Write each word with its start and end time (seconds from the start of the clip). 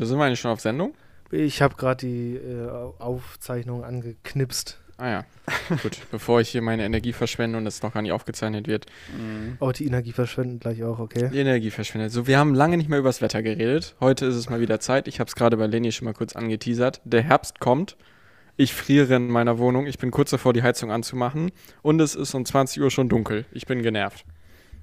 Warte, 0.00 0.08
sind 0.08 0.18
wir 0.18 0.24
eigentlich 0.24 0.40
schon 0.40 0.50
auf 0.50 0.60
Sendung? 0.60 0.94
Ich 1.30 1.60
habe 1.60 1.74
gerade 1.74 2.06
die 2.06 2.36
äh, 2.36 2.70
Aufzeichnung 2.98 3.84
angeknipst. 3.84 4.78
Ah 4.96 5.10
ja, 5.10 5.24
gut. 5.82 5.98
Bevor 6.10 6.40
ich 6.40 6.48
hier 6.48 6.62
meine 6.62 6.84
Energie 6.86 7.12
verschwende 7.12 7.58
und 7.58 7.66
es 7.66 7.82
noch 7.82 7.92
gar 7.92 8.00
nicht 8.00 8.12
aufgezeichnet 8.12 8.66
wird. 8.66 8.86
Oh, 9.58 9.72
die 9.72 9.84
Energie 9.84 10.12
verschwenden 10.12 10.58
gleich 10.58 10.82
auch, 10.84 11.00
okay. 11.00 11.28
Die 11.30 11.38
Energie 11.38 11.70
verschwendet. 11.70 12.12
So, 12.12 12.26
wir 12.26 12.38
haben 12.38 12.54
lange 12.54 12.78
nicht 12.78 12.88
mehr 12.88 12.98
über 12.98 13.10
das 13.10 13.20
Wetter 13.20 13.42
geredet. 13.42 13.94
Heute 14.00 14.24
ist 14.24 14.36
es 14.36 14.48
mal 14.48 14.60
wieder 14.60 14.80
Zeit. 14.80 15.06
Ich 15.06 15.20
habe 15.20 15.28
es 15.28 15.34
gerade 15.34 15.58
bei 15.58 15.66
Leni 15.66 15.92
schon 15.92 16.06
mal 16.06 16.14
kurz 16.14 16.34
angeteasert. 16.34 17.02
Der 17.04 17.20
Herbst 17.20 17.60
kommt. 17.60 17.98
Ich 18.56 18.72
friere 18.72 19.16
in 19.16 19.28
meiner 19.28 19.58
Wohnung. 19.58 19.86
Ich 19.86 19.98
bin 19.98 20.10
kurz 20.10 20.30
davor, 20.30 20.54
die 20.54 20.62
Heizung 20.62 20.90
anzumachen. 20.90 21.50
Und 21.82 22.00
es 22.00 22.14
ist 22.14 22.32
um 22.32 22.46
20 22.46 22.82
Uhr 22.82 22.90
schon 22.90 23.10
dunkel. 23.10 23.44
Ich 23.52 23.66
bin 23.66 23.82
genervt. 23.82 24.24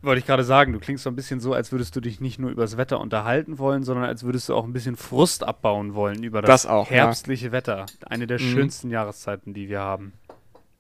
Wollte 0.01 0.19
ich 0.19 0.25
gerade 0.25 0.43
sagen, 0.43 0.73
du 0.73 0.79
klingst 0.79 1.03
so 1.03 1.09
ein 1.09 1.15
bisschen 1.15 1.39
so, 1.39 1.53
als 1.53 1.71
würdest 1.71 1.95
du 1.95 2.01
dich 2.01 2.21
nicht 2.21 2.39
nur 2.39 2.51
über 2.51 2.61
das 2.61 2.77
Wetter 2.77 2.99
unterhalten 2.99 3.57
wollen, 3.57 3.83
sondern 3.83 4.05
als 4.05 4.23
würdest 4.23 4.47
du 4.47 4.55
auch 4.55 4.63
ein 4.63 4.73
bisschen 4.73 4.95
Frust 4.95 5.43
abbauen 5.43 5.95
wollen 5.95 6.23
über 6.23 6.41
das, 6.41 6.63
Das 6.63 6.65
auch, 6.67 6.89
ja. 6.91 6.97
herbstliche 6.97 7.51
Wetter. 7.51 7.87
Eine 8.05 8.27
der 8.27 8.39
Mhm. 8.39 8.43
schönsten 8.51 8.89
Jahreszeiten, 8.91 9.53
die 9.53 9.69
wir 9.69 9.79
haben. 9.81 10.13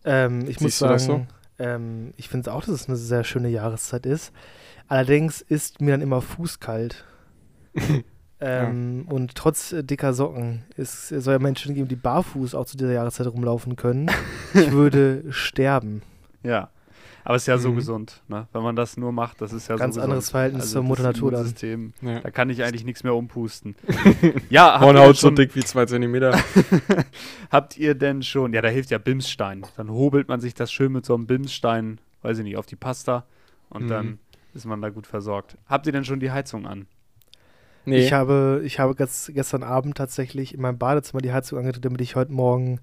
Ähm, 0.05 0.41
ich 0.41 0.61
muss 0.61 0.73
Siehst 0.77 0.81
das 0.83 1.05
sagen, 1.05 1.27
ähm, 1.59 2.13
ich 2.15 2.29
finde 2.29 2.53
auch, 2.53 2.61
dass 2.61 2.69
es 2.69 2.87
eine 2.87 2.95
sehr 2.97 3.23
schöne 3.23 3.49
Jahreszeit 3.49 4.05
ist. 4.05 4.31
Allerdings 4.87 5.41
ist 5.41 5.81
mir 5.81 5.91
dann 5.91 6.01
immer 6.01 6.21
fußkalt. 6.21 7.03
ähm, 8.39 9.05
Und 9.09 9.35
trotz 9.35 9.71
äh, 9.73 9.83
dicker 9.83 10.13
Socken 10.13 10.63
es 10.77 11.09
soll 11.09 11.33
ja 11.33 11.39
Menschen 11.39 11.73
geben, 11.75 11.87
die 11.87 11.95
barfuß 11.95 12.53
auch 12.55 12.65
zu 12.65 12.77
dieser 12.77 12.93
Jahreszeit 12.93 13.27
rumlaufen 13.27 13.75
können. 13.75 14.09
ich 14.53 14.71
würde 14.71 15.23
sterben. 15.31 16.03
Ja. 16.43 16.69
Aber 17.27 17.35
es 17.35 17.41
ist 17.43 17.47
ja 17.47 17.57
so 17.57 17.71
Mhm. 17.71 17.75
gesund, 17.75 18.21
ne? 18.29 18.47
Wenn 18.53 18.61
man 18.63 18.77
das 18.77 18.95
nur 18.95 19.11
macht, 19.11 19.41
das 19.41 19.51
ist 19.51 19.67
ja 19.67 19.75
Ganz 19.75 19.95
so 19.95 20.01
anderes 20.01 20.27
gesund. 20.27 20.31
Verhältnis 20.31 20.71
zur 20.71 20.81
das 20.81 20.87
Mutter 20.87 21.03
Natur 21.03 21.31
dann. 21.31 21.39
Immunsystem, 21.41 21.93
Ja. 22.01 22.21
Da 22.21 22.31
kann 22.31 22.49
ich 22.49 22.63
eigentlich 22.63 22.85
nichts 22.85 23.03
mehr 23.03 23.13
umpusten. 23.15 23.75
ja, 24.49 24.79
Hornhaut 24.79 25.17
so 25.17 25.29
dick 25.29 25.53
wie 25.53 25.59
zwei 25.65 25.85
Zentimeter. 25.85 26.39
habt 27.51 27.77
ihr 27.77 27.95
denn 27.95 28.23
schon, 28.23 28.53
ja, 28.53 28.61
da 28.61 28.69
hilft 28.69 28.91
ja 28.91 28.97
Bimsstein. 28.97 29.65
Dann 29.75 29.89
hobelt 29.91 30.29
man 30.29 30.39
sich 30.39 30.53
das 30.53 30.71
schön 30.71 30.93
mit 30.93 31.05
so 31.05 31.15
einem 31.15 31.27
Bimsstein, 31.27 31.99
weiß 32.21 32.37
ich 32.37 32.43
nicht, 32.45 32.55
auf 32.55 32.65
die 32.65 32.77
Pasta 32.77 33.25
und 33.69 33.83
Mhm. 33.83 33.89
dann 33.89 34.19
ist 34.53 34.65
man 34.65 34.81
da 34.81 34.89
gut 34.89 35.05
versorgt. 35.05 35.57
Habt 35.67 35.85
ihr 35.85 35.91
denn 35.91 36.05
schon 36.05 36.21
die 36.21 36.31
Heizung 36.31 36.65
an? 36.65 36.87
Nee. 37.83 38.05
Ich 38.05 38.13
habe, 38.13 38.61
ich 38.63 38.79
habe 38.79 38.95
gest, 38.95 39.33
gestern 39.33 39.63
Abend 39.63 39.97
tatsächlich 39.97 40.53
in 40.53 40.61
meinem 40.61 40.77
Badezimmer 40.77 41.21
die 41.21 41.33
Heizung 41.33 41.59
angedreht, 41.59 41.83
damit 41.83 41.99
ich 41.99 42.15
heute 42.15 42.31
Morgen 42.31 42.79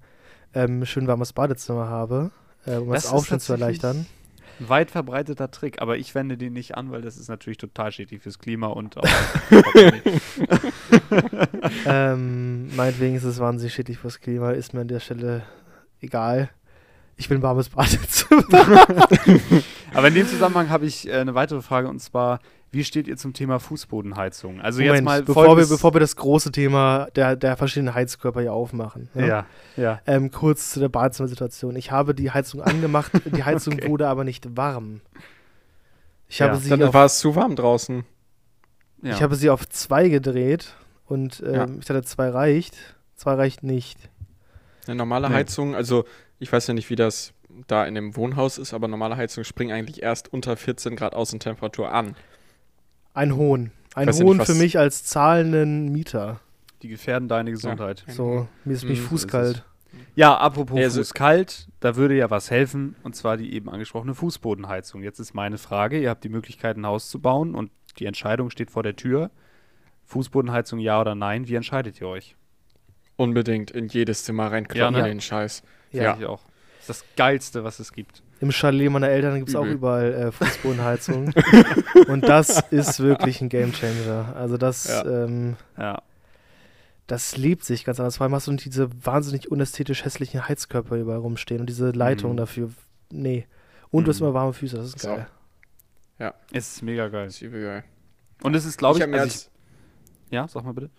ähm, 0.53 0.85
schön 0.85 1.07
warmes 1.07 1.33
Badezimmer 1.33 1.89
habe, 1.89 2.29
äh, 2.67 2.75
um 2.75 2.91
das, 2.91 3.05
Das 3.05 3.11
Aufstehen 3.11 3.39
zu 3.39 3.53
erleichtern. 3.53 4.05
Ein 4.59 4.69
weit 4.69 4.91
verbreiteter 4.91 5.51
Trick, 5.51 5.81
aber 5.81 5.97
ich 5.97 6.15
wende 6.15 6.37
den 6.37 6.53
nicht 6.53 6.77
an, 6.77 6.91
weil 6.91 7.01
das 7.01 7.17
ist 7.17 7.27
natürlich 7.27 7.57
total 7.57 7.91
schädlich 7.91 8.21
fürs 8.21 8.39
Klima 8.39 8.67
und 8.67 8.97
auch. 8.97 9.03
ähm, 11.85 12.75
meinetwegen 12.75 13.15
ist 13.15 13.23
es 13.23 13.39
wahnsinnig 13.39 13.73
schädlich 13.73 13.97
fürs 13.97 14.21
Klima, 14.21 14.51
ist 14.51 14.73
mir 14.73 14.81
an 14.81 14.87
der 14.87 14.99
Stelle 14.99 15.43
egal. 16.01 16.49
Ich 17.17 17.29
will 17.29 17.37
ein 17.37 17.43
warmes 17.43 17.69
Badezimmer. 17.69 18.43
aber 19.93 20.07
in 20.07 20.15
dem 20.15 20.27
Zusammenhang 20.27 20.69
habe 20.69 20.85
ich 20.85 21.07
äh, 21.07 21.13
eine 21.13 21.33
weitere 21.33 21.61
Frage 21.61 21.87
und 21.87 21.99
zwar: 21.99 22.39
Wie 22.71 22.83
steht 22.83 23.07
ihr 23.07 23.15
zum 23.15 23.33
Thema 23.33 23.59
Fußbodenheizung? 23.59 24.59
Also 24.59 24.81
jetzt 24.81 25.01
mal 25.03 25.23
bevor, 25.23 25.55
wir, 25.57 25.65
bevor 25.65 25.93
wir 25.93 26.01
das 26.01 26.15
große 26.17 26.51
Thema 26.51 27.07
der, 27.15 27.35
der 27.37 27.55
verschiedenen 27.55 27.93
Heizkörper 27.93 28.41
hier 28.41 28.51
aufmachen. 28.53 29.09
ne? 29.13 29.27
Ja, 29.27 29.45
ja. 29.77 30.01
Ähm, 30.05 30.29
kurz 30.31 30.71
zu 30.71 30.81
der 30.81 30.89
Badezimmersituation. 30.89 31.75
Ich 31.77 31.91
habe 31.91 32.13
die 32.13 32.31
Heizung 32.31 32.61
angemacht, 32.61 33.11
die 33.35 33.43
Heizung 33.45 33.75
Okay. 33.75 33.87
wurde 33.89 34.07
aber 34.09 34.23
nicht 34.25 34.57
warm. 34.57 34.99
Ich, 36.27 36.39
Ja, 36.39 36.47
habe 36.49 36.57
sie 36.57 36.69
Dann 36.69 36.83
auf, 36.83 36.93
war 36.93 37.05
es 37.05 37.19
zu 37.19 37.35
warm 37.35 37.55
draußen. 37.55 38.03
ja. 39.03 39.13
ich 39.13 39.21
habe 39.21 39.35
sie 39.35 39.49
auf 39.49 39.69
zwei 39.69 40.09
gedreht 40.09 40.73
und 41.05 41.41
ähm, 41.45 41.53
Ja. 41.53 41.67
ich 41.79 41.85
dachte, 41.85 42.03
zwei 42.03 42.29
reicht. 42.29 42.75
Zwei 43.15 43.35
reicht 43.35 43.63
nicht. 43.63 43.97
Eine 44.87 44.95
normale 44.97 45.29
Nee. 45.29 45.35
Heizung, 45.35 45.75
also 45.75 46.03
ich 46.39 46.51
weiß 46.51 46.67
ja 46.67 46.73
nicht, 46.73 46.89
wie 46.89 46.97
das 46.97 47.31
da 47.67 47.85
in 47.85 47.95
dem 47.95 48.17
Wohnhaus 48.17 48.57
ist, 48.57 48.73
aber 48.73 48.89
normale 48.89 49.15
Heizungen 49.15 49.45
springen 49.45 49.71
eigentlich 49.71 50.03
erst 50.03 50.33
unter 50.33 50.57
14 50.57 50.97
Grad 50.97 51.15
Außentemperatur 51.15 51.89
an. 51.93 52.15
Ein 53.15 53.35
Hohn. 53.35 53.71
Ein 53.95 54.07
Weiß 54.07 54.19
ja 54.19 54.25
Hohn 54.25 54.37
nicht, 54.37 54.45
für 54.45 54.51
was- 54.53 54.59
mich 54.59 54.77
als 54.77 55.03
zahlenden 55.05 55.91
Mieter. 55.91 56.39
die 56.81 56.89
gefährden 56.89 57.27
deine 57.27 57.49
Gesundheit. 57.49 58.03
Ja, 58.07 58.13
So, 58.13 58.47
mir 58.65 58.73
ist 58.73 58.83
mich 58.83 58.99
Mhm, 58.99 59.03
so 59.03 59.09
fußkalt. 59.09 59.63
apropos 60.17 60.79
Ja, 60.79 60.89
so- 60.91 60.99
Fuß 60.99 61.13
kalt, 61.15 61.67
da 61.79 61.95
würde 61.95 62.15
ja 62.15 62.29
was 62.29 62.51
helfen 62.51 62.95
und 63.03 63.15
zwar 63.15 63.37
die 63.37 63.53
eben 63.53 63.69
angesprochene 63.69 64.13
Fußbodenheizung. 64.13 65.01
Jetzt 65.01 65.19
ist 65.19 65.33
meine 65.33 65.57
Frage: 65.57 65.99
Ihr 65.99 66.09
habt 66.11 66.23
die 66.23 66.29
Möglichkeit, 66.29 66.77
ein 66.77 66.85
Haus 66.85 67.09
zu 67.09 67.19
bauen 67.19 67.55
und 67.55 67.71
die 67.97 68.05
Entscheidung 68.05 68.49
steht 68.51 68.69
vor 68.69 68.83
der 68.83 68.95
Tür. 68.95 69.31
Fußbodenheizung 70.05 70.77
ja 70.79 70.99
oder 71.01 71.15
nein? 71.15 71.47
Wie 71.47 71.55
entscheidet 71.55 71.99
ihr 72.01 72.07
euch? 72.07 72.35
Unbedingt 73.15 73.71
in 73.71 73.87
jedes 73.87 74.25
Zimmer 74.25 74.51
reinkloppen, 74.51 74.95
Ja, 74.95 75.01
ne? 75.03 75.07
den 75.07 75.21
Scheiß. 75.21 75.63
Ja. 75.91 76.03
Ja. 76.03 76.17
Ich 76.19 76.25
auch. 76.25 76.41
Das 76.85 76.97
ist 76.97 77.01
das 77.01 77.15
Geilste, 77.15 77.63
was 77.63 77.79
es 77.79 77.93
gibt. 77.93 78.21
Im 78.41 78.51
Chalet 78.51 78.89
meiner 78.91 79.07
Eltern 79.09 79.35
gibt 79.37 79.49
es 79.49 79.55
auch 79.55 79.65
überall 79.65 80.13
äh, 80.13 80.31
Fußbodenheizung. 80.31 81.31
und 82.07 82.21
das 82.27 82.59
ist 82.71 82.99
wirklich 82.99 83.41
ein 83.41 83.49
Gamechanger. 83.49 84.35
Also 84.35 84.57
das, 84.57 84.87
Ja. 84.87 85.05
ähm, 85.25 85.55
Ja. 85.77 86.01
das 87.07 87.37
lebt 87.37 87.63
sich 87.63 87.85
ganz 87.85 87.99
anders. 87.99 88.17
Vor 88.17 88.25
allem 88.25 88.35
hast 88.35 88.47
du 88.47 88.51
nicht 88.51 88.65
diese 88.65 88.89
wahnsinnig 89.05 89.49
unästhetisch 89.51 90.03
hässlichen 90.03 90.47
Heizkörper 90.49 90.97
überall 90.97 91.19
rumstehen 91.19 91.61
und 91.61 91.67
diese 91.69 91.91
Leitung 91.91 92.33
Mhm. 92.33 92.37
dafür. 92.37 92.69
Nee. 93.11 93.47
Und 93.91 94.05
du 94.05 94.09
hast 94.09 94.19
Mhm. 94.19 94.25
immer 94.27 94.33
warme 94.33 94.53
Füße, 94.53 94.75
das 94.77 94.87
ist 94.87 94.99
So. 94.99 95.09
geil. 95.09 95.27
Es 96.51 96.75
ist 96.75 96.81
mega 96.81 97.07
geil. 97.09 97.25
Das 97.25 97.35
ist 97.35 97.41
übel 97.41 97.61
geil. 97.63 97.83
Und 98.43 98.53
es 98.55 98.65
ist, 98.65 98.77
glaube 98.77 98.97
ich, 98.97 99.03
hab 99.03 99.09
mir 99.09 99.17
also 99.21 99.25
als. 99.33 99.51
ich, 100.29 100.33
ja, 100.33 100.47
sag 100.47 100.63
mal 100.63 100.73
bitte. 100.73 100.89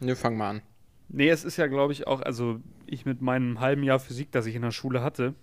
Ne, 0.00 0.14
fang 0.16 0.36
mal 0.36 0.50
an. 0.50 0.62
Nee, 1.08 1.28
es 1.30 1.44
ist 1.44 1.56
ja, 1.56 1.66
glaube 1.66 1.92
ich, 1.92 2.06
auch, 2.06 2.20
also 2.20 2.60
ich 2.86 3.06
mit 3.06 3.20
meinem 3.22 3.60
halben 3.60 3.82
Jahr 3.82 3.98
Physik, 3.98 4.30
das 4.32 4.46
ich 4.46 4.54
in 4.54 4.62
der 4.62 4.70
Schule 4.70 5.02
hatte, 5.02 5.34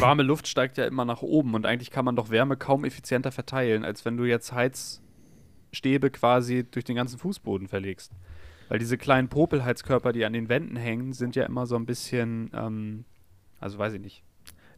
warme 0.00 0.22
Luft 0.22 0.46
steigt 0.46 0.76
ja 0.76 0.84
immer 0.84 1.04
nach 1.04 1.22
oben 1.22 1.54
und 1.54 1.64
eigentlich 1.64 1.90
kann 1.90 2.04
man 2.04 2.16
doch 2.16 2.30
Wärme 2.30 2.56
kaum 2.56 2.84
effizienter 2.84 3.32
verteilen, 3.32 3.84
als 3.84 4.04
wenn 4.04 4.16
du 4.16 4.24
jetzt 4.24 4.52
Heizstäbe 4.52 6.10
quasi 6.10 6.64
durch 6.70 6.84
den 6.84 6.96
ganzen 6.96 7.18
Fußboden 7.18 7.68
verlegst. 7.68 8.12
Weil 8.68 8.78
diese 8.78 8.98
kleinen 8.98 9.28
Popelheizkörper, 9.28 10.12
die 10.12 10.24
an 10.24 10.32
den 10.32 10.48
Wänden 10.48 10.76
hängen, 10.76 11.12
sind 11.12 11.34
ja 11.34 11.44
immer 11.44 11.66
so 11.66 11.76
ein 11.76 11.86
bisschen, 11.86 12.50
ähm, 12.54 13.04
also 13.58 13.78
weiß 13.78 13.94
ich 13.94 14.00
nicht. 14.00 14.22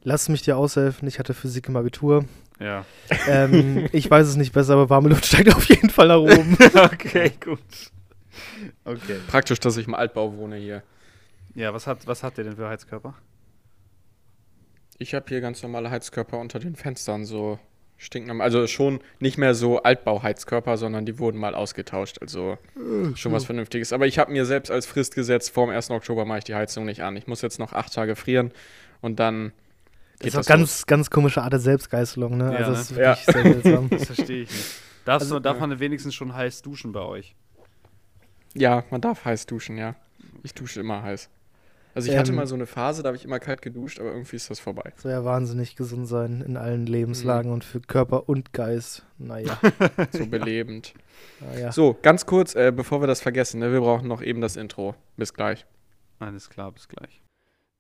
Lass 0.04 0.28
mich 0.28 0.42
dir 0.42 0.56
aushelfen, 0.56 1.06
ich 1.06 1.18
hatte 1.18 1.34
Physik 1.34 1.68
im 1.68 1.76
Abitur. 1.76 2.24
Ja. 2.58 2.84
ähm, 3.28 3.88
ich 3.92 4.10
weiß 4.10 4.26
es 4.26 4.36
nicht 4.36 4.52
besser, 4.52 4.74
aber 4.74 4.90
warme 4.90 5.08
Luft 5.10 5.26
steigt 5.26 5.54
auf 5.54 5.64
jeden 5.66 5.90
Fall 5.90 6.08
nach 6.08 6.18
oben. 6.18 6.56
okay, 6.74 7.32
gut. 7.38 7.60
Okay. 8.84 9.16
Praktisch, 9.28 9.60
dass 9.60 9.76
ich 9.76 9.86
im 9.86 9.94
Altbau 9.94 10.36
wohne 10.36 10.56
hier. 10.56 10.82
Ja, 11.54 11.74
was 11.74 11.86
hat, 11.86 12.06
was 12.06 12.22
habt 12.22 12.38
ihr 12.38 12.44
denn 12.44 12.56
für 12.56 12.68
Heizkörper? 12.68 13.14
Ich 15.02 15.14
habe 15.14 15.26
hier 15.28 15.40
ganz 15.40 15.62
normale 15.64 15.90
Heizkörper 15.90 16.38
unter 16.38 16.60
den 16.60 16.76
Fenstern, 16.76 17.24
so 17.24 17.58
stinknormal. 17.98 18.44
Also 18.44 18.66
schon 18.68 19.00
nicht 19.18 19.36
mehr 19.36 19.54
so 19.54 19.82
Altbauheizkörper, 19.82 20.76
sondern 20.76 21.06
die 21.06 21.18
wurden 21.18 21.38
mal 21.38 21.56
ausgetauscht. 21.56 22.18
Also 22.20 22.56
schon 23.16 23.32
was 23.32 23.44
Vernünftiges. 23.44 23.92
Aber 23.92 24.06
ich 24.06 24.18
habe 24.20 24.30
mir 24.30 24.44
selbst 24.46 24.70
als 24.70 24.86
Frist 24.86 25.14
gesetzt, 25.16 25.50
vor 25.50 25.66
dem 25.66 25.74
1. 25.74 25.90
Oktober 25.90 26.24
mache 26.24 26.38
ich 26.38 26.44
die 26.44 26.54
Heizung 26.54 26.84
nicht 26.84 27.02
an. 27.02 27.16
Ich 27.16 27.26
muss 27.26 27.42
jetzt 27.42 27.58
noch 27.58 27.72
acht 27.72 27.92
Tage 27.92 28.14
frieren 28.14 28.52
und 29.00 29.18
dann 29.18 29.52
Das 30.18 30.28
ist 30.28 30.34
geht 30.34 30.36
auch 30.36 30.46
ganz, 30.46 30.86
ganz 30.86 31.10
komische 31.10 31.42
Art 31.42 31.52
der 31.52 31.60
Selbstgeißelung, 31.60 32.36
ne? 32.36 32.52
Ja, 32.52 32.58
also 32.58 32.70
ne? 32.70 32.76
das 32.76 32.90
ist 32.90 32.96
Ja. 32.96 33.16
wirklich 33.16 33.24
sehr 33.26 33.42
seltsam. 33.62 33.88
Das 33.90 34.04
verstehe 34.06 34.42
ich 34.42 34.50
nicht. 34.50 34.66
Darfst 35.04 35.24
Also, 35.26 35.34
du, 35.36 35.40
darf 35.42 35.56
ja. 35.60 35.66
man 35.66 35.80
wenigstens 35.80 36.14
schon 36.14 36.32
heiß 36.32 36.62
duschen 36.62 36.92
bei 36.92 37.00
euch? 37.00 37.34
Ja, 38.54 38.84
man 38.90 39.00
darf 39.00 39.24
heiß 39.24 39.46
duschen, 39.46 39.78
ja. 39.78 39.96
Ich 40.44 40.54
dusche 40.54 40.78
immer 40.80 41.02
heiß. 41.02 41.28
Also 41.94 42.10
ich 42.10 42.16
hatte 42.16 42.30
Ähm. 42.30 42.36
mal 42.36 42.46
so 42.46 42.54
eine 42.54 42.66
Phase, 42.66 43.02
da 43.02 43.08
habe 43.08 43.16
ich 43.16 43.24
immer 43.24 43.38
kalt 43.38 43.60
geduscht, 43.62 44.00
aber 44.00 44.10
irgendwie 44.12 44.36
ist 44.36 44.48
das 44.50 44.60
vorbei. 44.60 44.92
Soll 44.96 45.12
ja 45.12 45.24
wahnsinnig 45.24 45.76
gesund 45.76 46.06
sein 46.08 46.40
in 46.40 46.56
allen 46.56 46.86
Lebenslagen 46.86 47.48
Mhm. 47.50 47.54
und 47.54 47.64
für 47.64 47.80
Körper 47.80 48.28
und 48.28 48.52
Geist. 48.52 49.04
Naja, 49.18 49.58
So 50.12 50.26
belebend. 50.26 50.94
naja. 51.40 51.70
So, 51.72 51.96
ganz 52.02 52.24
kurz, 52.26 52.54
äh, 52.54 52.72
bevor 52.74 53.00
wir 53.02 53.06
das 53.06 53.20
vergessen, 53.20 53.60
ne, 53.60 53.72
wir 53.72 53.80
brauchen 53.80 54.08
noch 54.08 54.22
eben 54.22 54.40
das 54.40 54.56
Intro. 54.56 54.94
Bis 55.16 55.34
gleich. 55.34 55.66
Alles 56.18 56.48
klar, 56.50 56.72
bis 56.72 56.88
gleich. 56.88 57.22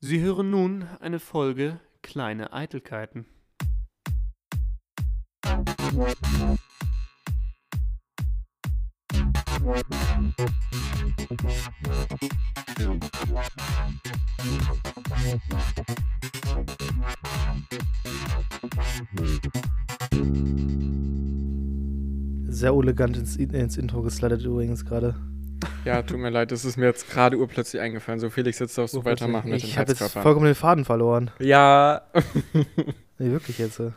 Sie 0.00 0.20
hören 0.20 0.50
nun 0.50 0.84
eine 1.00 1.18
Folge 1.20 1.78
Kleine 2.02 2.52
Eitelkeiten. 2.52 3.26
Sehr 22.48 22.72
elegant 22.72 23.16
ins, 23.16 23.36
ins 23.36 23.76
Intro 23.76 24.02
geslidet 24.02 24.42
übrigens 24.44 24.84
gerade. 24.84 25.14
Ja, 25.84 26.02
tut 26.02 26.18
mir 26.18 26.30
leid, 26.30 26.50
das 26.52 26.64
ist 26.64 26.76
mir 26.76 26.86
jetzt 26.86 27.08
gerade 27.10 27.36
urplötzlich 27.38 27.80
eingefallen. 27.80 28.20
So, 28.20 28.30
Felix, 28.30 28.58
jetzt 28.58 28.76
darfst 28.78 28.94
du 28.94 29.04
weitermachen 29.04 29.50
mit 29.50 29.62
Ich 29.62 29.72
dem 29.72 29.78
habe 29.78 29.92
jetzt 29.92 30.02
vollkommen 30.12 30.46
den 30.46 30.54
Faden 30.54 30.84
verloren. 30.84 31.30
Ja, 31.38 32.02
Nee, 33.18 33.30
wirklich 33.30 33.58
jetzt. 33.58 33.78
äh. 33.80 33.92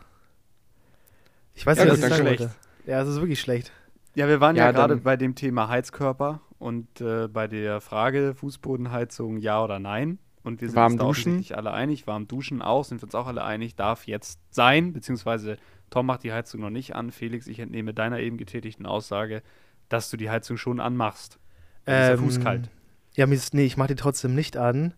Ich 1.54 1.66
weiß 1.66 1.78
Ja, 1.78 1.86
nicht, 1.86 1.94
was 1.94 2.00
ich 2.00 2.06
sagen 2.10 2.26
wollte. 2.26 2.52
Ja, 2.86 3.02
es 3.02 3.10
ist 3.10 3.20
wirklich 3.20 3.40
schlecht. 3.40 3.72
Ja, 4.16 4.28
wir 4.28 4.40
waren 4.42 4.56
ja, 4.56 4.66
Ja, 4.66 4.72
gerade 4.72 4.98
bei 4.98 5.18
dem 5.18 5.36
Thema 5.36 5.68
Heizkörper 5.70 6.42
Und 6.58 7.02
äh, 7.02 7.28
bei 7.28 7.48
der 7.48 7.82
Frage 7.82 8.34
Fußbodenheizung 8.36 9.38
ja 9.38 9.64
oder 9.64 9.80
nein. 9.80 10.20
Und 10.44 10.62
wir 10.62 10.70
sind 10.70 10.76
Warm 10.78 10.94
uns 10.94 11.00
da 11.00 11.08
duschen? 11.08 11.32
offensichtlich 11.32 11.58
alle 11.58 11.72
einig. 11.74 12.08
Warm 12.08 12.28
duschen 12.28 12.62
auch, 12.62 12.86
sind 12.86 13.02
wir 13.02 13.06
uns 13.06 13.16
auch 13.16 13.28
alle 13.28 13.44
einig, 13.44 13.76
darf 13.76 14.08
jetzt 14.08 14.40
sein. 14.52 14.94
Beziehungsweise 14.94 15.58
Tom 15.90 16.06
macht 16.06 16.24
die 16.24 16.32
Heizung 16.32 16.62
noch 16.62 16.70
nicht 16.70 16.96
an. 16.96 17.12
Felix, 17.12 17.48
ich 17.48 17.60
entnehme 17.60 17.94
deiner 17.94 18.20
eben 18.20 18.38
getätigten 18.38 18.86
Aussage, 18.86 19.42
dass 19.90 20.10
du 20.10 20.18
die 20.18 20.30
Heizung 20.30 20.58
schon 20.58 20.80
anmachst. 20.80 21.40
Dann 21.86 22.02
ist 22.02 22.08
der 22.10 22.18
Fuß 22.18 22.40
kalt. 22.42 22.70
Ja, 23.14 23.28
nee, 23.28 23.66
ich 23.66 23.78
mache 23.78 23.90
die 23.90 23.96
trotzdem 23.96 24.36
nicht 24.36 24.58
an, 24.58 24.94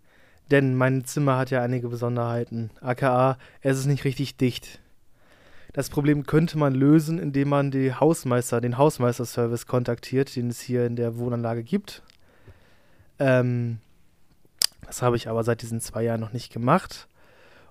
denn 0.50 0.76
mein 0.76 1.04
Zimmer 1.06 1.38
hat 1.38 1.50
ja 1.50 1.62
einige 1.62 1.90
Besonderheiten. 1.90 2.72
AKA, 2.82 3.38
es 3.62 3.78
ist 3.78 3.86
nicht 3.86 4.06
richtig 4.06 4.38
dicht. 4.38 4.80
Das 5.78 5.92
Problem 5.92 6.26
könnte 6.26 6.58
man 6.58 6.74
lösen, 6.74 7.20
indem 7.20 7.50
man 7.50 7.70
die 7.70 7.94
Hausmeister, 7.94 8.62
den 8.62 8.80
Hausmeisterservice 8.80 9.68
kontaktiert, 9.68 10.36
den 10.36 10.50
es 10.50 10.60
hier 10.60 10.88
in 10.88 10.96
der 10.96 11.20
Wohnanlage 11.20 11.62
gibt. 11.62 12.02
Ähm, 13.20 13.78
das 14.88 15.04
habe 15.04 15.18
ich 15.18 15.28
aber 15.28 15.44
seit 15.44 15.62
diesen 15.62 15.80
zwei 15.80 16.02
Jahren 16.02 16.20
noch 16.20 16.34
nicht 16.34 16.52
gemacht. 16.52 17.08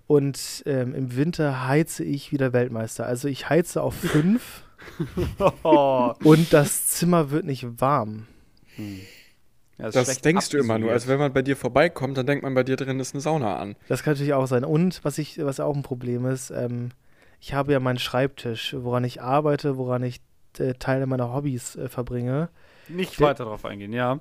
Und 0.07 0.63
ähm, 0.67 0.95
im 0.95 1.17
Winter 1.17 1.67
heize 1.67 2.05
ich 2.05 2.31
wieder 2.31 2.53
Weltmeister. 2.53 3.07
Also 3.07 3.27
ich 3.27 3.49
heize 3.51 3.83
auf 3.83 3.95
fünf 3.97 4.63
Oh. 5.65 6.13
und 6.23 6.53
das 6.53 6.87
Zimmer 6.87 7.33
wird 7.33 7.45
nicht 7.45 7.81
warm. 7.81 8.29
Hm. 8.77 9.01
Ja, 9.79 9.91
Das 9.91 10.05
schlecht 10.05 10.25
denkst 10.25 10.51
du 10.51 10.59
immer 10.59 10.79
nur. 10.79 10.93
Also 10.93 11.09
wenn 11.09 11.19
man 11.19 11.33
bei 11.33 11.43
dir 11.43 11.57
vorbeikommt, 11.57 12.17
dann 12.17 12.27
denkt 12.27 12.45
man 12.45 12.55
bei 12.55 12.63
dir 12.63 12.77
drin 12.77 13.01
ist 13.01 13.15
eine 13.15 13.21
Sauna 13.21 13.57
an. 13.57 13.75
Das 13.89 14.05
kann 14.05 14.13
natürlich 14.13 14.35
auch 14.35 14.47
sein. 14.47 14.65
Und 14.65 15.05
was 15.05 15.19
ich, 15.19 15.45
was 15.45 15.59
auch 15.59 15.75
ein 15.75 15.83
Problem 15.83 16.25
ist, 16.25 16.51
ähm, 16.53 16.91
ich 17.47 17.55
habe 17.55 17.71
ja 17.71 17.79
meinen 17.79 18.01
Schreibtisch, 18.01 18.75
woran 18.77 19.05
ich 19.05 19.23
arbeite, 19.23 19.77
woran 19.77 20.03
ich 20.03 20.21
äh, 20.59 20.75
Teile 20.75 21.07
meiner 21.07 21.33
Hobbys 21.33 21.77
äh, 21.77 21.89
verbringe. 21.89 22.49
Nicht 22.89 23.21
Der- 23.21 23.29
weiter 23.29 23.45
darauf 23.45 23.65
eingehen, 23.65 23.93
ja. 23.93 24.19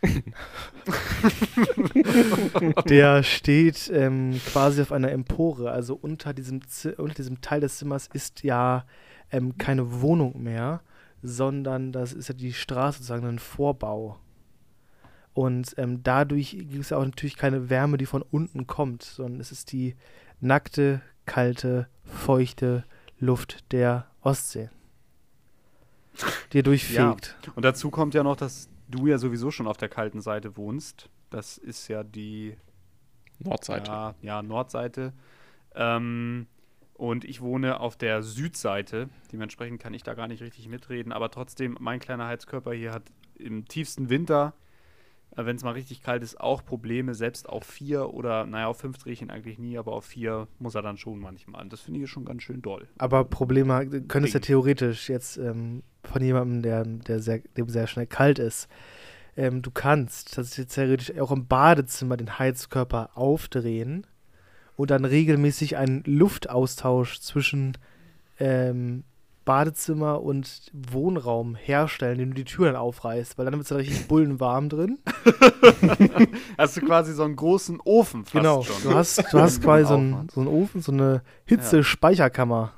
Der 2.88 3.24
steht 3.24 3.90
ähm, 3.92 4.40
quasi 4.46 4.80
auf 4.80 4.92
einer 4.92 5.10
Empore. 5.10 5.72
Also 5.72 5.96
unter 5.96 6.32
diesem, 6.32 6.60
unter 6.98 7.14
diesem 7.14 7.40
Teil 7.40 7.58
des 7.60 7.78
Zimmers 7.78 8.06
ist 8.12 8.44
ja 8.44 8.86
ähm, 9.32 9.58
keine 9.58 10.00
Wohnung 10.00 10.40
mehr, 10.40 10.82
sondern 11.20 11.90
das 11.90 12.12
ist 12.12 12.28
ja 12.28 12.34
die 12.34 12.52
Straße 12.52 12.98
sozusagen 12.98 13.26
ein 13.26 13.40
Vorbau. 13.40 14.20
Und 15.34 15.74
ähm, 15.78 16.04
dadurch 16.04 16.50
gibt 16.52 16.78
es 16.78 16.90
ja 16.90 16.98
auch 16.98 17.04
natürlich 17.04 17.36
keine 17.36 17.70
Wärme, 17.70 17.98
die 17.98 18.06
von 18.06 18.22
unten 18.22 18.68
kommt, 18.68 19.02
sondern 19.02 19.40
es 19.40 19.50
ist 19.50 19.72
die 19.72 19.96
nackte, 20.40 21.00
kalte, 21.26 21.88
feuchte 22.04 22.84
Luft 23.18 23.72
der 23.72 24.06
Ostsee, 24.20 24.70
die 26.52 26.58
ihr 26.58 26.62
durchfegt. 26.62 27.36
Und 27.54 27.64
dazu 27.64 27.90
kommt 27.90 28.14
ja 28.14 28.22
noch, 28.22 28.36
dass 28.36 28.68
du 28.88 29.06
ja 29.06 29.18
sowieso 29.18 29.50
schon 29.50 29.66
auf 29.66 29.76
der 29.76 29.88
kalten 29.88 30.20
Seite 30.20 30.56
wohnst. 30.56 31.08
Das 31.30 31.56
ist 31.58 31.88
ja 31.88 32.02
die 32.02 32.56
Nordseite. 33.38 33.90
Ja, 33.90 34.14
ja 34.20 34.42
Nordseite. 34.42 35.12
Ähm, 35.74 36.46
und 36.94 37.24
ich 37.24 37.40
wohne 37.40 37.80
auf 37.80 37.96
der 37.96 38.22
Südseite. 38.22 39.08
Dementsprechend 39.32 39.80
kann 39.80 39.94
ich 39.94 40.02
da 40.02 40.14
gar 40.14 40.28
nicht 40.28 40.42
richtig 40.42 40.68
mitreden. 40.68 41.12
Aber 41.12 41.30
trotzdem, 41.30 41.76
mein 41.80 42.00
kleiner 42.00 42.26
Heizkörper 42.26 42.72
hier 42.72 42.92
hat 42.92 43.04
im 43.34 43.66
tiefsten 43.66 44.08
Winter, 44.10 44.52
äh, 44.56 44.71
wenn 45.36 45.56
es 45.56 45.64
mal 45.64 45.72
richtig 45.72 46.02
kalt 46.02 46.22
ist, 46.22 46.40
auch 46.40 46.64
Probleme. 46.64 47.14
Selbst 47.14 47.48
auf 47.48 47.64
vier 47.64 48.12
oder, 48.12 48.46
naja, 48.46 48.66
auf 48.66 48.78
fünf 48.78 48.98
drehe 48.98 49.12
ich 49.12 49.22
ihn 49.22 49.30
eigentlich 49.30 49.58
nie, 49.58 49.78
aber 49.78 49.92
auf 49.92 50.04
vier 50.04 50.48
muss 50.58 50.74
er 50.74 50.82
dann 50.82 50.96
schon 50.96 51.18
manchmal. 51.18 51.62
Und 51.62 51.72
das 51.72 51.80
finde 51.80 52.00
ich 52.00 52.10
schon 52.10 52.24
ganz 52.24 52.42
schön 52.42 52.62
doll. 52.62 52.88
Aber 52.98 53.24
Probleme 53.24 53.86
können 54.02 54.26
es 54.26 54.32
ja 54.32 54.40
Ding. 54.40 54.46
theoretisch 54.46 55.08
jetzt 55.08 55.36
ähm, 55.38 55.82
von 56.04 56.22
jemandem, 56.22 56.62
der, 56.62 56.84
der 56.84 57.20
sehr, 57.20 57.38
dem 57.56 57.68
sehr 57.68 57.86
schnell 57.86 58.06
kalt 58.06 58.38
ist. 58.38 58.68
Ähm, 59.36 59.62
du 59.62 59.70
kannst 59.70 60.36
das 60.36 60.48
ist 60.48 60.56
jetzt 60.58 60.74
theoretisch 60.74 61.18
auch 61.18 61.32
im 61.32 61.46
Badezimmer 61.46 62.16
den 62.16 62.38
Heizkörper 62.38 63.10
aufdrehen 63.14 64.06
und 64.76 64.90
dann 64.90 65.04
regelmäßig 65.04 65.76
einen 65.76 66.02
Luftaustausch 66.04 67.20
zwischen 67.20 67.78
ähm, 68.38 69.04
Badezimmer 69.44 70.22
und 70.22 70.70
Wohnraum 70.72 71.54
herstellen, 71.54 72.14
indem 72.20 72.30
du 72.30 72.34
die 72.36 72.44
Türen 72.44 72.76
aufreißt, 72.76 73.36
weil 73.38 73.44
dann 73.44 73.54
wird 73.54 73.64
es 73.70 73.76
richtig 73.76 74.06
bullenwarm 74.08 74.68
drin. 74.68 74.98
Hast 76.58 76.76
du 76.76 76.80
quasi 76.82 77.12
so 77.12 77.24
einen 77.24 77.36
großen 77.36 77.80
Ofen 77.84 78.24
fast 78.24 78.32
genau. 78.34 78.62
schon. 78.62 78.82
Du 78.82 78.94
hast, 78.94 79.18
du 79.32 79.38
hast 79.40 79.62
quasi 79.62 79.86
so 79.86 79.94
einen, 79.94 80.28
so 80.28 80.40
einen 80.40 80.48
Ofen, 80.48 80.80
so 80.80 80.92
eine 80.92 81.22
Hitzespeicherkammer. 81.46 82.72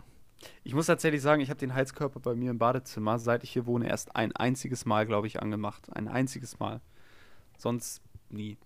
Ich 0.63 0.75
muss 0.75 0.87
tatsächlich 0.87 1.21
sagen, 1.23 1.43
ich 1.43 1.51
habe 1.51 1.59
den 1.61 1.75
Heizkörper 1.75 2.21
bei 2.21 2.35
mir 2.35 2.51
im 2.51 2.59
Badezimmer, 2.59 3.19
seit 3.19 3.45
ich 3.45 3.51
hier 3.51 3.67
wohne, 3.67 3.89
erst 3.89 4.17
ein 4.17 4.35
einziges 4.35 4.87
Mal, 4.87 5.07
glaube 5.07 5.27
ich, 5.27 5.41
angemacht. 5.43 5.89
Ein 5.95 6.09
einziges 6.09 6.59
Mal. 6.59 6.81
Sonst 7.59 8.01
nie. 8.31 8.57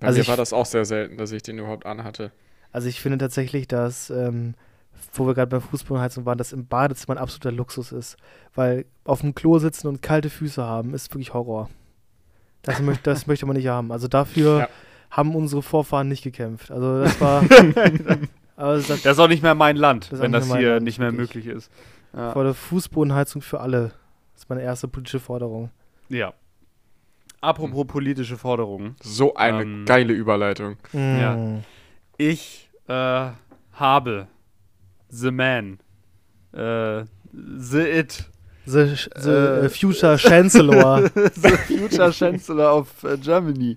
Bei 0.00 0.08
Also 0.08 0.18
mir 0.18 0.22
ich- 0.22 0.28
war 0.28 0.36
das 0.36 0.52
auch 0.52 0.66
sehr 0.66 0.84
selten, 0.84 1.16
dass 1.16 1.32
ich 1.32 1.42
den 1.42 1.58
überhaupt 1.58 1.86
anhatte. 1.86 2.32
Also 2.72 2.88
ich 2.88 3.00
finde 3.00 3.18
tatsächlich, 3.18 3.66
dass, 3.68 4.10
ähm, 4.10 4.54
wo 5.14 5.26
wir 5.26 5.34
gerade 5.34 5.48
bei 5.50 5.60
Fußbodenheizung 5.60 6.24
waren, 6.24 6.38
dass 6.38 6.52
im 6.52 6.66
Badezimmer 6.66 7.16
ein 7.16 7.22
absoluter 7.22 7.52
Luxus 7.52 7.92
ist. 7.92 8.16
Weil 8.54 8.84
auf 9.04 9.20
dem 9.22 9.34
Klo 9.34 9.58
sitzen 9.58 9.88
und 9.88 10.02
kalte 10.02 10.30
Füße 10.30 10.62
haben, 10.62 10.94
ist 10.94 11.12
wirklich 11.12 11.34
Horror. 11.34 11.68
Das, 12.62 12.80
möcht, 12.80 13.06
das 13.06 13.26
möchte 13.26 13.46
man 13.46 13.56
nicht 13.56 13.66
haben. 13.68 13.90
Also 13.92 14.06
dafür 14.08 14.58
Ja. 14.60 14.68
haben 15.10 15.34
unsere 15.34 15.62
Vorfahren 15.62 16.08
nicht 16.08 16.22
gekämpft. 16.22 16.70
Also 16.70 17.02
das 17.02 17.20
war... 17.20 17.42
also 18.56 18.88
das 18.88 19.02
Das 19.02 19.12
ist 19.12 19.18
auch 19.18 19.28
nicht 19.28 19.42
mehr 19.42 19.54
mein 19.54 19.76
Land, 19.76 20.12
Das 20.12 20.20
wenn 20.20 20.32
das 20.32 20.46
hier 20.56 20.72
Land, 20.74 20.84
nicht 20.84 20.98
mehr 20.98 21.12
möglich 21.12 21.46
ist. 21.46 21.70
Ja. 22.12 22.34
war 22.34 22.42
eine 22.42 22.54
Fußbodenheizung 22.54 23.40
für 23.42 23.60
alle. 23.60 23.92
Das 24.34 24.42
ist 24.44 24.48
meine 24.48 24.62
erste 24.62 24.88
politische 24.88 25.20
Forderung. 25.20 25.70
ja. 26.08 26.32
Apropos 27.42 27.86
politische 27.86 28.36
Forderungen. 28.36 28.96
So 29.00 29.32
eine 29.34 29.62
Ähm, 29.62 29.84
geile 29.86 30.12
Überleitung. 30.12 30.76
Ja. 30.92 31.36
Mm. 31.36 31.64
Ich 32.18 32.68
äh, 32.86 33.30
habe 33.72 34.26
The 35.10 35.30
Man, 35.30 35.78
äh, 36.52 37.04
The 37.32 37.80
It, 37.80 38.30
The, 38.66 38.94
the 39.16 39.28
Äh, 39.28 39.66
äh, 39.66 39.68
Future 39.68 40.16
Chancellor. 40.16 41.10
The 41.34 41.56
Future 41.66 42.12
Chancellor 42.12 42.76
of 42.76 43.04
äh, 43.04 43.16
Germany, 43.18 43.76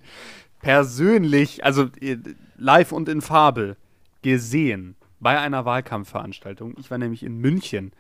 persönlich, 0.62 1.64
also 1.64 1.90
äh, 2.00 2.18
live 2.58 2.92
und 2.92 3.10
in 3.10 3.22
Farbe, 3.22 3.78
gesehen 4.22 4.96
bei 5.20 5.40
einer 5.40 5.66
Wahlkampfveranstaltung. 5.66 6.76
Ich 6.80 6.92
war 6.92 6.98
nämlich 6.98 7.24
in 7.24 7.38
München 7.38 7.92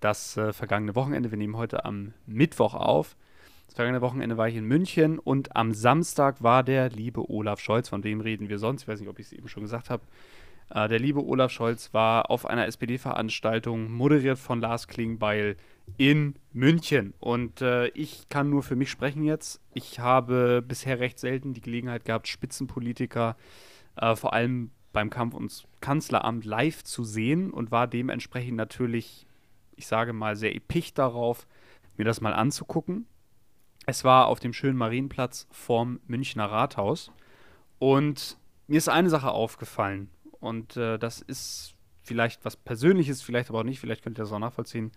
das 0.00 0.36
äh, 0.36 0.52
vergangene 0.52 0.94
Wochenende. 0.94 1.30
Wir 1.30 1.38
nehmen 1.38 1.56
heute 1.56 1.84
am 1.84 2.12
Mittwoch 2.26 2.74
auf. 2.74 3.16
Das 3.66 3.76
vergangene 3.76 4.02
Wochenende 4.02 4.36
war 4.36 4.48
ich 4.48 4.56
in 4.56 4.66
München 4.66 5.18
und 5.18 5.56
am 5.56 5.72
Samstag 5.72 6.42
war 6.42 6.62
der 6.62 6.90
liebe 6.90 7.30
Olaf 7.30 7.60
Scholz, 7.60 7.88
von 7.88 8.02
dem 8.02 8.20
reden 8.20 8.48
wir 8.48 8.58
sonst, 8.58 8.82
ich 8.82 8.88
weiß 8.88 9.00
nicht, 9.00 9.08
ob 9.08 9.18
ich 9.18 9.26
es 9.26 9.32
eben 9.32 9.48
schon 9.48 9.62
gesagt 9.62 9.88
habe. 9.88 10.02
Äh, 10.74 10.88
der 10.88 10.98
liebe 10.98 11.24
Olaf 11.24 11.52
Scholz 11.52 11.92
war 11.92 12.30
auf 12.30 12.46
einer 12.46 12.66
SPD-Veranstaltung, 12.66 13.90
moderiert 13.90 14.38
von 14.38 14.60
Lars 14.60 14.88
Klingbeil 14.88 15.56
in 15.98 16.34
München. 16.52 17.12
Und 17.20 17.60
äh, 17.60 17.88
ich 17.88 18.28
kann 18.28 18.48
nur 18.48 18.62
für 18.62 18.76
mich 18.76 18.90
sprechen 18.90 19.24
jetzt. 19.24 19.60
Ich 19.74 20.00
habe 20.00 20.64
bisher 20.66 20.98
recht 20.98 21.18
selten 21.18 21.52
die 21.52 21.60
Gelegenheit 21.60 22.04
gehabt, 22.04 22.28
Spitzenpolitiker 22.28 23.36
äh, 23.96 24.16
vor 24.16 24.32
allem 24.32 24.70
beim 24.92 25.10
Kampf 25.10 25.34
ums 25.34 25.64
Kanzleramt 25.80 26.44
live 26.44 26.84
zu 26.84 27.04
sehen 27.04 27.50
und 27.50 27.70
war 27.70 27.86
dementsprechend 27.86 28.56
natürlich, 28.56 29.26
ich 29.76 29.86
sage 29.86 30.12
mal, 30.12 30.36
sehr 30.36 30.54
epicht 30.54 30.98
darauf, 30.98 31.46
mir 31.96 32.04
das 32.04 32.20
mal 32.20 32.34
anzugucken. 32.34 33.06
Es 33.84 34.04
war 34.04 34.28
auf 34.28 34.38
dem 34.38 34.52
schönen 34.52 34.78
Marienplatz 34.78 35.48
vorm 35.50 36.00
Münchner 36.06 36.46
Rathaus. 36.46 37.10
Und 37.78 38.38
mir 38.68 38.78
ist 38.78 38.88
eine 38.88 39.10
Sache 39.10 39.32
aufgefallen. 39.32 40.08
Und 40.42 40.76
äh, 40.76 40.98
das 40.98 41.20
ist 41.20 41.74
vielleicht 42.02 42.44
was 42.44 42.56
Persönliches, 42.56 43.22
vielleicht 43.22 43.48
aber 43.48 43.60
auch 43.60 43.64
nicht, 43.64 43.78
vielleicht 43.78 44.02
könnt 44.02 44.18
ihr 44.18 44.24
das 44.24 44.32
auch 44.32 44.40
nachvollziehen. 44.40 44.90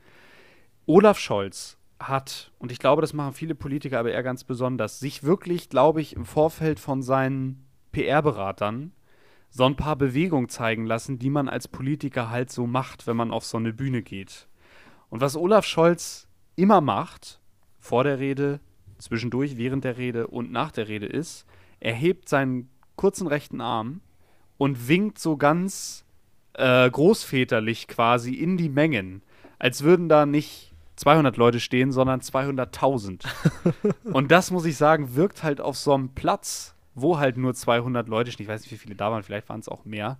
Olaf 0.88 1.20
Scholz 1.20 1.78
hat, 2.00 2.52
und 2.58 2.72
ich 2.72 2.80
glaube, 2.80 3.02
das 3.02 3.14
machen 3.14 3.34
viele 3.34 3.54
Politiker, 3.54 4.00
aber 4.00 4.12
er 4.12 4.24
ganz 4.24 4.44
besonders, 4.44 5.00
sich 5.00 5.24
wirklich, 5.24 5.70
glaube 5.70 6.02
ich, 6.02 6.16
im 6.16 6.26
Vorfeld 6.26 6.80
von 6.80 7.04
seinen 7.04 7.64
PR-Beratern 7.92 8.92
so 9.52 9.66
ein 9.66 9.76
paar 9.76 9.96
Bewegungen 9.96 10.50
zeigen 10.50 10.88
lassen, 10.88 11.20
die 11.20 11.30
man 11.30 11.48
als 11.48 11.68
Politiker 11.68 12.32
halt 12.32 12.52
so 12.52 12.66
macht, 12.66 13.06
wenn 13.06 13.16
man 13.16 13.32
auf 13.32 13.46
so 13.46 13.58
eine 13.58 13.72
Bühne 13.72 14.02
geht. 14.02 14.48
Und 15.10 15.22
was 15.22 15.38
Olaf 15.38 15.66
Scholz 15.66 16.28
immer 16.56 16.82
macht, 16.82 17.40
vor 17.80 18.04
der 18.04 18.18
Rede, 18.18 18.60
zwischendurch, 18.98 19.58
während 19.58 19.84
der 19.84 19.98
Rede 19.98 20.26
und 20.26 20.52
nach 20.52 20.72
der 20.72 20.88
Rede 20.88 21.06
ist, 21.06 21.46
er 21.80 21.94
hebt 21.94 22.30
seinen 22.30 22.68
kurzen 22.96 23.28
rechten 23.28 23.62
Arm 23.62 24.02
und 24.58 24.88
winkt 24.88 25.20
so 25.20 25.38
ganz 25.38 26.06
äh, 26.54 26.90
großväterlich 26.90 27.88
quasi 27.88 28.34
in 28.34 28.58
die 28.58 28.70
Mengen, 28.70 29.22
als 29.60 29.84
würden 29.84 30.10
da 30.10 30.26
nicht 30.26 30.74
200 30.96 31.36
Leute 31.38 31.60
stehen, 31.60 31.92
sondern 31.92 32.22
200.000. 32.22 33.26
und 34.06 34.32
das, 34.32 34.52
muss 34.52 34.66
ich 34.66 34.78
sagen, 34.78 35.16
wirkt 35.16 35.44
halt 35.44 35.60
auf 35.60 35.78
so 35.78 35.94
einem 35.94 36.10
Platz, 36.10 36.76
wo 36.94 37.18
halt 37.18 37.38
nur 37.38 37.54
200 37.54 38.08
Leute 38.08 38.32
stehen, 38.32 38.46
ich 38.46 38.50
weiß 38.50 38.62
nicht, 38.62 38.72
wie 38.72 38.78
viele 38.78 38.96
da 38.96 39.12
waren, 39.12 39.24
vielleicht 39.24 39.50
waren 39.50 39.60
es 39.60 39.68
auch 39.68 39.84
mehr, 39.84 40.18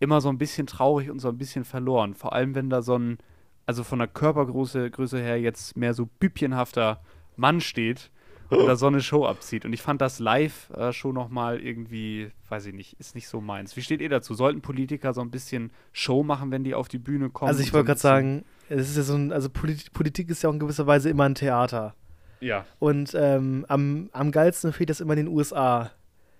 immer 0.00 0.20
so 0.20 0.28
ein 0.28 0.38
bisschen 0.38 0.66
traurig 0.66 1.10
und 1.10 1.20
so 1.20 1.28
ein 1.28 1.38
bisschen 1.38 1.64
verloren. 1.64 2.14
Vor 2.14 2.32
allem, 2.32 2.54
wenn 2.54 2.68
da 2.68 2.82
so 2.82 2.98
ein, 2.98 3.18
also 3.64 3.84
von 3.84 4.00
der 4.00 4.08
Körpergröße 4.08 4.90
Größe 4.90 5.18
her 5.18 5.40
jetzt 5.40 5.76
mehr 5.76 5.94
so 5.94 6.06
bübchenhafter 6.06 7.00
Mann 7.36 7.60
steht 7.60 8.10
und 8.50 8.66
da 8.66 8.76
so 8.76 8.86
eine 8.86 9.00
Show 9.00 9.26
abzieht. 9.26 9.64
Und 9.64 9.72
ich 9.72 9.82
fand 9.82 10.00
das 10.00 10.18
live 10.18 10.70
äh, 10.70 10.92
schon 10.92 11.14
nochmal 11.14 11.60
irgendwie, 11.60 12.30
weiß 12.48 12.66
ich 12.66 12.74
nicht, 12.74 12.98
ist 13.00 13.14
nicht 13.14 13.28
so 13.28 13.40
meins. 13.40 13.76
Wie 13.76 13.82
steht 13.82 14.00
ihr 14.00 14.08
dazu? 14.08 14.34
Sollten 14.34 14.60
Politiker 14.60 15.14
so 15.14 15.20
ein 15.20 15.30
bisschen 15.30 15.70
Show 15.92 16.22
machen, 16.22 16.50
wenn 16.50 16.64
die 16.64 16.74
auf 16.74 16.88
die 16.88 16.98
Bühne 16.98 17.30
kommen? 17.30 17.48
Also 17.48 17.62
ich 17.62 17.72
wollte 17.72 17.86
so 17.86 17.86
gerade 17.88 18.00
sagen, 18.00 18.44
es 18.68 18.90
ist 18.90 18.96
ja 18.96 19.02
so 19.02 19.14
ein, 19.14 19.32
also 19.32 19.48
Polit 19.48 19.92
Politik 19.92 20.30
ist 20.30 20.42
ja 20.42 20.50
auch 20.50 20.54
in 20.54 20.60
gewisser 20.60 20.86
Weise 20.86 21.10
immer 21.10 21.24
ein 21.24 21.34
Theater. 21.34 21.94
Ja. 22.40 22.64
Und 22.78 23.14
ähm, 23.14 23.64
am, 23.68 24.10
am 24.12 24.30
geilsten 24.30 24.72
fehlt 24.72 24.90
das 24.90 25.00
immer 25.00 25.14
in 25.14 25.26
den 25.26 25.28
USA. 25.28 25.92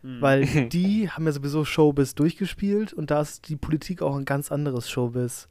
Hm. 0.02 0.20
Weil 0.20 0.46
die 0.68 1.10
haben 1.10 1.26
ja 1.26 1.32
sowieso 1.32 1.64
Showbiz 1.64 2.14
durchgespielt 2.14 2.92
und 2.92 3.10
da 3.10 3.20
ist 3.20 3.48
die 3.48 3.56
Politik 3.56 4.02
auch 4.02 4.16
ein 4.16 4.24
ganz 4.24 4.52
anderes 4.52 4.90
Showbiz. 4.90 5.48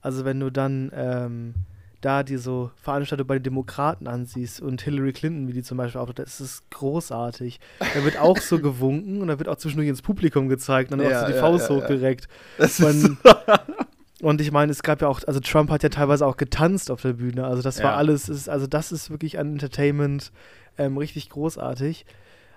Also 0.00 0.24
wenn 0.24 0.40
du 0.40 0.50
dann 0.50 0.90
ähm, 0.94 1.54
da 2.00 2.22
die 2.22 2.36
so 2.36 2.70
Veranstaltungen 2.76 3.26
bei 3.26 3.38
den 3.38 3.42
Demokraten 3.42 4.06
ansiehst 4.06 4.60
und 4.60 4.82
Hillary 4.82 5.12
Clinton, 5.12 5.48
wie 5.48 5.52
die 5.52 5.62
zum 5.62 5.78
Beispiel 5.78 6.00
auftritt, 6.00 6.20
das 6.20 6.40
ist 6.40 6.70
großartig. 6.70 7.58
Da 7.80 8.04
wird 8.04 8.18
auch 8.18 8.38
so 8.38 8.58
gewunken 8.60 9.20
und 9.20 9.28
da 9.28 9.38
wird 9.38 9.48
auch 9.48 9.56
zwischendurch 9.56 9.88
ins 9.88 10.02
Publikum 10.02 10.48
gezeigt 10.48 10.92
und 10.92 10.98
dann 10.98 11.10
Ja, 11.10 11.18
auch 11.18 11.20
so 11.22 11.32
die 11.32 11.36
ja, 11.36 11.40
Faust 11.40 11.70
ja, 11.70 11.76
hochgereckt. 11.76 12.28
Das 12.56 12.78
Und, 12.78 13.18
und 14.22 14.40
ich 14.40 14.52
meine, 14.52 14.70
es 14.70 14.82
gab 14.82 15.02
ja 15.02 15.08
auch, 15.08 15.20
also 15.26 15.40
Trump 15.40 15.70
hat 15.70 15.82
ja 15.82 15.88
teilweise 15.88 16.24
auch 16.26 16.36
getanzt 16.36 16.90
auf 16.90 17.02
der 17.02 17.14
Bühne. 17.14 17.44
Also 17.46 17.62
das 17.62 17.82
war 17.82 17.96
alles, 17.96 18.28
ist, 18.28 18.48
also 18.48 18.66
das 18.66 18.92
ist 18.92 19.10
wirklich 19.10 19.38
an 19.38 19.52
Entertainment 19.52 20.30
ähm, 20.78 20.96
richtig 20.96 21.30
großartig. 21.30 22.06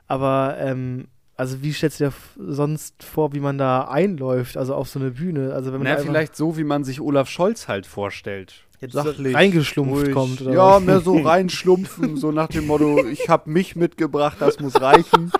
Aber 0.07 0.57
ähm, 0.59 1.07
also 1.35 1.63
wie 1.63 1.73
stellst 1.73 1.99
du 1.99 2.05
dir 2.05 2.13
sonst 2.37 3.03
vor, 3.03 3.33
wie 3.33 3.39
man 3.39 3.57
da 3.57 3.85
einläuft, 3.85 4.57
also 4.57 4.75
auf 4.75 4.87
so 4.87 4.99
eine 4.99 5.11
Bühne? 5.11 5.53
Also 5.53 5.73
wenn 5.73 5.81
man 5.81 5.91
Na, 5.91 5.97
vielleicht 5.97 6.35
so, 6.35 6.57
wie 6.57 6.63
man 6.63 6.83
sich 6.83 7.01
Olaf 7.01 7.29
Scholz 7.29 7.67
halt 7.67 7.87
vorstellt. 7.87 8.67
Jetzt 8.81 8.93
sachlich, 8.93 9.35
reingeschlumpft 9.35 10.03
ruhig. 10.05 10.13
kommt 10.13 10.41
oder 10.41 10.53
ja, 10.53 10.75
was? 10.75 10.83
mehr 10.83 10.99
so 11.01 11.17
reinschlumpfen, 11.21 12.17
so 12.17 12.31
nach 12.31 12.47
dem 12.47 12.67
Motto, 12.67 13.05
ich 13.05 13.29
habe 13.29 13.49
mich 13.49 13.75
mitgebracht, 13.75 14.37
das 14.39 14.59
muss 14.59 14.79
reichen. 14.81 15.31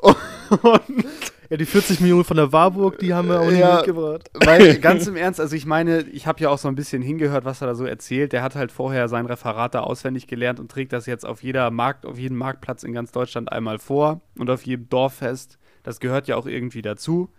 Und 0.00 1.04
Ja, 1.50 1.56
die 1.56 1.64
40 1.64 2.00
Millionen 2.00 2.24
von 2.24 2.36
der 2.36 2.52
Warburg, 2.52 2.98
die 2.98 3.14
haben 3.14 3.28
wir 3.28 3.40
auch 3.40 3.46
nicht 3.48 3.58
Ja. 3.60 3.76
mitgebracht. 3.76 4.30
Weil, 4.34 4.78
ganz 4.80 5.06
im 5.06 5.16
Ernst, 5.16 5.40
also 5.40 5.56
ich 5.56 5.64
meine, 5.64 6.02
ich 6.02 6.26
habe 6.26 6.40
ja 6.42 6.50
auch 6.50 6.58
so 6.58 6.68
ein 6.68 6.74
bisschen 6.74 7.00
hingehört, 7.00 7.46
was 7.46 7.62
er 7.62 7.68
da 7.68 7.74
so 7.74 7.86
erzählt. 7.86 8.34
Der 8.34 8.42
hat 8.42 8.54
halt 8.54 8.70
vorher 8.70 9.08
sein 9.08 9.24
Referat 9.24 9.74
da 9.74 9.80
auswendig 9.80 10.26
gelernt 10.26 10.60
und 10.60 10.70
trägt 10.70 10.92
das 10.92 11.06
jetzt 11.06 11.24
auf 11.24 11.42
jeder 11.42 11.70
Markt, 11.70 12.04
auf 12.04 12.18
jedem 12.18 12.36
Marktplatz 12.36 12.82
in 12.82 12.92
ganz 12.92 13.12
Deutschland 13.12 13.50
einmal 13.50 13.78
vor 13.78 14.20
und 14.36 14.50
auf 14.50 14.66
jedem 14.66 14.90
Dorffest. 14.90 15.58
Das 15.84 16.00
gehört 16.00 16.28
ja 16.28 16.36
auch 16.36 16.44
irgendwie 16.46 16.82
dazu. 16.82 17.30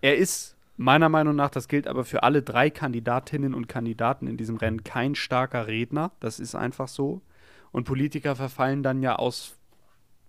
Er 0.00 0.16
ist 0.16 0.56
meiner 0.80 1.10
Meinung 1.10 1.36
nach, 1.36 1.50
das 1.50 1.68
gilt 1.68 1.86
aber 1.86 2.04
für 2.04 2.22
alle 2.22 2.42
drei 2.42 2.70
Kandidatinnen 2.70 3.52
und 3.52 3.68
Kandidaten 3.68 4.26
in 4.26 4.38
diesem 4.38 4.56
Rennen, 4.56 4.82
kein 4.82 5.14
starker 5.14 5.66
Redner. 5.66 6.12
Das 6.20 6.40
ist 6.40 6.54
einfach 6.54 6.88
so. 6.88 7.20
Und 7.70 7.84
Politiker 7.84 8.34
verfallen 8.34 8.82
dann 8.82 9.02
ja 9.02 9.16
aus 9.16 9.58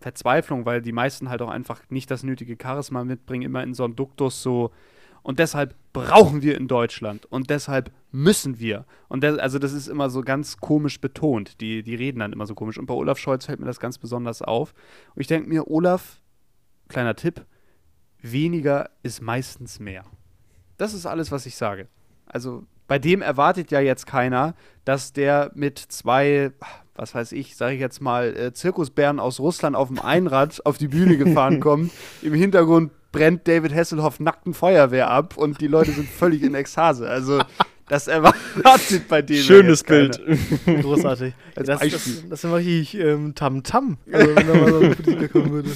Verzweiflung, 0.02 0.66
weil 0.66 0.82
die 0.82 0.92
meisten 0.92 1.30
halt 1.30 1.42
auch 1.42 1.50
einfach 1.50 1.82
nicht 1.90 2.12
das 2.12 2.24
nötige 2.24 2.58
Charisma 2.62 3.06
mitbringen, 3.06 3.44
immer 3.44 3.64
in 3.64 3.74
so 3.74 3.86
einen 3.86 3.96
Duktus 3.96 4.44
so. 4.44 4.72
Und 5.24 5.40
deshalb 5.40 5.74
brauchen 5.94 6.42
wir 6.42 6.58
in 6.58 6.68
Deutschland 6.68 7.26
und 7.28 7.50
deshalb 7.50 7.92
müssen 8.12 8.60
wir. 8.60 8.86
Und 9.08 9.24
der, 9.24 9.42
also 9.42 9.58
das 9.58 9.72
ist 9.72 9.88
immer 9.88 10.10
so 10.10 10.22
ganz 10.22 10.58
komisch 10.58 11.00
betont. 11.00 11.62
Die, 11.62 11.82
die 11.82 11.96
reden 11.96 12.20
dann 12.20 12.34
immer 12.34 12.46
so 12.46 12.56
komisch. 12.56 12.78
Und 12.78 12.88
bei 12.88 12.94
Olaf 12.94 13.20
Scholz 13.20 13.46
fällt 13.46 13.62
mir 13.62 13.68
das 13.68 13.80
ganz 13.80 13.98
besonders 13.98 14.42
auf. 14.42 14.74
Und 15.16 15.22
ich 15.22 15.28
denke 15.28 15.48
mir, 15.48 15.70
Olaf, 15.70 16.20
kleiner 16.90 17.16
Tipp, 17.16 17.46
weniger 18.20 18.90
ist 19.02 19.22
meistens 19.22 19.80
mehr. 19.80 20.04
Das 20.82 20.96
ist 20.96 21.06
alles, 21.06 21.32
was 21.32 21.46
ich 21.46 21.58
sage. 21.58 21.88
Also 22.26 22.64
bei 22.88 22.98
dem 22.98 23.22
erwartet 23.22 23.70
ja 23.70 23.80
jetzt 23.82 24.08
keiner, 24.08 24.56
dass 24.84 25.14
der 25.14 25.52
mit 25.54 25.78
zwei, 25.78 26.54
was 26.96 27.14
weiß 27.14 27.34
ich, 27.34 27.56
sage 27.56 27.76
ich 27.76 27.80
jetzt 27.80 28.02
mal, 28.02 28.36
äh, 28.36 28.52
Zirkusbären 28.52 29.20
aus 29.20 29.40
Russland 29.40 29.76
auf 29.76 29.90
dem 29.90 30.00
Einrad 30.00 30.66
auf 30.66 30.80
die 30.80 30.88
Bühne 30.88 31.18
gefahren 31.18 31.60
kommt. 31.62 31.92
Im 32.24 32.34
Hintergrund 32.34 32.92
brennt 33.12 33.48
David 33.48 33.76
Hasselhoff 33.76 34.20
nackten 34.20 34.56
Feuerwehr 34.56 35.12
ab 35.12 35.38
und 35.38 35.62
die 35.62 35.68
Leute 35.68 35.92
sind 35.92 36.10
völlig 36.10 36.42
in 36.42 36.56
Ekstase. 36.56 37.08
Also 37.08 37.44
das 37.88 38.08
erwartet 38.08 39.08
bei 39.08 39.22
dem 39.22 39.38
Schönes 39.38 39.82
jetzt 39.82 39.86
keiner. 39.86 40.36
Bild. 40.66 40.82
Großartig. 40.82 41.36
Als 41.56 41.68
das, 41.68 41.80
Beispiel. 41.80 42.14
das, 42.22 42.30
das 42.30 42.44
wäre 42.44 42.56
richtig 42.56 43.00
ähm, 43.00 43.36
Tam-Tam, 43.36 44.00
also 44.12 44.36
wenn 44.36 44.48
da 44.48 44.54
mal 44.56 44.72
so 44.72 45.12
ein 45.12 45.30
kommen 45.32 45.52
würde. 45.52 45.70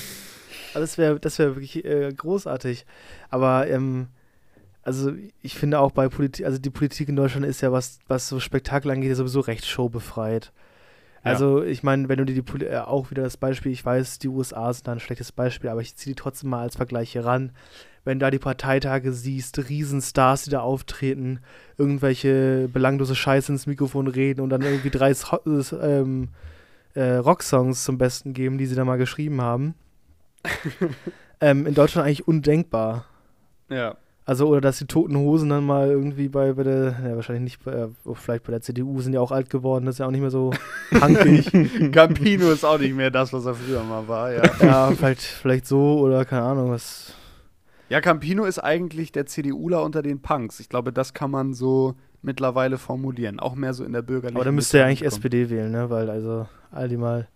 Also 0.74 0.80
das 0.80 0.98
wäre 0.98 1.20
das 1.20 1.38
wär 1.38 1.56
wirklich 1.56 1.86
äh, 1.86 2.12
großartig. 2.12 2.88
Aber 3.30 3.68
ähm, 3.68 4.08
also 4.86 5.12
ich 5.42 5.56
finde 5.56 5.80
auch 5.80 5.92
bei 5.92 6.08
Politik, 6.08 6.46
also 6.46 6.60
die 6.60 6.70
Politik 6.70 7.10
in 7.10 7.16
Deutschland 7.16 7.46
ist 7.46 7.62
ja, 7.62 7.72
was, 7.72 8.00
was 8.08 8.30
so 8.30 8.40
Spektakel 8.40 8.92
angeht, 8.92 9.10
ja 9.10 9.16
sowieso 9.16 9.40
recht 9.40 9.66
showbefreit. 9.66 10.54
Ja. 11.24 11.32
Also 11.32 11.64
ich 11.64 11.82
meine, 11.82 12.08
wenn 12.08 12.20
du 12.20 12.26
dir 12.26 12.36
die 12.36 12.44
Poli 12.44 12.66
äh, 12.66 12.78
auch 12.78 13.10
wieder 13.10 13.24
das 13.24 13.36
Beispiel, 13.36 13.72
ich 13.72 13.84
weiß, 13.84 14.20
die 14.20 14.28
USA 14.28 14.72
sind 14.72 14.88
da 14.88 14.92
ein 14.92 15.00
schlechtes 15.00 15.32
Beispiel, 15.32 15.72
aber 15.72 15.82
ich 15.82 15.96
ziehe 15.96 16.14
die 16.14 16.22
trotzdem 16.22 16.52
mal 16.52 16.62
als 16.62 16.76
Vergleich 16.76 17.12
hier 17.12 17.26
ran. 17.26 17.52
Wenn 18.04 18.20
du 18.20 18.26
da 18.26 18.30
die 18.30 18.38
Parteitage 18.38 19.12
siehst, 19.12 19.58
Riesenstars, 19.68 20.44
die 20.44 20.52
da 20.52 20.60
auftreten, 20.60 21.40
irgendwelche 21.80 22.70
belanglose 22.72 23.16
Scheiße 23.16 23.52
ins 23.52 23.66
Mikrofon 23.66 24.06
reden 24.06 24.42
und 24.42 24.52
dann 24.52 24.62
irgendwie 24.62 24.92
drei 24.92 25.16
ähm, 25.82 26.30
äh, 26.94 27.16
Rocksongs 27.16 27.84
zum 27.84 27.98
Besten 27.98 28.34
geben, 28.34 28.60
die 28.60 28.68
sie 28.68 28.76
da 28.76 28.86
mal 28.86 29.00
geschrieben 29.00 29.42
haben. 29.42 29.74
ähm, 31.42 31.66
in 31.66 31.74
Deutschland 31.74 32.06
eigentlich 32.06 32.28
undenkbar. 32.28 33.06
Ja. 33.68 33.98
Also, 34.28 34.48
oder 34.48 34.60
dass 34.60 34.80
die 34.80 34.88
Toten 34.88 35.16
Hosen 35.18 35.50
dann 35.50 35.66
mal 35.66 35.90
irgendwie 35.90 36.30
bei, 36.30 36.54
bei 36.54 36.64
der, 36.64 36.96
ja, 37.04 37.16
wahrscheinlich 37.16 37.44
nicht, 37.44 37.64
bei, 37.64 37.72
äh, 37.74 37.88
vielleicht 38.14 38.44
bei 38.44 38.52
der 38.52 38.62
CDU 38.62 39.00
sind 39.00 39.14
ja 39.14 39.22
auch 39.22 39.32
alt 39.32 39.52
geworden, 39.52 39.86
das 39.86 39.96
ist 39.96 40.00
ja 40.00 40.08
auch 40.08 40.12
nicht 40.12 40.22
mehr 40.22 40.32
so 40.32 40.52
punkig. 40.92 41.52
Campino 41.92 42.50
ist 42.50 42.64
auch 42.66 42.80
nicht 42.80 42.96
mehr 42.96 43.12
das, 43.12 43.32
was 43.34 43.46
er 43.46 43.54
früher 43.54 43.84
mal 43.84 44.08
war, 44.08 44.34
ja. 44.34 44.42
ja, 44.62 44.92
vielleicht, 44.92 45.22
vielleicht 45.22 45.68
so 45.68 46.00
oder 46.00 46.26
keine 46.26 46.42
Ahnung, 46.42 46.72
was. 46.72 47.14
Ja, 47.88 48.02
Campino 48.02 48.46
ist 48.46 48.58
eigentlich 48.58 49.12
der 49.12 49.28
CDUler 49.28 49.84
unter 49.84 50.02
den 50.02 50.20
Punks. 50.20 50.60
Ich 50.60 50.70
glaube, 50.70 50.92
das 50.92 51.14
kann 51.14 51.30
man 51.30 51.54
so 51.54 51.94
mittlerweile 52.24 52.80
formulieren. 52.80 53.40
Auch 53.40 53.54
mehr 53.54 53.76
so 53.76 53.84
in 53.84 53.94
der 53.94 54.02
bürgerlichen. 54.02 54.38
Aber 54.38 54.46
dann 54.46 54.56
müsste 54.56 54.80
er 54.80 54.88
eigentlich 54.88 55.04
ankommen. 55.04 55.18
SPD 55.24 55.50
wählen, 55.52 55.72
ne? 55.72 55.92
Weil 55.92 56.10
also 56.10 56.48
all 56.72 56.90
die 56.90 56.98
mal 56.98 57.28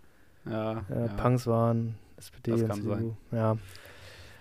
Ja, 0.50 0.72
äh, 0.90 1.02
ja. 1.02 1.08
Punks 1.22 1.46
waren, 1.46 1.94
SPD 2.18 2.50
Das 2.50 2.62
und 2.64 2.68
kann 2.68 2.78
CDU. 2.78 2.90
sein. 2.96 3.18
Ja. 3.32 3.58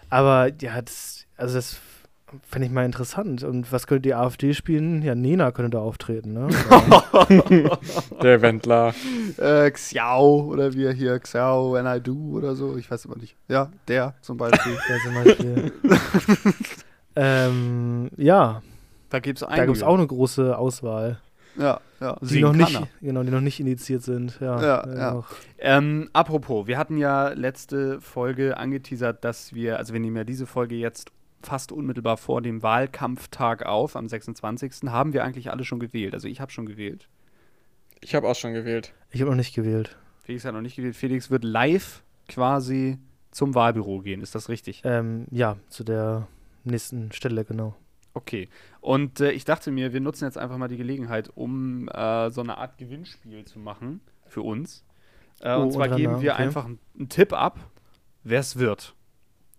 Aber 0.09 0.51
ja, 0.63 0.81
das, 0.81 1.27
also 1.37 1.57
das 1.57 1.79
fände 2.49 2.67
ich 2.67 2.73
mal 2.73 2.85
interessant. 2.85 3.43
Und 3.43 3.73
was 3.73 3.87
könnte 3.87 4.03
die 4.03 4.15
AfD 4.15 4.55
spielen? 4.55 5.03
Ja, 5.03 5.15
Nena 5.15 5.51
könnte 5.51 5.71
da 5.71 5.81
auftreten, 5.81 6.33
ne? 6.33 6.49
Der 8.23 8.43
Wendler. 8.43 8.95
Äh, 9.37 9.71
Xiao 9.71 10.45
oder 10.51 10.73
wie 10.75 10.85
er 10.85 10.93
hier, 10.93 11.19
Xiao 11.19 11.73
when 11.73 11.87
I 11.87 12.01
do 12.01 12.37
oder 12.37 12.55
so. 12.55 12.77
Ich 12.77 12.91
weiß 12.91 13.07
aber 13.07 13.17
nicht. 13.17 13.37
Ja, 13.49 13.71
der 13.87 14.15
zum 14.21 14.37
Beispiel. 14.37 14.77
Der 14.89 14.99
zum 15.01 15.15
Beispiel. 15.15 15.73
ähm, 17.17 18.11
ja, 18.17 18.63
da 19.11 19.19
gibt 19.21 19.41
es 19.41 19.49
da 19.49 19.65
gibt 19.65 19.77
es 19.77 19.83
auch 19.83 19.95
eine 19.95 20.07
große 20.07 20.57
Auswahl. 20.57 21.19
Ja, 21.57 21.81
ja. 22.01 22.17
Die 22.21 22.27
Singen 22.27 22.43
noch 22.43 22.55
nicht, 22.55 22.75
er. 22.75 22.89
genau, 23.01 23.23
die 23.25 23.31
noch 23.31 23.41
nicht 23.41 23.59
indiziert 23.59 24.03
sind. 24.03 24.39
Ja, 24.41 24.63
Ja, 24.63 24.95
ja. 24.97 25.25
Ähm, 25.59 26.09
apropos, 26.13 26.67
wir 26.69 26.79
hatten 26.79 26.97
ja 26.97 27.31
letzte 27.31 28.01
Folge 28.01 28.57
angeteasert, 28.57 29.25
dass 29.25 29.53
wir, 29.53 29.79
also 29.79 29.93
wir 29.93 30.01
nehmen 30.01 30.17
ja 30.17 30.25
diese 30.25 30.47
Folge 30.47 30.77
jetzt 30.77 31.11
fast 31.43 31.73
unmittelbar 31.73 32.17
vor 32.17 32.43
dem 32.43 32.63
Wahlkampftag 32.63 33.65
auf, 33.67 33.97
am 33.97 34.09
26. 34.09 34.91
Haben 34.91 35.13
wir 35.13 35.25
eigentlich 35.25 35.51
alle 35.51 35.65
schon 35.65 35.79
gewählt? 35.81 36.15
Also 36.15 36.29
ich 36.29 36.41
habe 36.41 36.51
schon 36.51 36.67
gewählt. 36.67 37.09
Ich 38.01 38.15
habe 38.15 38.29
auch 38.29 38.35
schon 38.37 38.53
gewählt. 38.55 38.93
Ich 39.11 39.21
habe 39.21 39.31
noch 39.31 39.37
nicht 39.37 39.55
gewählt. 39.55 39.97
Felix 40.23 40.45
hat 40.45 40.55
noch 40.55 40.61
nicht 40.61 40.77
gewählt. 40.77 40.97
Felix 40.97 41.31
wird 41.31 41.45
live 41.45 42.03
quasi 42.29 42.99
zum 43.31 43.55
Wahlbüro 43.55 44.01
gehen, 44.01 44.21
ist 44.21 44.35
das 44.35 44.49
richtig? 44.49 44.83
Ähm, 44.85 45.27
ja, 45.31 45.57
zu 45.69 45.85
der 45.85 46.27
nächsten 46.65 47.13
Stelle, 47.13 47.45
genau. 47.45 47.75
Okay. 48.15 48.49
Und 48.81 49.21
äh, 49.21 49.33
ich 49.33 49.45
dachte 49.45 49.71
mir, 49.71 49.93
wir 49.93 50.01
nutzen 50.01 50.25
jetzt 50.25 50.39
einfach 50.39 50.57
mal 50.59 50.69
die 50.69 50.77
Gelegenheit, 50.77 51.31
um 51.35 51.89
äh, 51.89 52.31
so 52.31 52.41
eine 52.41 52.59
Art 52.59 52.79
Gewinnspiel 52.79 53.45
zu 53.45 53.59
machen 53.59 54.01
für 54.27 54.43
uns. 54.43 54.85
Äh, 55.41 55.55
Oh, 55.57 55.63
und 55.63 55.73
zwar 55.73 55.89
geben 55.89 56.21
wir 56.21 56.33
okay. 56.33 56.43
einfach 56.43 56.65
einen, 56.65 56.81
einen 56.99 57.09
Tipp 57.09 57.33
ab, 57.33 57.59
wer 58.25 58.41
es 58.41 58.59
wird 58.59 58.95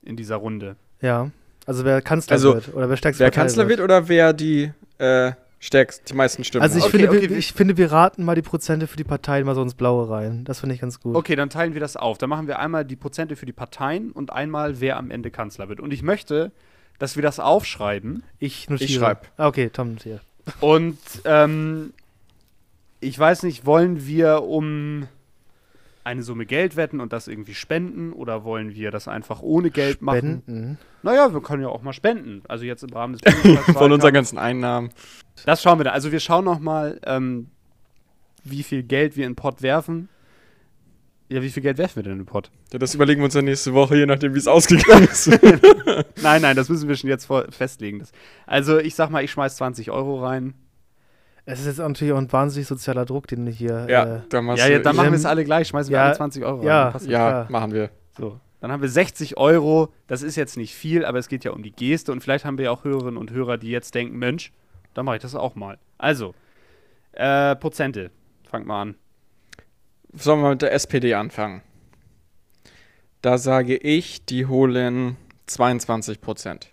in 0.02 0.18
dieser 0.18 0.36
Runde. 0.36 0.76
Ja, 1.02 1.32
also 1.66 1.86
wer 1.86 2.02
Kanzler 2.02 2.34
Also, 2.34 2.56
wird 2.56 2.74
oder 2.74 2.90
wer 2.90 2.98
stärkste 2.98 3.24
Wer 3.24 3.28
Partei 3.30 3.42
Kanzler 3.42 3.68
wird 3.68 3.80
oder 3.80 4.08
wer 4.08 4.34
die 4.34 4.72
äh, 4.98 5.32
stärkst, 5.60 6.10
die 6.10 6.14
meisten 6.14 6.44
Stimmen 6.44 6.64
Also 6.64 6.78
ich, 6.78 6.86
hat? 6.86 6.90
Okay, 6.94 7.04
finde, 7.04 7.18
okay, 7.18 7.30
wir, 7.30 7.38
ich 7.38 7.54
finde, 7.54 7.78
wir 7.78 7.92
raten 7.92 8.24
mal 8.24 8.36
die 8.36 8.42
Prozente 8.42 8.88
für 8.88 8.98
die 8.98 9.04
Parteien 9.04 9.46
mal 9.46 9.56
so 9.56 9.62
ins 9.62 9.76
Blaue 9.76 10.10
rein. 10.10 10.44
Das 10.46 10.62
finde 10.62 10.76
ich 10.76 10.82
ganz 10.82 11.00
gut. 11.00 11.16
Okay, 11.16 11.36
dann 11.36 11.50
teilen 11.50 11.74
wir 11.74 11.82
das 11.82 11.96
auf. 11.96 12.18
Dann 12.18 12.30
machen 12.30 12.48
wir 12.48 12.60
einmal 12.60 12.86
die 12.86 12.96
Prozente 12.96 13.36
für 13.36 13.46
die 13.46 13.54
Parteien 13.54 14.12
und 14.12 14.32
einmal, 14.32 14.80
wer 14.80 14.98
am 14.98 15.12
Ende 15.12 15.32
Kanzler 15.32 15.70
wird. 15.70 15.80
Und 15.80 15.92
ich 15.92 16.02
möchte, 16.02 16.52
dass 16.98 17.16
wir 17.16 17.24
das 17.24 17.40
aufschreiben. 17.40 18.24
Ich 18.40 18.70
notiere. 18.70 18.90
Ich 18.90 18.96
schreib. 18.96 19.28
Ah, 19.38 19.48
okay, 19.48 19.70
Tom 19.72 19.94
notiert. 19.94 20.22
Und 20.60 20.98
ähm, 21.26 21.94
ich 23.02 23.18
weiß 23.18 23.44
nicht, 23.44 23.66
wollen 23.66 24.06
wir 24.06 24.44
um 24.44 25.08
eine 26.10 26.24
Summe 26.24 26.48
Geld 26.48 26.76
wetten 26.76 27.02
und 27.02 27.14
das 27.14 27.28
irgendwie 27.28 27.54
spenden 27.54 28.14
oder 28.14 28.44
wollen 28.44 28.74
wir 28.74 28.90
das 28.90 29.08
einfach 29.08 29.44
ohne 29.44 29.70
Geld 29.70 30.02
machen? 30.02 30.42
Spenden. 30.44 30.78
Naja, 31.04 31.32
wir 31.34 31.42
können 31.42 31.62
ja 31.62 31.70
auch 31.70 31.84
mal 31.84 31.94
spenden. 31.94 32.42
Also 32.48 32.66
jetzt 32.66 32.84
im 32.84 32.90
Rahmen 32.90 33.16
des 33.18 33.56
Von 33.74 33.92
unseren 33.92 34.14
ganzen 34.14 34.40
Einnahmen. 34.40 34.90
Das 35.46 35.62
schauen 35.62 35.80
wir 35.80 35.84
da. 35.84 35.92
Also 35.92 36.12
wir 36.12 36.20
schauen 36.20 36.46
noch 36.46 36.60
mal, 36.60 37.00
ähm, 37.06 37.52
wie 38.44 38.64
viel 38.64 38.82
Geld 38.82 39.18
wir 39.18 39.26
in 39.26 39.34
den 39.34 39.36
Pott 39.36 39.62
werfen. 39.62 40.10
Ja, 41.30 41.44
wie 41.44 41.50
viel 41.52 41.62
Geld 41.62 41.78
werfen 41.78 41.98
wir 41.98 42.04
denn 42.04 42.14
in 42.14 42.20
den 42.20 42.26
Pott? 42.26 42.50
Ja, 42.74 42.80
das 42.80 42.96
überlegen 42.96 43.22
wir 43.22 43.26
uns 43.26 43.36
dann 43.36 43.46
nächste 43.46 43.76
Woche, 43.76 43.96
je 43.96 44.08
nachdem, 44.08 44.34
wie 44.34 44.40
es 44.40 44.48
ausgegangen 44.48 45.08
ist. 45.08 45.28
nein, 46.24 46.42
nein, 46.42 46.56
das 46.56 46.70
müssen 46.70 46.90
wir 46.90 46.96
schon 46.96 47.10
jetzt 47.10 47.26
vor 47.26 47.46
festlegen. 47.52 48.04
Also 48.48 48.80
ich 48.80 48.96
sag 48.96 49.12
mal, 49.12 49.24
ich 49.24 49.30
schmeiß 49.30 49.58
20 49.58 49.92
Euro 49.92 50.26
rein. 50.26 50.56
Es 51.52 51.62
ist 51.62 51.66
jetzt 51.66 51.80
natürlich 51.80 52.14
auch 52.14 52.20
ein 52.20 52.32
wahnsinnig 52.32 52.68
sozialer 52.68 53.06
Druck, 53.06 53.26
den 53.28 53.48
ich 53.48 53.58
hier. 53.58 53.88
ja, 53.90 54.18
Äh, 54.18 54.22
dann, 54.30 54.46
Ja, 54.56 54.68
ja, 54.68 54.80
dann 54.80 54.96
machen 54.96 55.10
wir 55.10 55.18
es 55.18 55.26
alle 55.26 55.44
gleich. 55.44 55.68
Schmeißen 55.68 55.90
wir 55.90 55.98
ja, 55.98 56.06
alle 56.06 56.16
20 56.16 56.46
Euro 56.46 56.64
ja. 56.64 56.84
rein. 56.84 56.94
Passt 56.94 57.08
ja, 57.08 57.48
machen 57.50 57.74
wir. 57.74 57.90
So, 58.16 58.40
dann 58.62 58.72
haben 58.72 58.84
wir 58.84 58.90
60 58.90 59.36
Euro. 59.38 59.92
Das 60.06 60.22
ist 60.22 60.36
jetzt 60.36 60.58
nicht 60.58 60.76
viel, 60.76 61.04
aber 61.04 61.18
es 61.18 61.28
geht 61.28 61.44
ja 61.44 61.52
um 61.52 61.64
die 61.64 61.72
Geste. 61.72 62.12
Und 62.12 62.22
vielleicht 62.22 62.46
haben 62.46 62.60
wir 62.60 62.66
ja 62.66 62.72
auch 62.72 62.84
Hörerinnen 62.84 63.18
und 63.18 63.32
Hörer, 63.32 63.58
die 63.58 63.70
jetzt 63.70 63.96
denken, 63.96 64.20
Mensch, 64.20 64.52
dann 64.94 65.06
mache 65.06 65.16
ich 65.16 65.22
das 65.24 65.34
auch 65.34 65.56
mal. 65.56 65.80
Also, 65.98 66.36
äh, 67.14 67.56
Prozente. 67.56 68.12
Fangt 68.48 68.68
mal 68.68 68.84
an. 68.84 68.96
Sollen 70.14 70.42
wir 70.42 70.50
mit 70.52 70.62
der 70.62 70.72
SPD 70.72 71.16
anfangen? 71.16 71.64
Da 73.24 73.40
sage 73.40 73.76
ich, 73.76 74.24
die 74.24 74.46
holen 74.46 75.18
22 75.48 76.22
Prozent. 76.22 76.70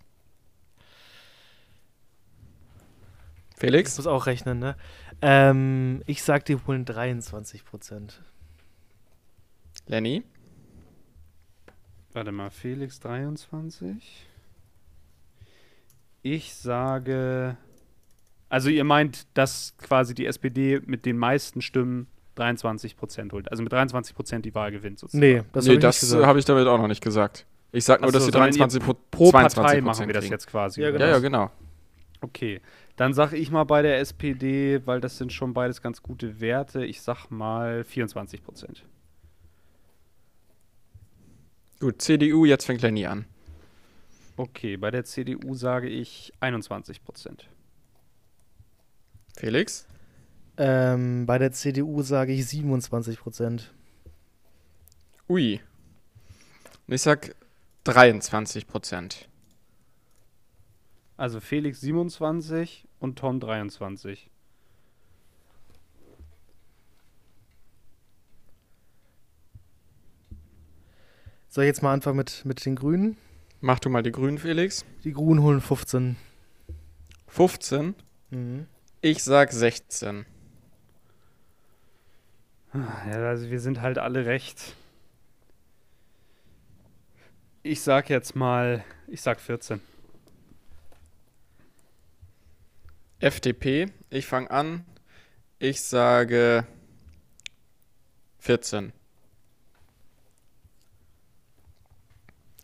Ich 3.57 3.61
Felix? 3.61 3.97
muss 3.97 4.07
auch 4.07 4.27
rechnen, 4.27 4.59
ne? 4.59 4.77
Ähm, 5.23 6.03
ich 6.07 6.23
sag, 6.23 6.45
die 6.45 6.57
holen 6.57 6.85
23 6.85 7.65
Prozent. 7.65 8.23
Lenny? 9.87 10.25
Warte 12.13 12.33
mal, 12.33 12.51
Felix 12.51 13.01
23. 13.01 14.27
Ich 16.23 16.55
sage. 16.55 17.57
Also, 18.49 18.69
ihr 18.69 18.85
meint, 18.85 19.27
dass 19.35 19.75
quasi 19.79 20.15
die 20.15 20.27
SPD 20.27 20.81
mit 20.85 21.05
den 21.05 21.19
meisten 21.19 21.61
Stimmen 21.61 22.07
23% 22.37 23.33
holt. 23.33 23.51
Also 23.51 23.63
mit 23.63 23.73
23% 23.73 24.41
die 24.41 24.55
Wahl 24.55 24.71
gewinnt 24.71 24.99
sozusagen. 24.99 25.21
Nee, 25.21 25.43
das 25.53 25.67
nee, 25.67 25.77
hab 25.81 25.95
ich 25.95 26.13
habe 26.15 26.39
ich 26.39 26.45
damit 26.45 26.67
auch 26.67 26.79
noch 26.79 26.89
nicht 26.89 27.03
gesagt. 27.03 27.47
Ich 27.73 27.85
sag 27.85 28.01
nur, 28.01 28.11
so, 28.11 28.19
dass 28.19 28.25
sie 28.27 28.33
sondern 28.33 28.53
ihr 28.53 28.59
23 28.59 28.83
Pro 28.83 28.95
Pro 29.11 29.31
22 29.31 29.57
Partei 29.57 29.81
machen 29.81 30.07
wir 30.07 30.15
das 30.15 30.29
jetzt 30.29 30.47
quasi. 30.47 30.83
Ja, 30.83 30.91
oder? 30.91 31.01
Ja, 31.01 31.13
ja, 31.13 31.19
genau. 31.19 31.51
Okay. 32.21 32.61
Dann 32.97 33.13
sage 33.13 33.37
ich 33.37 33.51
mal 33.51 33.65
bei 33.65 33.83
der 33.83 33.99
SPD, 34.01 34.87
weil 34.87 35.01
das 35.01 35.19
sind 35.19 35.33
schon 35.33 35.53
beides 35.53 35.83
ganz 35.83 36.03
gute 36.03 36.41
Werte, 36.41 36.85
ich 36.85 37.03
sag 37.03 37.31
mal 37.31 37.83
24%. 37.83 38.83
Gut, 41.79 42.01
CDU, 42.01 42.47
jetzt 42.47 42.65
fängt 42.65 42.81
Lenny 42.81 43.05
an. 43.05 43.27
Okay, 44.39 44.79
bei 44.79 44.91
der 44.91 45.05
CDU 45.05 45.55
sage 45.55 45.89
ich 45.89 46.33
21%. 46.41 47.41
Felix? 49.37 49.87
Ähm, 50.57 51.27
bei 51.27 51.37
der 51.39 51.53
CDU 51.53 52.01
sage 52.01 52.33
ich 52.33 52.47
27 52.47 53.19
Prozent. 53.19 53.75
Ui. 55.29 55.61
Und 56.87 56.95
ich 56.95 57.03
sag 57.03 57.35
23 57.85 58.67
Prozent. 58.67 59.29
Also 61.17 61.41
Felix 61.41 61.81
27 61.81 62.87
und 62.99 63.19
Tom 63.19 63.41
23. 63.41 64.31
Soll 71.49 71.65
ich 71.65 71.69
jetzt 71.69 71.83
mal 71.83 71.95
anfangen 71.95 72.19
mit, 72.19 72.45
mit 72.45 72.65
den 72.67 72.77
Grünen? 72.77 73.17
Mach 73.63 73.79
du 73.79 73.89
mal 73.89 74.03
die 74.03 74.13
Grünen, 74.13 74.37
Felix. 74.37 74.85
Die 75.05 75.13
Grünen 75.13 75.43
holen 75.43 75.63
15. 75.63 76.17
15. 77.29 77.95
Mhm. 78.31 78.67
Ich 79.01 79.25
sag 79.25 79.53
16. 79.53 80.27
Ja, 82.75 83.29
also 83.29 83.49
wir 83.51 83.61
sind 83.61 83.81
halt 83.81 83.97
alle 83.97 84.27
recht. 84.27 84.77
Ich 87.63 87.81
sag 87.81 88.11
jetzt 88.11 88.37
mal, 88.37 88.85
ich 89.09 89.23
sag 89.23 89.41
14. 89.41 89.81
FDP, 93.19 93.87
ich 94.11 94.27
fange 94.27 94.51
an. 94.51 94.85
Ich 95.59 95.81
sage 95.81 96.67
14. 98.39 98.93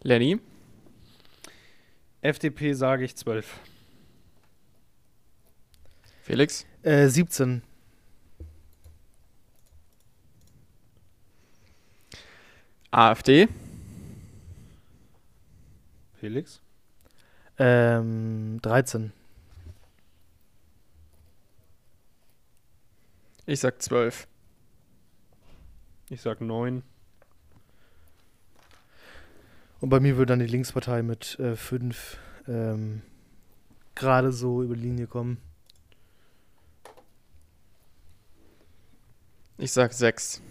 Lenny, 0.02 0.38
FDP 2.20 2.74
sage 2.74 3.04
ich 3.04 3.16
12. 3.16 3.58
Felix, 6.22 6.66
Äh, 6.82 7.08
17. 7.08 7.62
AfD, 12.90 13.48
Felix? 16.20 16.60
Ähm, 17.58 18.58
13. 18.62 19.12
ich 23.46 23.60
sag 23.60 23.80
12. 23.82 24.28
Ich 26.10 26.20
sag 26.20 26.40
9. 26.40 26.82
Und 29.80 29.88
bei 29.88 29.98
mir 29.98 30.16
würde 30.16 30.32
dann 30.32 30.38
die 30.38 30.46
Linkspartei 30.46 31.02
mit 31.02 31.38
5 31.54 32.18
ähm, 32.46 33.02
gerade 33.94 34.32
so 34.32 34.62
über 34.62 34.76
die 34.76 34.82
Linie 34.82 35.06
kommen. 35.06 35.38
Ich 39.58 39.72
sag 39.72 39.92
6. 39.92 40.42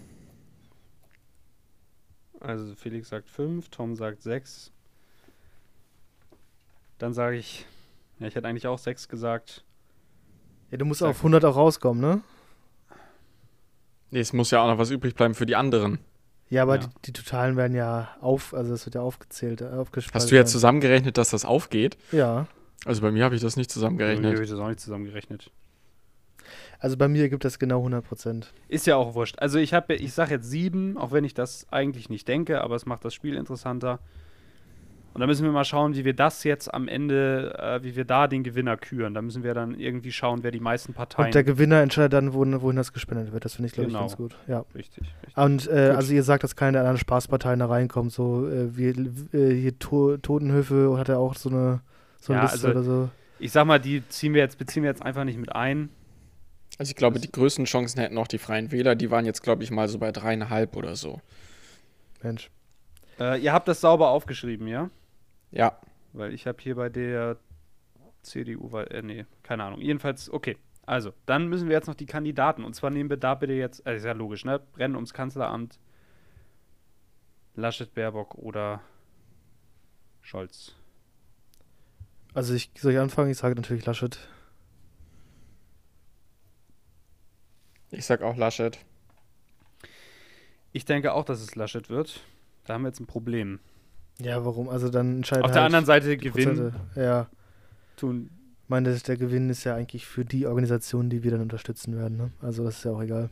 Also 2.39 2.75
Felix 2.75 3.09
sagt 3.09 3.29
5, 3.29 3.69
Tom 3.69 3.95
sagt 3.95 4.21
6. 4.21 4.71
Dann 6.97 7.13
sage 7.13 7.37
ich, 7.37 7.65
ja, 8.19 8.27
ich 8.27 8.35
hätte 8.35 8.47
eigentlich 8.47 8.67
auch 8.67 8.79
6 8.79 9.07
gesagt. 9.07 9.63
Ja, 10.71 10.77
du 10.77 10.85
musst 10.85 11.03
auf 11.03 11.17
100 11.17 11.45
auch 11.45 11.55
rauskommen, 11.55 12.01
ne? 12.01 12.21
Nee, 14.11 14.19
es 14.19 14.33
muss 14.33 14.51
ja 14.51 14.61
auch 14.61 14.67
noch 14.67 14.77
was 14.77 14.91
übrig 14.91 15.15
bleiben 15.15 15.33
für 15.33 15.45
die 15.45 15.55
anderen. 15.55 15.99
Ja, 16.49 16.63
aber 16.63 16.75
Ja. 16.75 16.81
Die, 16.87 17.01
die 17.05 17.13
Totalen 17.13 17.55
werden 17.55 17.75
ja 17.75 18.09
auf, 18.19 18.53
also 18.53 18.73
es 18.73 18.85
wird 18.85 18.95
ja 18.95 19.01
aufgezählt, 19.01 19.61
äh, 19.61 19.69
aufgespalten. 19.69 20.15
Hast 20.21 20.31
du 20.31 20.35
jetzt 20.35 20.51
zusammengerechnet, 20.51 21.17
dass 21.17 21.29
das 21.29 21.45
aufgeht? 21.45 21.97
Ja. 22.11 22.47
Also 22.85 23.01
bei 23.01 23.11
mir 23.11 23.23
habe 23.23 23.35
ich 23.35 23.41
das 23.41 23.55
nicht 23.55 23.71
zusammengerechnet. 23.71 24.33
habe 24.33 24.43
ich 24.43 24.49
das 24.49 24.59
auch 24.59 24.67
nicht 24.67 24.79
zusammengerechnet. 24.79 25.49
Also 26.79 26.97
bei 26.97 27.07
mir 27.07 27.29
gibt 27.29 27.45
es 27.45 27.59
genau 27.59 27.77
100 27.77 28.03
Prozent. 28.03 28.53
Ist 28.67 28.87
ja 28.87 28.95
auch 28.95 29.13
wurscht. 29.13 29.37
Also 29.39 29.59
ich 29.59 29.73
habe, 29.73 29.93
ich 29.93 30.13
sage 30.13 30.35
jetzt 30.35 30.49
7, 30.49 30.97
auch 30.97 31.11
wenn 31.11 31.23
ich 31.23 31.33
das 31.35 31.67
eigentlich 31.71 32.09
nicht 32.09 32.27
denke, 32.27 32.61
aber 32.61 32.75
es 32.75 32.85
macht 32.85 33.05
das 33.05 33.13
Spiel 33.13 33.35
interessanter. 33.35 33.99
Und 35.13 35.19
da 35.19 35.27
müssen 35.27 35.43
wir 35.43 35.51
mal 35.51 35.65
schauen, 35.65 35.93
wie 35.95 36.05
wir 36.05 36.13
das 36.13 36.45
jetzt 36.45 36.73
am 36.73 36.87
Ende, 36.87 37.53
äh, 37.59 37.83
wie 37.83 37.97
wir 37.97 38.05
da 38.05 38.27
den 38.27 38.43
Gewinner 38.43 38.77
küren. 38.77 39.13
Da 39.13 39.21
müssen 39.21 39.43
wir 39.43 39.53
dann 39.53 39.77
irgendwie 39.77 40.11
schauen, 40.13 40.41
wer 40.43 40.51
die 40.51 40.61
meisten 40.61 40.93
Parteien. 40.93 41.25
Und 41.25 41.35
der 41.35 41.43
Gewinner 41.43 41.81
entscheidet 41.81 42.13
dann, 42.13 42.33
wohin, 42.33 42.61
wohin 42.61 42.77
das 42.77 42.93
gespendet 42.93 43.33
wird. 43.33 43.43
Das 43.43 43.55
finde 43.55 43.67
ich, 43.67 43.73
glaube 43.73 43.87
Genau. 43.87 43.99
ich, 43.99 44.03
ganz 44.05 44.15
gut. 44.17 44.35
Ja. 44.47 44.63
richtig, 44.73 45.03
richtig. 45.03 45.35
Und 45.37 45.67
äh, 45.67 45.87
Gut. 45.89 45.95
also 45.97 46.13
ihr 46.13 46.23
sagt, 46.23 46.43
dass 46.45 46.55
keine 46.55 46.73
der 46.73 46.81
anderen 46.81 46.97
Spaßparteien 46.97 47.59
da 47.59 47.65
reinkommen. 47.65 48.09
So 48.09 48.47
äh, 48.47 48.77
wie 48.77 48.87
äh, 49.37 49.53
hier 49.61 49.77
to 49.79 50.15
Totenhöfe 50.17 50.95
hat 50.97 51.09
er 51.09 51.19
auch 51.19 51.35
so 51.35 51.49
eine, 51.49 51.81
so 52.19 52.31
eine 52.31 52.43
Ja, 52.43 52.49
Liste 52.51 52.67
also- 52.67 52.79
oder 52.79 52.83
so. 52.83 53.09
Ich 53.39 53.51
sag 53.51 53.65
mal, 53.65 53.79
die 53.79 54.07
ziehen 54.07 54.33
wir 54.33 54.41
jetzt, 54.41 54.57
beziehen 54.59 54.83
wir 54.83 54.89
jetzt 54.91 55.01
einfach 55.03 55.23
nicht 55.25 55.37
mit 55.39 55.53
ein. 55.55 55.89
Also 56.77 56.91
ich 56.91 56.95
glaube, 56.95 57.15
Das- 57.15 57.23
die 57.23 57.31
größten 57.33 57.65
Chancen 57.65 57.99
hätten 57.99 58.17
auch 58.17 58.27
die 58.27 58.37
Freien 58.37 58.71
Wähler. 58.71 58.95
Die 58.95 59.11
waren 59.11 59.25
jetzt, 59.25 59.43
glaube 59.43 59.63
ich, 59.63 59.71
mal 59.71 59.89
so 59.89 59.97
bei 59.99 60.11
dreieinhalb 60.13 60.77
oder 60.77 60.95
so. 60.95 61.19
Mensch. 62.23 62.49
Äh, 63.19 63.41
ihr 63.41 63.51
habt 63.51 63.67
das 63.67 63.81
sauber 63.81 64.09
aufgeschrieben, 64.09 64.67
ja? 64.67 64.89
Ja. 65.51 65.79
Weil 66.13 66.33
ich 66.33 66.47
habe 66.47 66.61
hier 66.61 66.75
bei 66.75 66.89
der 66.89 67.37
CDU, 68.21 68.71
weil, 68.71 68.87
äh, 68.87 69.01
nee, 69.01 69.25
keine 69.43 69.63
Ahnung. 69.63 69.81
Jedenfalls, 69.81 70.29
okay. 70.29 70.57
Also, 70.85 71.13
dann 71.25 71.47
müssen 71.47 71.69
wir 71.69 71.75
jetzt 71.75 71.87
noch 71.87 71.95
die 71.95 72.05
Kandidaten. 72.05 72.63
Und 72.63 72.73
zwar 72.73 72.89
nehmen 72.89 73.09
wir 73.09 73.17
da 73.17 73.35
bitte 73.35 73.53
jetzt, 73.53 73.85
äh, 73.85 73.95
ist 73.95 74.05
ja 74.05 74.13
logisch, 74.13 74.45
ne? 74.45 74.61
Rennen 74.77 74.95
ums 74.95 75.13
Kanzleramt. 75.13 75.79
Laschet, 77.55 77.93
Baerbock 77.93 78.35
oder 78.35 78.81
Scholz. 80.21 80.75
Also 82.33 82.53
ich 82.53 82.71
soll 82.77 82.93
ich 82.93 82.99
anfangen? 82.99 83.29
Ich 83.29 83.37
sage 83.37 83.55
natürlich 83.55 83.85
Laschet. 83.85 84.17
Ich 87.89 88.05
sag 88.05 88.21
auch 88.21 88.37
Laschet. 88.37 88.79
Ich 90.71 90.85
denke 90.85 91.13
auch, 91.13 91.25
dass 91.25 91.41
es 91.41 91.55
Laschet 91.55 91.89
wird. 91.89 92.21
Da 92.63 92.75
haben 92.75 92.83
wir 92.83 92.87
jetzt 92.87 93.01
ein 93.01 93.07
Problem. 93.07 93.59
Ja, 94.23 94.43
warum? 94.45 94.69
Also 94.69 94.89
dann 94.89 95.17
entscheiden 95.17 95.43
Auf 95.43 95.51
der 95.51 95.61
halt 95.61 95.67
anderen 95.67 95.85
Seite 95.85 96.17
gewinnen. 96.17 96.73
Ja. 96.95 97.27
tun. 97.97 98.29
Ich 98.63 98.69
meine, 98.69 98.89
das- 98.91 99.03
der 99.03 99.17
Gewinn 99.17 99.49
ist 99.49 99.63
ja 99.63 99.75
eigentlich 99.75 100.05
für 100.05 100.23
die 100.25 100.45
Organisation, 100.47 101.09
die 101.09 101.23
wir 101.23 101.31
dann 101.31 101.41
unterstützen 101.41 101.97
werden. 101.97 102.17
Ne? 102.17 102.31
Also 102.41 102.63
das 102.63 102.77
ist 102.77 102.85
ja 102.85 102.91
auch 102.91 103.01
egal. 103.01 103.29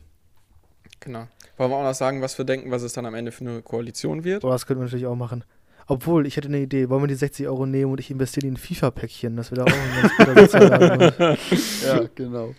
Genau. 1.00 1.26
Wollen 1.56 1.70
wir 1.70 1.76
auch 1.76 1.82
noch 1.84 1.94
sagen, 1.94 2.20
was 2.20 2.36
wir 2.36 2.44
denken, 2.44 2.70
was 2.70 2.82
es 2.82 2.92
dann 2.92 3.06
am 3.06 3.14
Ende 3.14 3.32
für 3.32 3.44
eine 3.44 3.62
Koalition 3.62 4.24
wird? 4.24 4.44
Aber 4.44 4.52
das 4.52 4.66
könnten 4.66 4.80
wir 4.82 4.84
natürlich 4.84 5.06
auch 5.06 5.16
machen. 5.16 5.44
Obwohl, 5.86 6.26
ich 6.26 6.36
hätte 6.36 6.48
eine 6.48 6.60
Idee. 6.60 6.88
Wollen 6.88 7.02
wir 7.02 7.08
die 7.08 7.14
60 7.14 7.46
Euro 7.48 7.66
nehmen 7.66 7.90
und 7.92 8.00
ich 8.00 8.10
investiere 8.10 8.42
die 8.42 8.48
in 8.48 8.56
FIFA-Päckchen? 8.56 9.36
Das 9.36 9.50
wäre 9.50 9.64
doch 9.64 9.72
auch 9.72 9.76
ein 9.76 10.02
ganz 10.36 10.48
guter 10.52 10.72
Argument. 10.72 11.38
Ja, 11.84 12.00
genau. 12.14 12.54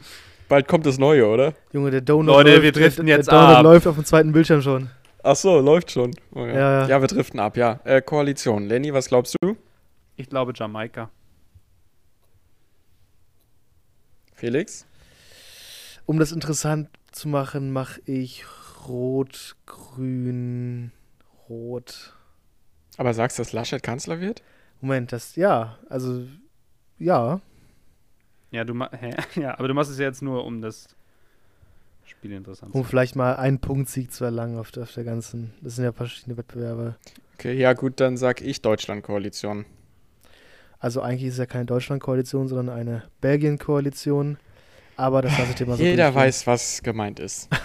Bald 0.50 0.68
kommt 0.68 0.86
das 0.86 0.98
Neue, 0.98 1.26
oder? 1.28 1.54
Junge, 1.72 1.92
der 1.92 2.02
Donut 2.02 2.28
Leute, 2.28 2.50
läuft, 2.52 2.64
wir 2.64 2.72
driften 2.74 3.08
jetzt 3.08 3.28
der 3.32 3.40
Donut 3.40 3.56
ab. 3.58 3.64
läuft 3.64 3.88
auf 3.88 3.96
dem 3.96 4.04
zweiten 4.06 4.34
Bildschirm 4.34 4.62
schon. 4.62 4.90
Ach 5.24 5.36
so, 5.36 5.60
läuft 5.60 5.92
schon. 5.92 6.16
Oh, 6.34 6.46
ja. 6.46 6.54
Ja, 6.54 6.82
ja. 6.82 6.88
ja, 6.88 7.02
wir 7.02 7.08
driften 7.08 7.40
ab, 7.40 7.58
ja. 7.58 7.80
Äh, 7.84 8.02
Koalition. 8.02 8.68
Lenny, 8.68 8.94
was 8.94 9.08
glaubst 9.08 9.36
du? 9.42 9.56
Ich 10.16 10.30
glaube 10.30 10.54
Jamaika. 10.56 11.10
Felix? 14.34 14.88
Um 16.08 16.18
das 16.18 16.32
interessant 16.32 16.90
zu 17.12 17.28
machen, 17.30 17.72
mache 17.72 18.02
ich 18.06 18.46
rot, 18.88 19.56
grün, 19.68 20.92
rot. 21.48 22.16
Aber 22.98 23.14
sagst 23.14 23.38
du, 23.38 23.44
dass 23.44 23.54
Laschet 23.54 23.84
Kanzler 23.84 24.20
wird? 24.20 24.42
Moment, 24.82 25.12
das, 25.12 25.36
ja, 25.36 25.78
also, 25.90 26.24
ja. 26.98 27.40
Ja, 28.50 28.64
du 28.64 28.74
hä? 28.92 29.16
ja, 29.36 29.58
aber 29.58 29.68
du 29.68 29.76
machst 29.76 29.92
es 29.92 30.00
ja 30.00 30.06
jetzt 30.06 30.24
nur, 30.24 30.44
um 30.44 30.62
das 30.62 30.96
Spiel 32.12 32.34
interessant 32.34 32.74
Um 32.76 32.86
vielleicht 32.86 33.16
mal 33.16 33.36
einen 33.36 33.60
Punktsieg 33.60 34.12
zu 34.12 34.24
erlangen 34.24 34.58
auf 34.58 34.72
der, 34.72 34.84
auf 34.84 34.94
der 34.94 35.04
ganzen, 35.04 35.54
das 35.62 35.76
sind 35.76 35.86
ja 35.86 35.92
verschiedene 35.92 36.38
Wettbewerbe. 36.38 36.96
Okay, 37.36 37.54
ja 37.54 37.74
gut, 37.74 38.00
dann 38.00 38.18
sag 38.18 38.42
ich 38.42 38.62
Deutschland-Koalition. 38.62 39.66
Also 40.80 41.02
eigentlich 41.02 41.26
ist 41.26 41.34
es 41.34 41.40
ja 41.40 41.46
keine 41.46 41.66
Deutschland-Koalition, 41.66 42.48
sondern 42.48 42.76
eine 42.76 43.04
Belgien-Koalition. 43.22 44.38
Aber 44.96 45.22
das 45.22 45.38
lasse 45.38 45.52
ich 45.52 45.56
dir 45.56 45.66
mal 45.66 45.78
so 45.78 45.84
Jeder 45.84 46.06
durchgehen. 46.06 46.22
weiß, 46.22 46.48
was 46.48 46.84
gemeint 46.84 47.20
ist. 47.20 47.50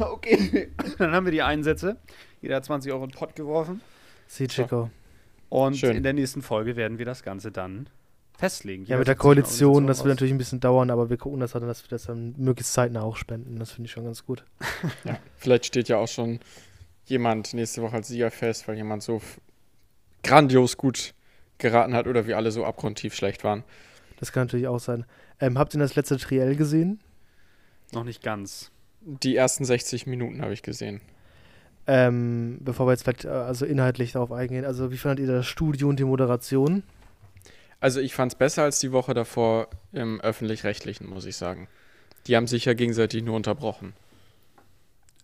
Okay, 0.00 0.70
dann 0.98 1.12
haben 1.12 1.26
wir 1.26 1.32
die 1.32 1.42
Einsätze. 1.42 1.96
Jeder 2.40 2.56
hat 2.56 2.64
20 2.64 2.90
Euro 2.92 3.04
in 3.04 3.10
den 3.10 3.16
Pott 3.16 3.36
geworfen. 3.36 3.80
Sie, 4.26 4.48
Chico. 4.48 4.90
Und 5.48 5.76
Schön. 5.76 5.96
in 5.96 6.02
der 6.02 6.12
nächsten 6.12 6.42
Folge 6.42 6.74
werden 6.74 6.98
wir 6.98 7.04
das 7.06 7.22
Ganze 7.22 7.52
dann 7.52 7.88
festlegen. 8.40 8.84
Ja, 8.86 8.98
mit 8.98 9.06
der 9.06 9.14
Koalition, 9.14 9.86
das 9.86 9.98
wird 9.98 10.08
natürlich 10.08 10.32
ein 10.34 10.38
bisschen 10.38 10.60
dauern, 10.60 10.90
aber 10.90 11.10
wir 11.10 11.16
gucken 11.16 11.40
das 11.40 11.52
dann, 11.52 11.66
dass 11.66 11.82
wir 11.84 11.88
das 11.90 12.04
dann 12.04 12.34
möglichst 12.38 12.72
zeitnah 12.72 13.02
auch 13.02 13.16
spenden. 13.16 13.58
Das 13.58 13.70
finde 13.72 13.86
ich 13.86 13.92
schon 13.92 14.04
ganz 14.04 14.24
gut. 14.26 14.44
Ja, 15.04 15.18
vielleicht 15.36 15.66
steht 15.66 15.88
ja 15.88 15.98
auch 15.98 16.08
schon 16.08 16.40
jemand 17.04 17.54
nächste 17.54 17.82
Woche 17.82 17.96
als 17.96 18.08
Sieger 18.08 18.30
fest, 18.30 18.66
weil 18.66 18.76
jemand 18.76 19.02
so 19.02 19.16
f- 19.16 19.40
grandios 20.22 20.76
gut 20.76 21.14
geraten 21.58 21.94
hat 21.94 22.06
oder 22.06 22.26
wir 22.26 22.36
alle 22.36 22.50
so 22.50 22.64
abgrundtief 22.64 23.14
schlecht 23.14 23.44
waren. 23.44 23.62
Das 24.18 24.32
kann 24.32 24.44
natürlich 24.44 24.66
auch 24.68 24.80
sein. 24.80 25.04
Ähm, 25.40 25.58
habt 25.58 25.74
ihr 25.74 25.80
das 25.80 25.94
letzte 25.96 26.16
Triell 26.18 26.56
gesehen? 26.56 27.00
Noch 27.92 28.04
nicht 28.04 28.22
ganz. 28.22 28.70
Die 29.00 29.36
ersten 29.36 29.64
60 29.64 30.06
Minuten 30.06 30.42
habe 30.42 30.52
ich 30.52 30.62
gesehen. 30.62 31.00
Ähm, 31.86 32.58
bevor 32.60 32.86
wir 32.86 32.92
jetzt 32.92 33.02
vielleicht 33.02 33.24
äh, 33.24 33.28
also 33.28 33.64
inhaltlich 33.66 34.12
darauf 34.12 34.30
eingehen. 34.32 34.64
Also 34.64 34.92
wie 34.92 34.98
fandet 34.98 35.26
ihr 35.26 35.32
das 35.32 35.46
Studio 35.46 35.88
und 35.88 35.98
die 35.98 36.04
Moderation? 36.04 36.82
Also 37.80 38.00
ich 38.00 38.14
fand 38.14 38.32
es 38.32 38.38
besser 38.38 38.62
als 38.62 38.78
die 38.80 38.92
Woche 38.92 39.14
davor 39.14 39.68
im 39.92 40.20
öffentlich-rechtlichen, 40.20 41.08
muss 41.08 41.24
ich 41.24 41.36
sagen. 41.36 41.66
Die 42.26 42.36
haben 42.36 42.46
sich 42.46 42.66
ja 42.66 42.74
gegenseitig 42.74 43.22
nur 43.22 43.34
unterbrochen. 43.34 43.94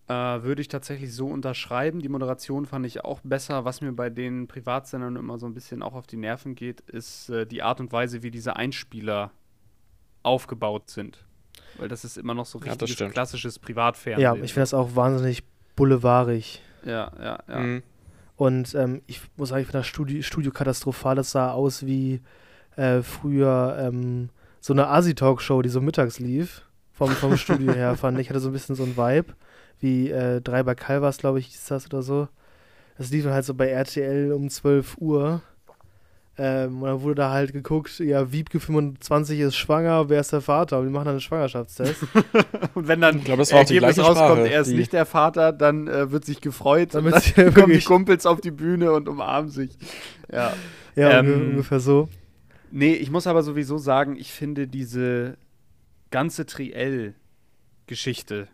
Äh, 0.07 0.13
würde 0.13 0.61
ich 0.61 0.67
tatsächlich 0.69 1.13
so 1.13 1.27
unterschreiben. 1.27 1.99
Die 2.01 2.09
Moderation 2.09 2.65
fand 2.65 2.85
ich 2.85 3.03
auch 3.03 3.19
besser. 3.23 3.65
Was 3.65 3.81
mir 3.81 3.91
bei 3.91 4.09
den 4.09 4.47
Privatsendern 4.47 5.17
immer 5.17 5.37
so 5.37 5.45
ein 5.45 5.53
bisschen 5.53 5.83
auch 5.83 5.93
auf 5.93 6.07
die 6.07 6.17
Nerven 6.17 6.55
geht, 6.55 6.79
ist 6.81 7.29
äh, 7.29 7.45
die 7.45 7.61
Art 7.61 7.79
und 7.79 7.91
Weise, 7.91 8.23
wie 8.23 8.31
diese 8.31 8.55
Einspieler 8.55 9.31
aufgebaut 10.23 10.89
sind. 10.89 11.25
Weil 11.77 11.89
das 11.89 12.05
ist 12.05 12.17
immer 12.17 12.33
noch 12.33 12.45
so 12.45 12.59
Ja, 12.59 12.65
richtiges 12.71 12.91
stimmt. 12.91 13.13
klassisches 13.13 13.59
Privatfernsehen. 13.59 14.21
Ja, 14.21 14.33
ich 14.43 14.53
finde 14.53 14.61
das 14.63 14.73
auch 14.73 14.95
wahnsinnig 14.95 15.43
boulevardig. 15.75 16.61
Ja, 16.85 17.11
ja, 17.19 17.39
ja. 17.47 17.59
Mhm. 17.59 17.83
Und 18.37 18.75
ähm, 18.75 19.01
ich 19.07 19.21
muss 19.35 19.49
sagen, 19.49 19.61
ich 19.61 19.67
finde 19.67 19.79
das 19.79 19.87
Studio, 19.87 20.21
Studio 20.21 20.51
katastrophal. 20.51 21.15
Das 21.15 21.31
sah 21.31 21.51
aus 21.51 21.85
wie 21.85 22.21
äh, 22.77 23.01
früher 23.01 23.77
ähm, 23.79 24.29
so 24.61 24.71
eine 24.73 24.87
Asi-Talkshow, 24.87 25.61
die 25.61 25.69
so 25.69 25.81
mittags 25.81 26.19
lief. 26.19 26.61
Vom, 26.93 27.09
vom 27.11 27.35
Studio 27.37 27.73
her 27.73 27.95
fand 27.99 28.17
ich. 28.19 28.29
Hatte 28.29 28.39
so 28.39 28.49
ein 28.49 28.53
bisschen 28.53 28.75
so 28.75 28.83
ein 28.83 28.95
Vibe. 28.97 29.33
Wie 29.79 30.09
äh, 30.09 30.41
drei 30.41 30.63
bei 30.63 30.73
Calvas, 30.73 31.17
glaube 31.17 31.39
ich, 31.39 31.53
ist 31.53 31.69
das 31.69 31.85
oder 31.85 32.01
so. 32.01 32.27
Das 32.97 33.11
lief 33.11 33.23
dann 33.25 33.33
halt 33.33 33.45
so 33.45 33.53
bei 33.53 33.67
RTL 33.67 34.31
um 34.31 34.49
12 34.49 34.97
Uhr. 34.97 35.41
Ähm, 36.39 36.83
und 36.83 36.87
dann 36.87 37.01
wurde 37.01 37.15
da 37.15 37.31
halt 37.31 37.51
geguckt, 37.51 37.97
ja, 37.99 38.31
Wiebke 38.31 38.59
25 38.59 39.39
ist 39.39 39.55
schwanger, 39.55 40.07
wer 40.09 40.19
ist 40.21 40.31
der 40.33 40.41
Vater? 40.41 40.77
Und 40.79 40.85
die 40.85 40.91
machen 40.91 41.05
dann 41.05 41.13
einen 41.13 41.21
Schwangerschaftstest. 41.21 42.03
Und 42.75 42.87
wenn 42.87 43.01
dann 43.01 43.17
Ich 43.17 43.23
glaube, 43.25 43.39
das 43.41 43.51
Ergebnis 43.51 43.97
rauskommt, 43.97 44.17
Sprache, 44.17 44.47
er 44.49 44.61
ist 44.61 44.69
die- 44.69 44.75
nicht 44.75 44.93
der 44.93 45.07
Vater, 45.07 45.51
dann 45.51 45.87
äh, 45.87 46.11
wird 46.11 46.25
sich 46.25 46.39
gefreut 46.41 46.93
Dann 46.93 47.05
und 47.05 47.11
wird 47.11 47.35
dann 47.37 47.45
ja 47.45 47.51
kommen 47.51 47.73
die 47.73 47.79
Kumpels 47.83 48.27
auf 48.27 48.39
die 48.39 48.51
Bühne 48.51 48.91
und 48.93 49.07
umarmen 49.09 49.49
sich. 49.49 49.71
Ja. 50.31 50.53
ja, 50.95 51.19
Ähm, 51.19 51.25
unge- 51.27 51.49
ungefähr 51.51 51.79
so. 51.79 52.07
Nee, 52.71 52.93
ich 52.93 53.09
muss 53.09 53.27
aber 53.27 53.43
sowieso 53.43 53.77
sagen, 53.77 54.17
ich 54.17 54.31
finde 54.31 54.67
diese 54.67 55.37
ganze 56.11 56.45
Triell-Geschichte, 56.45 58.47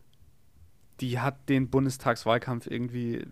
die 0.99 1.19
hat 1.19 1.49
den 1.49 1.69
Bundestagswahlkampf 1.69 2.67
irgendwie, 2.67 3.25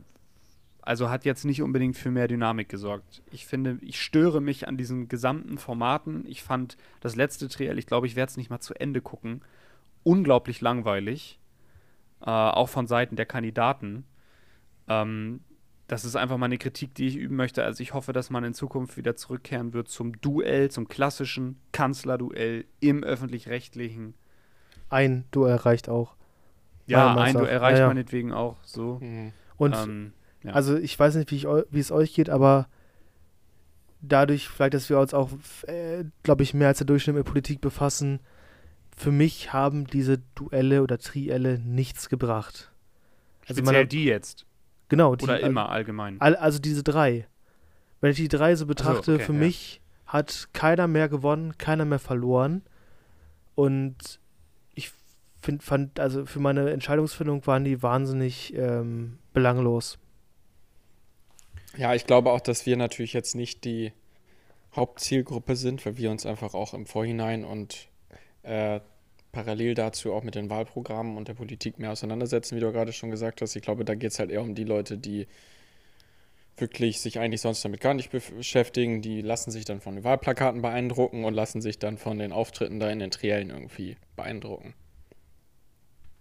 also 0.82 1.10
hat 1.10 1.26
jetzt 1.26 1.46
nicht 1.46 1.62
unbedingt 1.62 1.98
für 1.98 2.12
mehr 2.12 2.28
Dynamik 2.28 2.70
gesorgt. 2.70 3.22
Ich 3.32 3.46
finde, 3.46 3.78
ich 3.82 4.02
störe 4.02 4.41
mich 4.41 4.67
an 4.67 4.78
diesen 4.78 5.08
gesamten 5.08 5.58
Formaten. 5.58 6.26
Ich 6.28 6.41
fand 6.41 6.78
das 7.00 7.15
letzte 7.15 7.48
Triell, 7.48 7.78
ich 7.78 7.86
glaube, 7.86 8.08
ich 8.08 8.15
werde 8.15 8.32
es 8.32 8.38
nicht 8.38 8.50
mal 8.50 8.60
zu 8.60 8.74
Ende 8.74 9.02
gucken, 9.02 9.41
unglaublich 10.04 10.62
langweilig, 10.62 11.39
äh, 12.22 12.30
auch 12.30 12.70
von 12.70 12.88
Seiten 12.88 13.15
der 13.15 13.28
Kandidaten. 13.28 14.06
Ähm, 14.88 15.41
das 15.91 16.06
ist 16.06 16.15
einfach 16.15 16.38
mal 16.38 16.45
eine 16.45 16.58
Kritik, 16.58 16.95
die 16.95 17.06
ich 17.08 17.17
üben 17.17 17.36
möchte. 17.36 17.65
Also 17.65 17.84
ich 17.84 17.93
hoffe, 17.93 18.13
dass 18.13 18.30
man 18.30 18.45
in 18.45 18.54
Zukunft 18.54 18.95
wieder 18.95 19.17
zurückkehren 19.17 19.73
wird 19.73 19.89
zum 19.89 20.21
Duell, 20.21 20.71
zum 20.71 20.88
klassischen 20.88 21.58
Kanzlerduell 21.73 22.63
im 22.80 23.04
öffentlich-rechtlichen. 23.04 24.13
Ein 24.89 25.25
Duell 25.32 25.58
reicht 25.58 25.89
auch. 25.89 26.15
Ja, 26.88 27.13
ein. 27.17 27.34
Duell 27.34 27.58
reicht 27.58 27.77
Ja, 27.80 27.84
ja. 27.84 27.88
meinetwegen 27.89 28.32
auch 28.32 28.56
so. 28.63 28.99
Mhm. 29.01 29.34
Und 29.58 29.75
Ähm, 29.75 30.13
ja. 30.43 30.54
Also 30.54 30.77
ich 30.77 30.97
weiß 30.97 31.15
nicht, 31.15 31.30
wie, 31.32 31.43
wie 31.43 31.80
es 31.80 31.91
euch 31.91 32.13
geht, 32.13 32.30
aber 32.30 32.69
dadurch 34.01 34.47
vielleicht, 34.47 34.73
dass 34.73 34.89
wir 34.89 34.97
uns 34.97 35.13
auch, 35.13 35.30
äh, 35.67 36.06
glaube 36.23 36.43
ich, 36.43 36.54
mehr 36.54 36.69
als 36.69 36.77
der 36.77 36.88
Durchschnitt 36.88 37.17
mit 37.17 37.25
Politik 37.25 37.60
befassen, 37.60 38.21
für 38.95 39.12
mich 39.12 39.51
haben 39.51 39.88
diese 39.88 40.19
Duelle 40.36 40.84
oder 40.84 40.97
Trielle 40.99 41.60
nichts 41.60 42.08
gebracht. 42.08 42.71
Also 43.47 43.60
Speziell 43.62 43.82
man- 43.82 43.89
die 43.89 44.06
jetzt. 44.06 44.45
Genau, 44.91 45.15
die, 45.15 45.23
Oder 45.23 45.39
immer 45.39 45.69
allgemein. 45.69 46.19
Al- 46.19 46.36
also 46.36 46.60
diese 46.60 46.84
drei. 46.84 47.25
Wenn 48.01 48.12
ich 48.12 48.17
die 48.17 48.27
drei 48.27 48.56
so 48.56 48.65
betrachte, 48.65 49.13
okay, 49.13 49.23
für 49.23 49.32
ja. 49.32 49.39
mich 49.39 49.80
hat 50.06 50.49
keiner 50.51 50.86
mehr 50.88 51.08
gewonnen, 51.08 51.58
keiner 51.58 51.86
mehr 51.86 51.97
verloren. 51.97 52.62
Und 53.56 54.19
ich 54.75 54.91
find, 55.41 55.63
fand, 55.63 55.97
also 55.97 56.25
für 56.25 56.41
meine 56.41 56.71
Entscheidungsfindung 56.71 57.47
waren 57.47 57.63
die 57.63 57.82
wahnsinnig 57.82 58.54
ähm, 58.54 59.17
belanglos. 59.32 59.97
Ja, 61.77 61.95
ich 61.95 62.06
glaube 62.06 62.34
auch, 62.34 62.41
dass 62.41 62.65
wir 62.65 62.75
natürlich 62.75 63.13
jetzt 63.13 63.34
nicht 63.34 63.63
die 63.63 63.93
Hauptzielgruppe 64.75 65.56
sind, 65.56 65.86
weil 65.86 65.95
wir 65.95 66.12
uns 66.12 66.25
einfach 66.25 66.54
auch 66.54 66.73
im 66.73 66.86
Vorhinein 66.86 67.45
und 67.45 67.88
äh, 68.43 68.82
parallel 69.32 69.74
dazu 69.76 70.13
auch 70.13 70.24
mit 70.24 70.36
den 70.36 70.50
Wahlprogrammen 70.50 71.17
und 71.17 71.28
der 71.28 71.34
Politik 71.34 71.80
mehr 71.80 71.91
auseinandersetzen, 71.91 72.56
wie 72.56 72.60
du 72.60 72.72
gerade 72.72 72.94
schon 72.94 73.12
gesagt 73.12 73.41
hast. 73.41 73.56
Ich 73.56 73.62
glaube, 73.62 73.86
da 73.86 73.96
geht 73.96 74.12
es 74.12 74.20
halt 74.20 74.30
eher 74.32 74.41
um 74.41 74.56
die 74.56 74.63
Leute, 74.63 74.98
die 74.98 75.28
wirklich 76.58 77.00
sich 77.00 77.17
eigentlich 77.17 77.41
sonst 77.41 77.63
damit 77.63 77.80
gar 77.82 77.94
nicht 77.94 78.12
beschäftigen. 78.12 79.02
Die 79.02 79.22
lassen 79.22 79.52
sich 79.52 79.65
dann 79.65 79.80
von 79.80 79.96
den 79.96 80.04
Wahlplakaten 80.04 80.62
beeindrucken 80.62 81.24
und 81.24 81.34
lassen 81.34 81.62
sich 81.62 81.80
dann 81.80 81.98
von 81.98 82.20
den 82.20 82.32
Auftritten 82.32 82.80
da 82.80 82.89
in 82.89 83.00
den 83.00 83.10
Triellen 83.12 83.50
irgendwie 83.50 83.98
beeindrucken. 84.15 84.74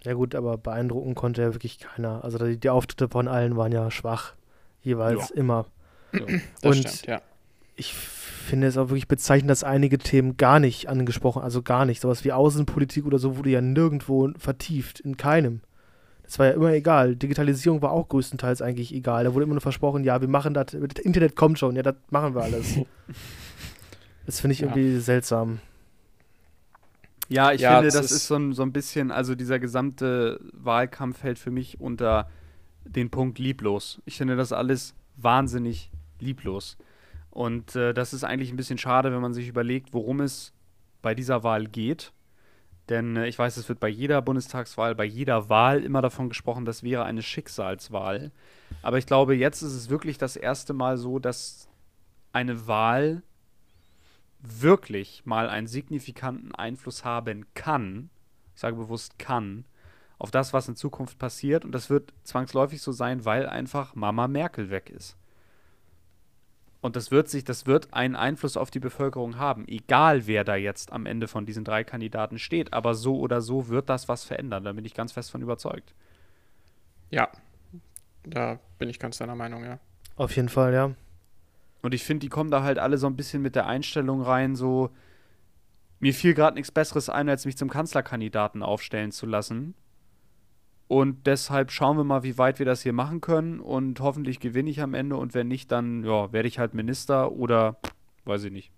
Ja 0.02 0.14
gut, 0.14 0.34
aber 0.34 0.56
beeindrucken 0.56 1.14
konnte 1.14 1.42
ja 1.42 1.52
wirklich 1.52 1.78
keiner. 1.78 2.24
Also 2.24 2.38
die, 2.38 2.58
die 2.58 2.70
Auftritte 2.70 3.08
von 3.08 3.28
allen 3.28 3.56
waren 3.56 3.72
ja 3.72 3.90
schwach. 3.90 4.34
Jeweils 4.82 5.30
immer. 5.30 5.66
So, 6.12 6.24
das 6.62 6.76
Und- 6.76 6.88
stimmt, 6.88 7.06
ja. 7.06 7.22
Ich 7.80 7.94
finde 7.94 8.66
es 8.66 8.76
auch 8.76 8.88
wirklich 8.90 9.08
bezeichnend, 9.08 9.50
dass 9.50 9.64
einige 9.64 9.96
Themen 9.96 10.36
gar 10.36 10.60
nicht 10.60 10.88
angesprochen, 10.88 11.40
also 11.42 11.62
gar 11.62 11.86
nicht. 11.86 12.00
Sowas 12.02 12.24
wie 12.24 12.32
Außenpolitik 12.32 13.06
oder 13.06 13.18
so 13.18 13.38
wurde 13.38 13.48
ja 13.50 13.60
nirgendwo 13.62 14.30
vertieft, 14.36 15.00
in 15.00 15.16
keinem. 15.16 15.62
Das 16.24 16.38
war 16.38 16.46
ja 16.46 16.52
immer 16.52 16.72
egal. 16.72 17.16
Digitalisierung 17.16 17.80
war 17.80 17.92
auch 17.92 18.08
größtenteils 18.08 18.60
eigentlich 18.60 18.94
egal. 18.94 19.24
Da 19.24 19.32
wurde 19.34 19.44
immer 19.44 19.54
nur 19.54 19.62
versprochen, 19.62 20.04
ja, 20.04 20.20
wir 20.20 20.28
machen 20.28 20.52
das, 20.52 20.66
das 20.66 21.02
Internet 21.04 21.36
kommt 21.36 21.58
schon, 21.58 21.74
ja, 21.74 21.82
das 21.82 21.94
machen 22.10 22.34
wir 22.34 22.42
alles. 22.42 22.74
das 24.26 24.40
finde 24.40 24.52
ich 24.52 24.60
Ja. 24.60 24.66
irgendwie 24.68 24.98
seltsam. 25.00 25.58
Ja, 27.28 27.52
ich 27.52 27.60
Ja, 27.62 27.76
finde, 27.78 27.86
das 27.86 27.94
das 27.94 28.06
ist- 28.06 28.12
ist 28.18 28.26
so 28.26 28.36
ein, 28.36 28.52
so 28.52 28.62
ein 28.62 28.72
bisschen, 28.72 29.10
also 29.10 29.34
dieser 29.34 29.58
gesamte 29.58 30.38
Wahlkampf 30.52 31.18
fällt 31.20 31.38
für 31.38 31.50
mich 31.50 31.80
unter 31.80 32.28
den 32.84 33.10
Punkt 33.10 33.38
lieblos. 33.38 34.00
Ich 34.04 34.16
finde 34.18 34.36
das 34.36 34.52
alles 34.52 34.94
wahnsinnig 35.16 35.90
lieblos. 36.18 36.76
Und 37.30 37.76
äh, 37.76 37.94
das 37.94 38.12
ist 38.12 38.24
eigentlich 38.24 38.50
ein 38.50 38.56
bisschen 38.56 38.78
schade, 38.78 39.12
wenn 39.12 39.20
man 39.20 39.34
sich 39.34 39.48
überlegt, 39.48 39.92
worum 39.92 40.20
es 40.20 40.52
bei 41.02 41.14
dieser 41.14 41.42
Wahl 41.42 41.66
geht. 41.66 42.12
Denn 42.88 43.16
äh, 43.16 43.28
ich 43.28 43.38
weiß, 43.38 43.56
es 43.56 43.68
wird 43.68 43.80
bei 43.80 43.88
jeder 43.88 44.20
Bundestagswahl, 44.20 44.94
bei 44.94 45.04
jeder 45.04 45.48
Wahl 45.48 45.82
immer 45.84 46.02
davon 46.02 46.28
gesprochen, 46.28 46.64
das 46.64 46.82
wäre 46.82 47.04
eine 47.04 47.22
Schicksalswahl. 47.22 48.32
Aber 48.82 48.98
ich 48.98 49.06
glaube, 49.06 49.34
jetzt 49.34 49.62
ist 49.62 49.74
es 49.74 49.88
wirklich 49.90 50.18
das 50.18 50.36
erste 50.36 50.72
Mal 50.74 50.98
so, 50.98 51.18
dass 51.18 51.68
eine 52.32 52.66
Wahl 52.66 53.22
wirklich 54.40 55.24
mal 55.24 55.48
einen 55.48 55.66
signifikanten 55.66 56.54
Einfluss 56.54 57.04
haben 57.04 57.46
kann, 57.54 58.10
ich 58.54 58.60
sage 58.60 58.76
bewusst 58.76 59.18
kann, 59.18 59.64
auf 60.18 60.30
das, 60.30 60.52
was 60.52 60.68
in 60.68 60.76
Zukunft 60.76 61.18
passiert. 61.18 61.64
Und 61.64 61.72
das 61.72 61.90
wird 61.90 62.12
zwangsläufig 62.24 62.82
so 62.82 62.92
sein, 62.92 63.24
weil 63.24 63.48
einfach 63.48 63.94
Mama 63.94 64.28
Merkel 64.28 64.70
weg 64.70 64.90
ist. 64.90 65.16
Und 66.80 66.96
das 66.96 67.10
wird 67.10 67.28
sich, 67.28 67.44
das 67.44 67.66
wird 67.66 67.92
einen 67.92 68.16
Einfluss 68.16 68.56
auf 68.56 68.70
die 68.70 68.80
Bevölkerung 68.80 69.36
haben, 69.36 69.68
egal 69.68 70.26
wer 70.26 70.44
da 70.44 70.56
jetzt 70.56 70.92
am 70.92 71.04
Ende 71.04 71.28
von 71.28 71.44
diesen 71.44 71.64
drei 71.64 71.84
Kandidaten 71.84 72.38
steht. 72.38 72.72
Aber 72.72 72.94
so 72.94 73.18
oder 73.18 73.42
so 73.42 73.68
wird 73.68 73.90
das 73.90 74.08
was 74.08 74.24
verändern. 74.24 74.64
Da 74.64 74.72
bin 74.72 74.84
ich 74.84 74.94
ganz 74.94 75.12
fest 75.12 75.30
von 75.30 75.42
überzeugt. 75.42 75.94
Ja, 77.10 77.28
da 78.24 78.58
bin 78.78 78.88
ich 78.88 78.98
ganz 78.98 79.18
deiner 79.18 79.34
Meinung, 79.34 79.64
ja. 79.64 79.78
Auf 80.16 80.36
jeden 80.36 80.48
Fall, 80.48 80.72
ja. 80.72 80.94
Und 81.82 81.94
ich 81.94 82.04
finde, 82.04 82.20
die 82.20 82.28
kommen 82.28 82.50
da 82.50 82.62
halt 82.62 82.78
alle 82.78 82.98
so 82.98 83.06
ein 83.06 83.16
bisschen 83.16 83.42
mit 83.42 83.56
der 83.56 83.66
Einstellung 83.66 84.22
rein, 84.22 84.54
so, 84.54 84.90
mir 85.98 86.14
fiel 86.14 86.34
gerade 86.34 86.54
nichts 86.54 86.70
Besseres 86.70 87.08
ein, 87.08 87.28
als 87.28 87.44
mich 87.44 87.56
zum 87.56 87.68
Kanzlerkandidaten 87.68 88.62
aufstellen 88.62 89.12
zu 89.12 89.26
lassen. 89.26 89.74
Und 90.90 91.28
deshalb 91.28 91.70
schauen 91.70 91.96
wir 91.98 92.02
mal, 92.02 92.24
wie 92.24 92.36
weit 92.36 92.58
wir 92.58 92.66
das 92.66 92.82
hier 92.82 92.92
machen 92.92 93.20
können. 93.20 93.60
Und 93.60 94.00
hoffentlich 94.00 94.40
gewinne 94.40 94.70
ich 94.70 94.80
am 94.80 94.92
Ende. 94.92 95.16
Und 95.16 95.34
wenn 95.34 95.46
nicht, 95.46 95.70
dann 95.70 96.02
ja, 96.02 96.32
werde 96.32 96.48
ich 96.48 96.58
halt 96.58 96.74
Minister 96.74 97.30
oder 97.30 97.76
weiß 98.24 98.42
ich 98.42 98.50
nicht. 98.50 98.72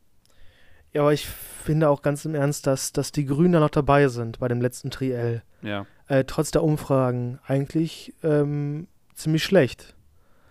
Ja, 0.93 1.01
aber 1.01 1.15
ich 1.15 1.27
finde 1.27 1.89
auch 1.89 2.03
ganz 2.03 2.27
im 2.27 2.35
Ernst, 2.35 2.67
dass, 2.67 2.93
dass 2.93 3.13
die 3.13 3.25
Grünen 3.25 3.55
da 3.55 3.61
noch 3.61 3.71
dabei 3.71 4.09
sind 4.09 4.41
bei 4.41 4.49
dem 4.49 4.61
letzten 4.61 4.91
Triell. 4.91 5.43
Ja. 5.63 5.87
Äh, 6.07 6.25
trotz 6.25 6.51
der 6.51 6.63
Umfragen 6.63 7.39
eigentlich 7.47 8.13
ähm, 8.23 8.89
ziemlich 9.15 9.43
schlecht. 9.43 9.97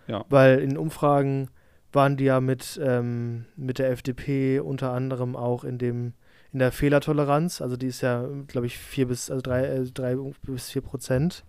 Ja. 0.08 0.24
Weil 0.30 0.58
in 0.58 0.76
Umfragen 0.76 1.48
waren 1.92 2.16
die 2.16 2.24
ja 2.24 2.40
mit, 2.40 2.80
ähm, 2.82 3.44
mit 3.54 3.78
der 3.78 3.90
FDP 3.90 4.58
unter 4.58 4.90
anderem 4.90 5.36
auch 5.36 5.62
in 5.62 5.78
dem 5.78 6.14
in 6.52 6.58
der 6.58 6.72
Fehlertoleranz, 6.72 7.62
also 7.62 7.76
die 7.76 7.86
ist 7.86 8.02
ja, 8.02 8.26
glaube 8.46 8.66
ich, 8.66 8.76
vier 8.78 9.08
bis 9.08 9.30
also 9.30 9.40
drei, 9.40 9.64
äh, 9.64 9.84
drei 9.84 10.16
bis 10.42 10.70
vier 10.70 10.82
Prozent. 10.82 11.44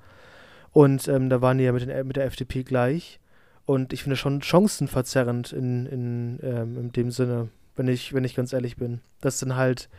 Und 0.71 1.07
ähm, 1.07 1.29
da 1.29 1.41
waren 1.41 1.57
die 1.57 1.65
ja 1.65 1.71
mit, 1.71 1.87
den, 1.87 2.07
mit 2.07 2.15
der 2.15 2.25
FDP 2.25 2.63
gleich. 2.63 3.19
Und 3.65 3.93
ich 3.93 4.03
finde 4.03 4.15
schon 4.15 4.41
chancenverzerrend 4.41 5.53
in, 5.53 5.85
in, 5.85 6.39
ähm, 6.41 6.77
in 6.77 6.91
dem 6.91 7.11
Sinne, 7.11 7.49
wenn 7.75 7.87
ich, 7.87 8.13
wenn 8.13 8.23
ich 8.23 8.35
ganz 8.35 8.53
ehrlich 8.53 8.77
bin. 8.77 9.01
Dass 9.21 9.39
dann 9.39 9.55
halt 9.55 9.89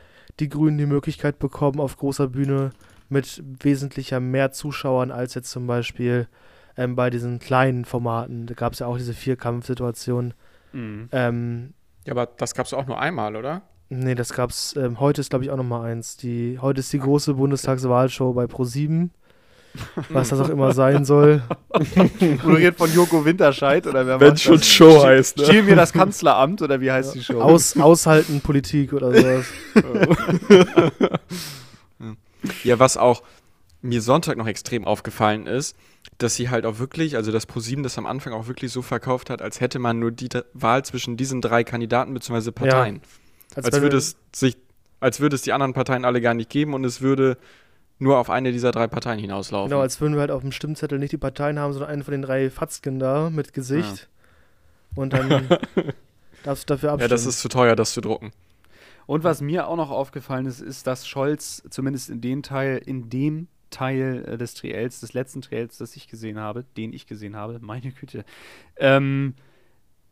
die 0.40 0.48
Grünen 0.48 0.78
die 0.78 0.86
Möglichkeit 0.86 1.38
bekommen, 1.38 1.80
auf 1.80 1.96
großer 1.96 2.28
Bühne 2.28 2.70
mit 3.08 3.42
wesentlicher 3.62 4.20
mehr 4.20 4.52
Zuschauern 4.52 5.10
als 5.10 5.34
jetzt 5.34 5.50
zum 5.50 5.66
Beispiel 5.66 6.26
ähm, 6.76 6.96
bei 6.96 7.10
diesen 7.10 7.38
kleinen 7.38 7.84
Formaten. 7.84 8.46
Da 8.46 8.54
gab 8.54 8.72
es 8.72 8.80
ja 8.80 8.86
auch 8.86 8.96
diese 8.96 9.14
Vierkampfsituation. 9.14 10.34
Mhm. 10.72 11.08
Ähm, 11.12 11.74
Ja, 12.04 12.12
aber 12.12 12.26
das 12.26 12.54
gab 12.54 12.66
es 12.66 12.74
auch 12.74 12.86
nur 12.86 12.98
einmal, 12.98 13.36
oder? 13.36 13.62
Nee, 13.88 14.14
das 14.14 14.32
gab's. 14.32 14.74
Ähm, 14.76 15.00
heute 15.00 15.20
ist, 15.20 15.30
glaube 15.30 15.44
ich, 15.44 15.50
auch 15.50 15.56
noch 15.56 15.64
mal 15.64 15.84
eins. 15.84 16.16
Die, 16.16 16.58
heute 16.60 16.80
ist 16.80 16.92
die 16.92 16.98
große 16.98 17.34
Bundestagswahlshow 17.34 18.32
bei 18.32 18.44
Pro7. 18.44 19.10
Was 20.10 20.28
das 20.28 20.40
auch 20.40 20.48
immer 20.48 20.72
sein 20.72 21.04
soll. 21.04 21.42
Moderiert 22.44 22.76
von 22.76 22.92
Joko 22.94 23.24
Winterscheid 23.24 23.86
oder 23.88 24.06
wer 24.06 24.20
Wenn 24.20 24.36
schon 24.36 24.58
das? 24.58 24.68
Show 24.68 25.02
heißt, 25.02 25.38
ne? 25.38 25.44
Stehlen 25.46 25.66
mir 25.66 25.74
das 25.74 25.92
Kanzleramt 25.92 26.62
oder 26.62 26.80
wie 26.80 26.92
heißt 26.92 27.14
die 27.16 27.24
Show? 27.24 27.40
Aus, 27.40 27.76
aushalten 27.76 28.40
Politik 28.40 28.92
oder 28.92 29.12
sowas. 29.20 29.46
Ja, 32.62 32.78
was 32.78 32.96
auch 32.96 33.24
mir 33.82 34.00
Sonntag 34.00 34.36
noch 34.36 34.46
extrem 34.46 34.84
aufgefallen 34.84 35.46
ist, 35.46 35.76
dass 36.18 36.36
sie 36.36 36.50
halt 36.50 36.66
auch 36.66 36.78
wirklich, 36.78 37.16
also 37.16 37.32
das 37.32 37.46
ProSieben 37.46 37.82
das 37.82 37.98
am 37.98 38.06
Anfang 38.06 38.32
auch 38.32 38.46
wirklich 38.46 38.70
so 38.72 38.80
verkauft 38.80 39.28
hat, 39.28 39.42
als 39.42 39.60
hätte 39.60 39.78
man 39.78 39.98
nur 39.98 40.12
die 40.12 40.28
Wahl 40.52 40.84
zwischen 40.84 41.16
diesen 41.16 41.40
drei 41.40 41.64
Kandidaten 41.64 42.14
bzw. 42.14 42.52
Parteien. 42.52 43.00
Als, 43.54 43.72
wenn 43.72 43.82
würde 43.82 43.96
es 43.96 44.16
sich, 44.34 44.56
als 45.00 45.20
würde 45.20 45.36
es 45.36 45.42
die 45.42 45.52
anderen 45.52 45.72
Parteien 45.72 46.04
alle 46.04 46.20
gar 46.20 46.34
nicht 46.34 46.50
geben 46.50 46.74
und 46.74 46.84
es 46.84 47.00
würde 47.00 47.36
nur 47.98 48.18
auf 48.18 48.30
eine 48.30 48.52
dieser 48.52 48.72
drei 48.72 48.86
Parteien 48.86 49.18
hinauslaufen. 49.18 49.70
Genau, 49.70 49.80
als 49.80 50.00
würden 50.00 50.14
wir 50.14 50.20
halt 50.20 50.30
auf 50.30 50.42
dem 50.42 50.52
Stimmzettel 50.52 50.98
nicht 50.98 51.12
die 51.12 51.18
Parteien 51.18 51.58
haben, 51.58 51.72
sondern 51.72 51.90
einen 51.90 52.02
von 52.02 52.12
den 52.12 52.22
drei 52.22 52.50
Fatzken 52.50 52.98
da 52.98 53.30
mit 53.30 53.52
Gesicht. 53.52 54.08
Und 54.94 55.12
dann 55.12 55.48
darfst 56.42 56.68
du 56.68 56.74
dafür 56.74 56.92
abstimmen. 56.92 57.00
ja, 57.00 57.08
das 57.08 57.26
ist 57.26 57.40
zu 57.40 57.48
teuer, 57.48 57.76
das 57.76 57.92
zu 57.92 58.00
drucken. 58.00 58.32
Und 59.06 59.22
was 59.22 59.40
mir 59.40 59.68
auch 59.68 59.76
noch 59.76 59.90
aufgefallen 59.90 60.46
ist, 60.46 60.60
ist, 60.60 60.86
dass 60.86 61.06
Scholz 61.06 61.62
zumindest 61.68 62.10
in 62.10 62.20
dem 62.20 62.42
Teil, 62.42 62.80
in 62.84 63.10
dem 63.10 63.48
Teil 63.70 64.24
äh, 64.26 64.38
des 64.38 64.54
Triels, 64.54 65.00
des 65.00 65.12
letzten 65.12 65.42
Triels, 65.42 65.78
das 65.78 65.96
ich 65.96 66.08
gesehen 66.08 66.38
habe, 66.38 66.64
den 66.76 66.92
ich 66.92 67.06
gesehen 67.06 67.36
habe, 67.36 67.58
meine 67.60 67.92
Güte, 67.92 68.24
ähm, 68.76 69.34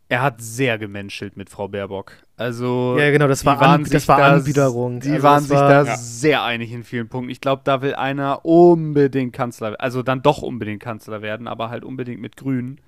er 0.09 0.20
hat 0.20 0.42
sehr 0.42 0.78
gemenschelt 0.78 1.37
mit 1.38 1.48
Frau 1.48 1.68
Baerbock. 1.68 2.12
Also 2.42 2.96
Ja, 2.98 3.11
genau, 3.11 3.28
das 3.28 3.44
war, 3.46 3.61
waren 3.61 3.83
an, 3.83 3.85
das 3.90 4.09
war 4.09 4.16
da- 4.18 4.35
Anbiederung. 4.35 5.00
Die 5.00 5.11
Also 5.12 5.22
waren 5.22 5.42
sich 5.42 5.50
war, 5.52 5.68
da 5.68 5.85
Ja. 5.85 5.96
sehr 5.96 6.42
einig 6.42 6.72
in 6.72 6.83
vielen 6.85 7.09
Punkten. 7.09 7.31
Ich 7.31 7.40
glaube, 7.40 7.62
da 7.64 7.81
will 7.83 7.94
einer 7.94 8.44
unbedingt 8.44 9.33
Kanzler, 9.33 9.76
also 9.81 10.02
dann 10.02 10.22
doch 10.22 10.42
unbedingt 10.42 10.83
Kanzler 10.83 11.22
werden, 11.22 11.46
aber 11.46 11.70
halt 11.70 11.85
unbedingt 11.85 12.20
mit 12.20 12.37
Grünen. 12.37 12.81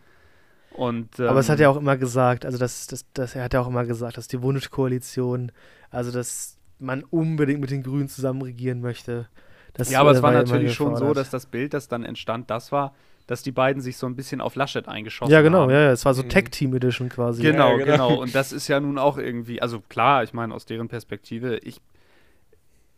Und, 0.71 1.21
ähm, 1.21 1.29
Aber 1.29 1.39
es 1.41 1.49
hat 1.49 1.61
er 1.61 1.71
auch 1.71 1.77
immer 1.77 1.97
gesagt, 1.97 2.45
also 2.45 2.59
das, 2.59 2.89
das, 2.89 3.05
das, 3.15 3.37
er 3.37 3.45
hat 3.45 3.55
ja 3.55 3.61
auch 3.61 3.69
immer 3.69 3.85
gesagt, 3.85 4.19
dass 4.19 4.27
die 4.27 4.43
Wunschkoalition, 4.43 5.53
also 5.91 6.11
dass 6.11 6.59
man 6.81 7.05
unbedingt 7.05 7.61
mit 7.61 7.71
den 7.71 7.85
Grünen 7.85 8.09
zusammen 8.09 8.43
regieren 8.43 8.81
möchte. 8.81 9.29
Das, 9.75 9.91
ja, 9.91 10.01
aber 10.01 10.11
äh, 10.11 10.15
es 10.17 10.23
war 10.23 10.33
ja 10.33 10.41
immer 10.41 10.53
natürlich 10.53 10.75
schon 10.75 10.97
so, 10.97 11.15
dass 11.15 11.31
das 11.31 11.47
Bild, 11.47 11.75
das 11.75 11.87
dann 11.89 12.05
entstand, 12.05 12.51
das 12.51 12.73
war, 12.73 12.93
dass 13.27 13.43
die 13.43 13.53
beiden 13.53 13.81
sich 13.81 13.97
so 13.97 14.07
ein 14.07 14.17
bisschen 14.17 14.41
auf 14.41 14.55
Laschet 14.55 14.87
eingeschossen 14.87 15.33
Ja, 15.33 15.41
genau, 15.43 15.63
haben. 15.63 15.71
ja, 15.71 15.81
ja, 15.81 15.93
es 15.93 16.05
war 16.05 16.13
so 16.15 16.23
Mhm. 16.23 16.29
Tech-Team 16.29 16.75
Edition 16.75 17.09
quasi. 17.09 17.43
Genau, 17.43 17.79
Ja, 17.79 17.85
genau, 17.85 18.09
genau. 18.09 18.21
Und 18.21 18.35
das 18.35 18.53
ist 18.53 18.69
ja 18.69 18.81
nun 18.81 18.99
auch 18.99 19.17
irgendwie, 19.19 19.63
also 19.63 19.81
klar, 19.81 20.23
ich 20.25 20.33
meine, 20.35 20.55
aus 20.55 20.67
deren 20.67 20.89
Perspektive, 20.89 21.57
ich, 21.59 21.81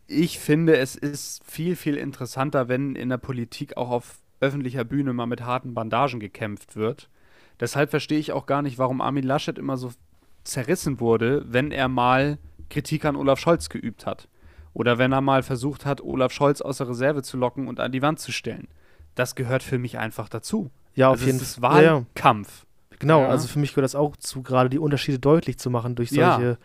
ich 0.07 0.39
finde, 0.39 0.77
es 0.77 0.95
ist 0.95 1.43
viel, 1.45 1.75
viel 1.75 1.95
interessanter, 1.95 2.67
wenn 2.69 2.95
in 2.95 3.09
der 3.09 3.17
Politik 3.17 3.77
auch 3.77 3.89
auf 3.89 4.19
öffentlicher 4.39 4.83
Bühne 4.83 5.13
mal 5.13 5.25
mit 5.25 5.41
harten 5.43 5.73
Bandagen 5.73 6.19
gekämpft 6.19 6.75
wird. 6.75 7.09
Deshalb 7.59 7.89
verstehe 7.89 8.19
ich 8.19 8.31
auch 8.31 8.45
gar 8.45 8.61
nicht, 8.61 8.77
warum 8.77 9.01
Armin 9.01 9.23
Laschet 9.23 9.57
immer 9.57 9.77
so 9.77 9.91
zerrissen 10.43 10.99
wurde, 10.99 11.43
wenn 11.47 11.71
er 11.71 11.87
mal 11.87 12.37
Kritik 12.69 13.03
an 13.05 13.15
Olaf 13.15 13.39
Scholz 13.39 13.69
geübt 13.69 14.05
hat. 14.05 14.27
Oder 14.73 14.97
wenn 14.99 15.11
er 15.11 15.21
mal 15.21 15.41
versucht 15.41 15.85
hat, 15.85 16.01
Olaf 16.01 16.31
Scholz 16.31 16.61
aus 16.61 16.77
der 16.77 16.87
Reserve 16.89 17.23
zu 17.23 17.35
locken 17.35 17.67
und 17.67 17.79
an 17.79 17.91
die 17.91 18.01
Wand 18.03 18.19
zu 18.19 18.31
stellen. 18.31 18.67
Das 19.17 19.35
gehört 19.35 19.63
für 19.63 19.77
mich 19.77 19.97
einfach 19.97 20.29
dazu. 20.29 20.69
Ja, 20.95 21.07
auf 21.09 21.13
also 21.15 21.25
jeden 21.25 21.37
es 21.37 21.43
ist 21.43 21.59
Fall. 21.59 21.83
Ja, 21.83 21.89
ja. 21.89 21.93
Wahlkampf. 21.95 22.65
Genau, 22.99 23.21
Ja. 23.21 23.27
also 23.29 23.47
für 23.47 23.59
mich 23.59 23.71
gehört 23.71 23.83
das 23.83 23.95
auch 23.95 24.15
zu, 24.17 24.41
gerade 24.41 24.69
die 24.69 24.79
Unterschiede 24.79 25.19
deutlich 25.19 25.59
zu 25.59 25.69
machen 25.69 25.95
durch 25.95 26.11
Ja. 26.11 26.35
solche 26.35 26.57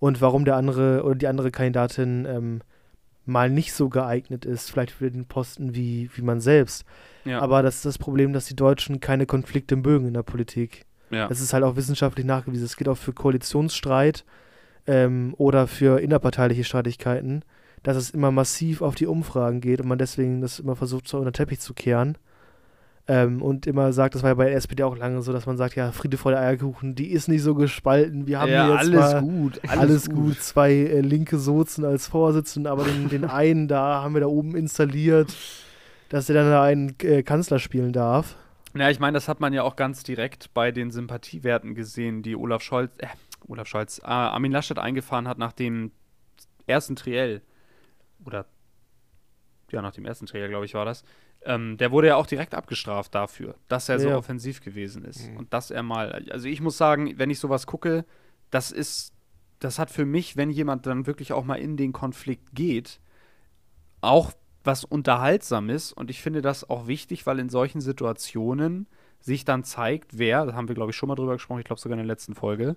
und 0.00 0.20
warum 0.20 0.44
der 0.44 0.56
andere 0.56 1.02
oder 1.02 1.14
die 1.16 1.26
andere 1.26 1.50
Kandidatin 1.50 2.24
ähm, 2.26 2.60
mal 3.26 3.48
nicht 3.50 3.72
so 3.72 3.88
geeignet 3.88 4.44
ist, 4.44 4.70
vielleicht 4.70 4.92
für 4.92 5.10
den 5.10 5.24
Posten 5.26 5.74
wie, 5.74 6.10
wie 6.14 6.22
man 6.22 6.40
selbst. 6.40 6.84
Ja. 7.24 7.40
Aber 7.40 7.62
das 7.62 7.76
ist 7.76 7.84
das 7.86 7.98
Problem, 7.98 8.32
dass 8.34 8.44
die 8.46 8.56
Deutschen 8.56 9.00
keine 9.00 9.24
Konflikte 9.26 9.76
mögen 9.76 10.06
in 10.08 10.14
der 10.14 10.22
Politik. 10.22 10.84
ja. 11.10 11.26
Das 11.28 11.40
ist 11.40 11.52
halt 11.54 11.64
auch 11.64 11.76
wissenschaftlich 11.76 12.26
nachgewiesen. 12.26 12.64
Es 12.66 12.76
geht 12.76 12.88
auch 12.88 12.98
für 12.98 13.12
Koalitionsstreit 13.14 14.24
ähm, 14.86 15.34
oder 15.38 15.66
für 15.66 16.00
innerparteiliche 16.00 16.64
Streitigkeiten, 16.64 17.44
dass 17.84 17.96
es 17.96 18.10
immer 18.10 18.32
massiv 18.32 18.82
auf 18.82 18.96
die 18.96 19.06
Umfragen 19.06 19.60
geht 19.60 19.80
und 19.80 19.86
man 19.86 19.98
deswegen 19.98 20.40
das 20.40 20.58
immer 20.58 20.74
versucht, 20.74 21.06
so 21.06 21.18
unter 21.18 21.30
den 21.30 21.34
Teppich 21.34 21.60
zu 21.60 21.74
kehren. 21.74 22.18
Ähm, 23.06 23.42
und 23.42 23.66
immer 23.66 23.92
sagt, 23.92 24.14
das 24.14 24.22
war 24.22 24.30
ja 24.30 24.34
bei 24.34 24.46
der 24.46 24.56
SPD 24.56 24.82
auch 24.82 24.96
lange 24.96 25.20
so, 25.20 25.34
dass 25.34 25.44
man 25.44 25.58
sagt, 25.58 25.76
ja, 25.76 25.92
Friede 25.92 26.16
vor 26.16 26.32
der 26.32 26.40
Eierkuchen, 26.40 26.94
die 26.94 27.10
ist 27.10 27.28
nicht 27.28 27.42
so 27.42 27.54
gespalten. 27.54 28.26
Wir 28.26 28.40
haben 28.40 28.50
ja, 28.50 28.64
hier 28.64 28.74
jetzt 28.74 29.04
alles 29.04 29.22
gut. 29.22 29.60
alles, 29.68 30.08
gut. 30.08 30.40
Zwei 30.40 30.72
äh, 30.72 31.00
linke 31.02 31.36
Sozen 31.36 31.84
als 31.84 32.08
Vorsitzenden, 32.08 32.72
aber 32.72 32.84
den, 32.84 33.10
den 33.10 33.26
einen 33.26 33.68
da 33.68 34.02
haben 34.02 34.14
wir 34.14 34.22
da 34.22 34.26
oben 34.26 34.56
installiert, 34.56 35.36
dass 36.08 36.26
der 36.26 36.36
dann 36.36 36.50
da 36.50 36.62
einen 36.62 36.96
äh, 37.02 37.22
Kanzler 37.22 37.58
spielen 37.58 37.92
darf. 37.92 38.36
Ja, 38.74 38.88
ich 38.88 38.98
meine, 38.98 39.14
das 39.14 39.28
hat 39.28 39.38
man 39.38 39.52
ja 39.52 39.62
auch 39.64 39.76
ganz 39.76 40.02
direkt 40.02 40.54
bei 40.54 40.72
den 40.72 40.90
Sympathiewerten 40.90 41.74
gesehen, 41.74 42.22
die 42.22 42.34
Olaf 42.34 42.62
Scholz, 42.62 42.90
äh, 42.96 43.08
Olaf 43.46 43.68
Scholz, 43.68 43.98
äh, 43.98 44.06
Armin 44.06 44.50
Laschet 44.50 44.78
eingefahren 44.78 45.28
hat 45.28 45.36
nach 45.36 45.52
dem 45.52 45.92
ersten 46.66 46.96
Triell. 46.96 47.42
Oder, 48.24 48.46
ja, 49.70 49.82
nach 49.82 49.92
dem 49.92 50.04
ersten 50.06 50.26
Triell, 50.26 50.48
glaube 50.48 50.64
ich, 50.64 50.74
war 50.74 50.84
das. 50.84 51.04
Ähm, 51.44 51.76
der 51.76 51.90
wurde 51.90 52.08
ja 52.08 52.16
auch 52.16 52.26
direkt 52.26 52.54
abgestraft 52.54 53.14
dafür, 53.14 53.56
dass 53.68 53.88
er 53.88 53.98
so 53.98 54.08
Ja. 54.08 54.16
offensiv 54.16 54.62
gewesen 54.62 55.04
ist. 55.04 55.28
Mhm. 55.30 55.36
Und 55.38 55.52
dass 55.52 55.70
er 55.70 55.82
mal, 55.82 56.26
also 56.30 56.48
ich 56.48 56.60
muss 56.60 56.76
sagen, 56.78 57.18
wenn 57.18 57.30
ich 57.30 57.38
sowas 57.38 57.66
gucke, 57.66 58.04
das 58.50 58.70
ist, 58.70 59.12
das 59.58 59.78
hat 59.78 59.90
für 59.90 60.04
mich, 60.06 60.36
wenn 60.36 60.50
jemand 60.50 60.86
dann 60.86 61.06
wirklich 61.06 61.32
auch 61.32 61.44
mal 61.44 61.56
in 61.56 61.76
den 61.76 61.92
Konflikt 61.92 62.54
geht, 62.54 63.00
auch 64.00 64.32
was 64.62 64.84
Unterhaltsames 64.84 65.92
und 65.92 66.10
ich 66.10 66.22
finde 66.22 66.40
das 66.40 66.68
auch 66.68 66.86
wichtig, 66.86 67.26
weil 67.26 67.38
in 67.38 67.50
solchen 67.50 67.80
Situationen 67.82 68.86
sich 69.20 69.44
dann 69.44 69.64
zeigt, 69.64 70.18
wer, 70.18 70.46
da 70.46 70.54
haben 70.54 70.68
wir 70.68 70.74
glaube 70.74 70.90
ich 70.90 70.96
schon 70.96 71.08
mal 71.08 71.14
drüber 71.14 71.34
gesprochen, 71.34 71.60
ich 71.60 71.66
glaube 71.66 71.80
sogar 71.80 71.94
in 71.98 72.06
der 72.06 72.14
letzten 72.14 72.34
Folge, 72.34 72.76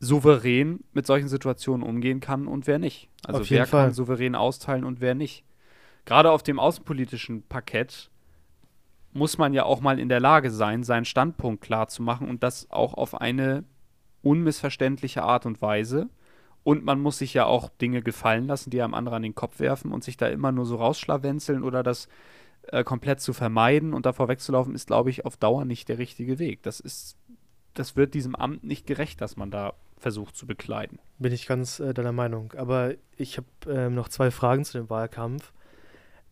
souverän 0.00 0.82
mit 0.92 1.06
solchen 1.06 1.28
Situationen 1.28 1.86
umgehen 1.86 2.20
kann 2.20 2.46
und 2.46 2.66
wer 2.66 2.78
nicht. 2.78 3.08
Also 3.24 3.48
wer 3.50 3.66
Fall. 3.66 3.86
kann 3.86 3.94
souverän 3.94 4.34
austeilen 4.34 4.84
und 4.84 5.00
wer 5.00 5.14
nicht. 5.14 5.44
Gerade 6.06 6.30
auf 6.30 6.42
dem 6.42 6.58
außenpolitischen 6.58 7.42
Parkett 7.42 8.10
muss 9.12 9.38
man 9.38 9.52
ja 9.52 9.64
auch 9.64 9.80
mal 9.80 9.98
in 9.98 10.08
der 10.08 10.20
Lage 10.20 10.50
sein, 10.50 10.82
seinen 10.82 11.04
Standpunkt 11.04 11.62
klar 11.62 11.88
zu 11.88 12.02
machen 12.02 12.28
und 12.28 12.42
das 12.42 12.70
auch 12.70 12.94
auf 12.94 13.20
eine 13.20 13.64
unmissverständliche 14.22 15.22
Art 15.22 15.46
und 15.46 15.60
Weise. 15.60 16.08
Und 16.62 16.84
man 16.84 17.00
muss 17.00 17.18
sich 17.18 17.34
ja 17.34 17.46
auch 17.46 17.68
Dinge 17.68 18.02
gefallen 18.02 18.46
lassen, 18.46 18.70
die 18.70 18.82
einem 18.82 18.94
anderen 18.94 19.16
an 19.16 19.22
den 19.22 19.34
Kopf 19.34 19.60
werfen 19.60 19.92
und 19.92 20.04
sich 20.04 20.16
da 20.16 20.28
immer 20.28 20.52
nur 20.52 20.66
so 20.66 20.76
rausschlawenzeln 20.76 21.62
oder 21.62 21.82
das 21.82 22.08
äh, 22.68 22.84
komplett 22.84 23.20
zu 23.20 23.32
vermeiden 23.32 23.94
und 23.94 24.06
davor 24.06 24.28
wegzulaufen, 24.28 24.74
ist, 24.74 24.86
glaube 24.86 25.10
ich, 25.10 25.24
auf 25.24 25.36
Dauer 25.36 25.64
nicht 25.64 25.88
der 25.88 25.98
richtige 25.98 26.38
Weg. 26.38 26.62
Das 26.62 26.78
ist, 26.80 27.16
das 27.74 27.96
wird 27.96 28.14
diesem 28.14 28.34
Amt 28.34 28.62
nicht 28.62 28.86
gerecht, 28.86 29.20
dass 29.20 29.36
man 29.36 29.50
da 29.50 29.74
versucht 30.00 30.36
zu 30.36 30.46
bekleiden. 30.46 30.98
Bin 31.18 31.32
ich 31.32 31.46
ganz 31.46 31.78
äh, 31.80 31.92
deiner 31.94 32.12
Meinung. 32.12 32.52
Aber 32.56 32.94
ich 33.16 33.36
habe 33.36 33.46
ähm, 33.68 33.94
noch 33.94 34.08
zwei 34.08 34.30
Fragen 34.30 34.64
zu 34.64 34.78
dem 34.78 34.90
Wahlkampf. 34.90 35.52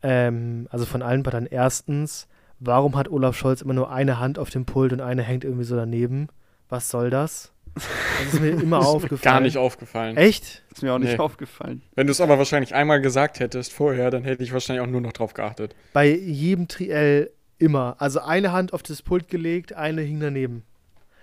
Ähm, 0.02 0.66
also 0.70 0.84
von 0.86 1.02
allen 1.02 1.22
Parteien. 1.22 1.46
Erstens, 1.46 2.28
warum 2.60 2.96
hat 2.96 3.08
Olaf 3.10 3.36
Scholz 3.36 3.62
immer 3.62 3.74
nur 3.74 3.90
eine 3.92 4.18
Hand 4.18 4.38
auf 4.38 4.50
dem 4.50 4.64
Pult 4.64 4.92
und 4.92 5.00
eine 5.00 5.22
hängt 5.22 5.44
irgendwie 5.44 5.64
so 5.64 5.76
daneben? 5.76 6.28
Was 6.68 6.88
soll 6.90 7.10
das? 7.10 7.52
Das 7.74 8.34
ist 8.34 8.40
mir 8.40 8.50
immer 8.50 8.58
Ist 8.80 8.84
mir 8.84 8.88
aufgefallen. 8.88 9.20
Gar 9.34 9.40
nicht 9.40 9.56
aufgefallen. 9.56 10.16
Echt? 10.16 10.64
Ist 10.72 10.82
mir 10.82 10.92
auch 10.92 10.98
nicht 10.98 11.12
Nee. 11.12 11.18
aufgefallen. 11.18 11.82
Wenn 11.94 12.06
du 12.06 12.10
es 12.12 12.20
aber 12.20 12.38
wahrscheinlich 12.38 12.74
einmal 12.74 13.00
gesagt 13.00 13.40
hättest 13.40 13.72
vorher, 13.72 14.10
dann 14.10 14.24
hätte 14.24 14.42
ich 14.42 14.52
wahrscheinlich 14.52 14.82
auch 14.86 14.90
nur 14.90 15.00
noch 15.00 15.12
drauf 15.12 15.34
geachtet. 15.34 15.74
Bei 15.92 16.06
jedem 16.08 16.68
Triell 16.68 17.30
immer. 17.58 17.96
Also 17.98 18.20
eine 18.20 18.52
Hand 18.52 18.72
auf 18.72 18.82
das 18.82 19.02
Pult 19.02 19.28
gelegt, 19.28 19.72
eine 19.74 20.02
hing 20.02 20.20
daneben. 20.20 20.62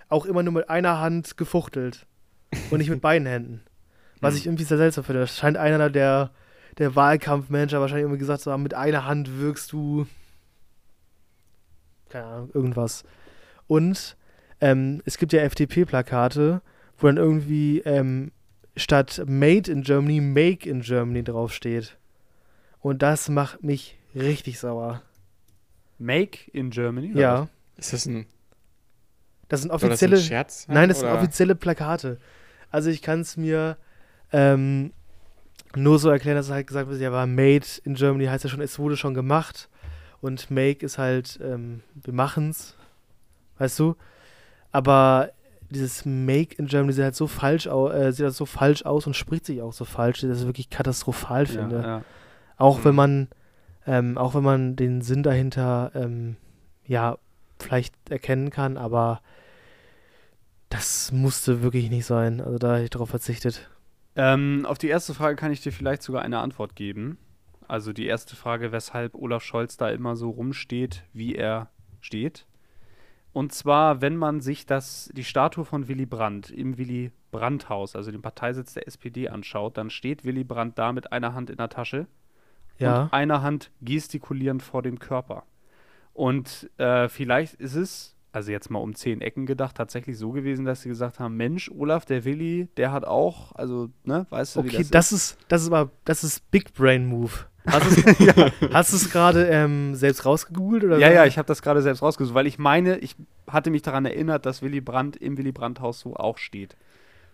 Auch 0.08 0.24
immer 0.26 0.42
nur 0.42 0.52
mit 0.52 0.70
einer 0.70 1.00
Hand 1.00 1.36
gefuchtelt. 1.36 2.06
Und 2.70 2.78
nicht 2.78 2.90
mit 2.90 3.00
beiden 3.00 3.26
Händen. 3.26 3.62
Was 4.20 4.34
Hm. 4.34 4.38
ich 4.38 4.46
irgendwie 4.46 4.64
sehr 4.64 4.78
seltsam 4.78 5.04
finde. 5.04 5.20
Das 5.20 5.36
scheint 5.36 5.56
einer 5.56 5.90
der, 5.90 6.30
der 6.78 6.94
Wahlkampfmanager 6.96 7.80
wahrscheinlich 7.80 8.04
irgendwie 8.04 8.18
gesagt 8.20 8.40
zu 8.42 8.50
haben, 8.52 8.62
mit 8.62 8.74
einer 8.74 9.04
Hand 9.04 9.38
wirkst 9.38 9.72
du. 9.72 10.06
Keine 12.08 12.26
Ahnung, 12.26 12.50
irgendwas. 12.54 13.04
Und 13.66 14.16
ähm, 14.60 15.02
es 15.04 15.18
gibt 15.18 15.32
ja 15.32 15.40
FDP-Plakate, 15.42 16.62
wo 16.98 17.06
dann 17.08 17.16
irgendwie 17.16 17.80
ähm, 17.80 18.32
statt 18.76 19.22
Made 19.26 19.70
in 19.70 19.82
Germany, 19.82 20.20
Make 20.20 20.68
in 20.68 20.80
Germany 20.82 21.24
draufsteht. 21.24 21.96
Und 22.80 23.02
das 23.02 23.28
macht 23.28 23.62
mich 23.64 23.98
richtig 24.14 24.58
sauer. 24.60 25.02
Make 25.98 26.50
in 26.52 26.70
Germany? 26.70 27.12
oder 27.12 27.20
Ja, 27.20 27.48
Ist 27.76 27.92
das 27.92 28.06
ein, 28.06 28.26
das 29.48 29.62
sind 29.62 29.70
soll 29.70 29.78
das 29.78 29.82
ein 29.82 29.90
offizielle. 29.90 30.16
Scherz? 30.18 30.68
Nein, 30.68 30.88
das 30.88 31.00
sind 31.00 31.08
oder? 31.08 31.18
offizielle 31.18 31.54
Plakate. 31.54 32.18
Also 32.70 32.90
ich 32.90 33.02
kann 33.02 33.20
es 33.20 33.36
mir 33.36 33.76
ähm, 34.32 34.92
nur 35.74 35.98
so 35.98 36.08
erklären, 36.10 36.36
dass 36.36 36.46
es 36.46 36.52
halt 36.52 36.66
gesagt 36.66 36.88
wird, 36.88 37.00
ja, 37.00 37.12
war 37.12 37.26
Made 37.26 37.64
in 37.84 37.94
Germany 37.94 38.26
heißt 38.26 38.44
ja 38.44 38.50
schon, 38.50 38.60
es 38.60 38.78
wurde 38.78 38.96
schon 38.96 39.14
gemacht. 39.14 39.68
Und 40.20 40.50
Make 40.50 40.84
ist 40.84 40.98
halt, 40.98 41.38
ähm, 41.42 41.82
wir 41.94 42.12
machen's. 42.14 42.74
Weißt 43.58 43.78
du? 43.78 43.96
Aber 44.72 45.30
dieses 45.70 46.04
Make 46.04 46.54
in 46.56 46.66
Germany 46.66 46.92
sieht 46.92 47.04
halt 47.04 47.16
so 47.16 47.26
falsch 47.26 47.66
aus, 47.68 47.92
äh, 47.92 48.12
sieht 48.12 48.24
halt 48.24 48.34
so 48.34 48.46
falsch 48.46 48.84
aus 48.84 49.06
und 49.06 49.14
spricht 49.14 49.46
sich 49.46 49.62
auch 49.62 49.72
so 49.72 49.84
falsch, 49.84 50.20
dass 50.20 50.30
ich 50.30 50.36
das 50.38 50.46
wirklich 50.46 50.70
katastrophal 50.70 51.46
finde. 51.46 51.76
Ja, 51.76 51.86
ja. 51.86 52.02
Auch 52.56 52.78
Mhm. 52.78 52.84
wenn 52.84 52.94
man, 52.94 53.28
ähm, 53.86 54.18
auch 54.18 54.34
wenn 54.34 54.42
man 54.42 54.76
den 54.76 55.02
Sinn 55.02 55.22
dahinter, 55.22 55.90
ähm, 55.94 56.36
ja, 56.86 57.18
vielleicht 57.58 57.94
erkennen 58.10 58.50
kann, 58.50 58.76
aber 58.76 59.20
das 60.68 61.12
musste 61.12 61.62
wirklich 61.62 61.90
nicht 61.90 62.06
sein. 62.06 62.40
Also 62.40 62.58
da 62.58 62.74
hätte 62.74 62.84
ich 62.84 62.90
darauf 62.90 63.10
verzichtet. 63.10 63.70
Ähm, 64.16 64.64
auf 64.66 64.78
die 64.78 64.88
erste 64.88 65.14
Frage 65.14 65.36
kann 65.36 65.52
ich 65.52 65.60
dir 65.60 65.72
vielleicht 65.72 66.02
sogar 66.02 66.22
eine 66.22 66.38
Antwort 66.38 66.74
geben. 66.74 67.18
Also 67.68 67.92
die 67.92 68.06
erste 68.06 68.36
Frage, 68.36 68.72
weshalb 68.72 69.14
Olaf 69.14 69.42
Scholz 69.42 69.76
da 69.76 69.90
immer 69.90 70.16
so 70.16 70.30
rumsteht, 70.30 71.04
wie 71.12 71.34
er 71.34 71.68
steht. 72.00 72.46
Und 73.32 73.52
zwar, 73.52 74.00
wenn 74.00 74.16
man 74.16 74.40
sich 74.40 74.64
das, 74.64 75.10
die 75.12 75.24
Statue 75.24 75.66
von 75.66 75.88
Willy 75.88 76.06
Brandt 76.06 76.50
im 76.50 76.78
Willy 76.78 77.12
Brandt-Haus, 77.32 77.94
also 77.94 78.10
dem 78.10 78.22
Parteisitz 78.22 78.72
der 78.72 78.88
SPD, 78.88 79.28
anschaut, 79.28 79.76
dann 79.76 79.90
steht 79.90 80.24
Willy 80.24 80.44
Brandt 80.44 80.78
da 80.78 80.92
mit 80.92 81.12
einer 81.12 81.34
Hand 81.34 81.50
in 81.50 81.58
der 81.58 81.68
Tasche 81.68 82.06
Ja, 82.78 83.02
und 83.02 83.12
einer 83.12 83.42
Hand 83.42 83.70
gestikulierend 83.82 84.62
vor 84.62 84.82
dem 84.82 84.98
Körper. 84.98 85.44
Und 86.14 86.70
äh, 86.78 87.10
vielleicht 87.10 87.54
ist 87.54 87.74
es, 87.74 88.15
also 88.36 88.52
jetzt 88.52 88.70
mal 88.70 88.80
um 88.80 88.94
zehn 88.94 89.22
Ecken 89.22 89.46
gedacht, 89.46 89.78
tatsächlich 89.78 90.18
so 90.18 90.30
gewesen, 90.30 90.66
dass 90.66 90.82
sie 90.82 90.90
gesagt 90.90 91.20
haben, 91.20 91.38
Mensch, 91.38 91.70
Olaf, 91.70 92.04
der 92.04 92.26
Willi, 92.26 92.68
der 92.76 92.92
hat 92.92 93.06
auch, 93.06 93.52
also, 93.54 93.88
ne, 94.04 94.26
weißt 94.28 94.56
du, 94.56 94.64
wie 94.64 94.68
okay, 94.68 94.78
das, 94.82 94.90
das 94.90 95.12
ist, 95.12 95.38
das 95.48 95.62
ist 95.62 95.72
aber, 95.72 95.90
das 96.04 96.22
ist 96.22 96.50
Big 96.50 96.74
Brain 96.74 97.06
Move. 97.06 97.32
Hast 97.66 98.92
du 98.92 98.96
es 98.96 99.10
gerade 99.10 99.46
ähm, 99.46 99.94
selbst 99.94 100.26
rausgegoogelt 100.26 100.84
oder? 100.84 100.98
Ja, 100.98 101.10
ja, 101.10 101.24
ich 101.24 101.38
habe 101.38 101.48
das 101.48 101.62
gerade 101.62 101.80
selbst 101.80 102.02
rausgesucht, 102.02 102.34
weil 102.34 102.46
ich 102.46 102.58
meine, 102.58 102.98
ich 102.98 103.16
hatte 103.48 103.70
mich 103.70 103.80
daran 103.80 104.04
erinnert, 104.04 104.44
dass 104.44 104.60
Willy 104.60 104.82
Brandt 104.82 105.16
im 105.16 105.38
Willy 105.38 105.52
Brandt-Haus 105.52 106.00
so 106.00 106.14
auch 106.14 106.36
steht. 106.36 106.76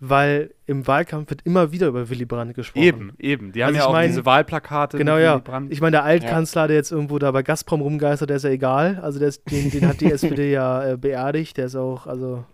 Weil 0.04 0.52
im 0.66 0.84
Wahlkampf 0.88 1.30
wird 1.30 1.42
immer 1.44 1.70
wieder 1.70 1.86
über 1.86 2.10
Willy 2.10 2.24
Brandt 2.24 2.54
gesprochen. 2.54 2.82
Eben, 2.82 3.12
eben. 3.20 3.52
Die 3.52 3.62
haben 3.62 3.68
Also 3.68 3.76
ja 3.78 3.82
ich 3.84 3.88
auch 3.88 3.92
mein- 3.92 4.08
diese 4.10 4.26
Wahlplakate 4.26 4.98
Genau, 4.98 5.14
mit 5.14 5.22
ja. 5.22 5.34
Willy 5.34 5.42
Brandt. 5.44 5.72
Ich 5.72 5.80
meine, 5.80 5.92
der 5.92 6.02
Altkanzler, 6.02 6.66
der 6.66 6.74
jetzt 6.76 6.90
irgendwo 6.90 7.20
da 7.20 7.30
bei 7.30 7.44
Gazprom 7.44 7.80
rumgeistert, 7.82 8.28
der 8.30 8.38
ist 8.38 8.42
ja 8.42 8.50
egal. 8.50 8.98
Also 9.00 9.20
der 9.20 9.28
ist, 9.28 9.48
den, 9.48 9.70
den 9.70 9.86
hat 9.86 10.00
die 10.00 10.06
SPD 10.12 10.50
ja 10.50 10.84
äh, 10.84 10.96
beerdigt. 10.96 11.56
Der 11.56 11.66
ist 11.66 11.76
auch, 11.76 12.08
also 12.08 12.44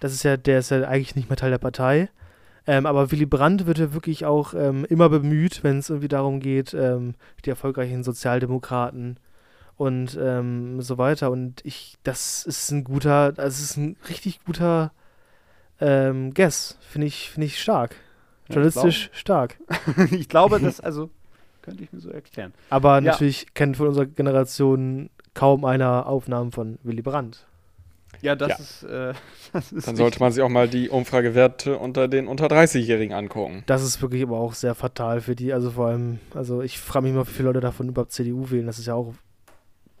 das 0.00 0.12
ist 0.12 0.24
ja, 0.24 0.36
der 0.36 0.58
ist 0.58 0.70
ja 0.72 0.82
eigentlich 0.88 1.14
nicht 1.14 1.28
mehr 1.30 1.36
Teil 1.36 1.50
der 1.52 1.58
Partei. 1.58 2.08
Ähm, 2.66 2.84
aber 2.84 3.12
Willy 3.12 3.26
Brandt 3.26 3.66
wird 3.66 3.78
ja 3.78 3.94
wirklich 3.94 4.24
auch 4.24 4.52
ähm, 4.52 4.84
immer 4.86 5.08
bemüht, 5.08 5.62
wenn 5.62 5.78
es 5.78 5.88
irgendwie 5.88 6.08
darum 6.08 6.40
geht, 6.40 6.74
ähm, 6.74 7.14
die 7.44 7.50
erfolgreichen 7.50 8.02
Sozialdemokraten 8.02 9.20
und 9.76 10.18
ähm, 10.20 10.82
so 10.82 10.98
weiter. 10.98 11.30
Und 11.30 11.64
ich, 11.64 11.94
das 12.02 12.42
ist 12.44 12.72
ein 12.72 12.82
guter, 12.82 13.30
das 13.30 13.60
ist 13.60 13.76
ein 13.76 13.96
richtig 14.08 14.44
guter 14.44 14.90
ähm, 15.80 16.32
Guess. 16.34 16.76
Finde 16.80 17.06
ich, 17.06 17.30
finde 17.30 17.46
ich 17.46 17.60
stark. 17.60 17.96
Ja, 18.48 18.54
Journalistisch 18.56 19.10
stark. 19.12 19.56
ich 20.10 20.28
glaube, 20.28 20.60
das, 20.60 20.80
also, 20.80 21.10
könnte 21.62 21.84
ich 21.84 21.92
mir 21.92 22.00
so 22.00 22.10
erklären. 22.10 22.52
Aber 22.70 22.94
Ja. 22.96 23.00
natürlich 23.02 23.54
kennt 23.54 23.76
von 23.76 23.88
unserer 23.88 24.06
Generation 24.06 25.10
kaum 25.34 25.64
einer 25.64 26.06
Aufnahmen 26.06 26.50
von 26.52 26.78
Willy 26.82 27.02
Brandt. 27.02 27.46
Ja, 28.22 28.34
das 28.36 28.48
Ja. 28.50 28.56
ist, 28.56 28.82
äh, 28.82 29.14
das 29.52 29.72
ist 29.72 29.86
Dann 29.88 29.96
sollte 29.96 30.20
man 30.20 30.32
sich 30.32 30.42
auch 30.42 30.48
mal 30.48 30.68
die 30.68 30.88
Umfragewerte 30.90 31.78
unter 31.78 32.08
den 32.08 32.26
unter 32.26 32.46
30-Jährigen 32.48 33.14
angucken. 33.14 33.62
Das 33.66 33.82
ist 33.82 34.02
wirklich 34.02 34.22
aber 34.22 34.38
auch 34.38 34.52
sehr 34.54 34.74
fatal 34.74 35.20
für 35.20 35.34
die. 35.36 35.52
Also 35.52 35.70
vor 35.70 35.86
allem, 35.86 36.18
also 36.34 36.60
ich 36.60 36.78
frage 36.78 37.04
mich 37.06 37.14
mal, 37.14 37.26
wie 37.26 37.30
viele 37.30 37.46
Leute 37.48 37.60
davon 37.60 37.88
überhaupt 37.88 38.12
CDU 38.12 38.50
wählen. 38.50 38.66
Das 38.66 38.78
ist 38.78 38.86
ja 38.86 38.94
auch 38.94 39.14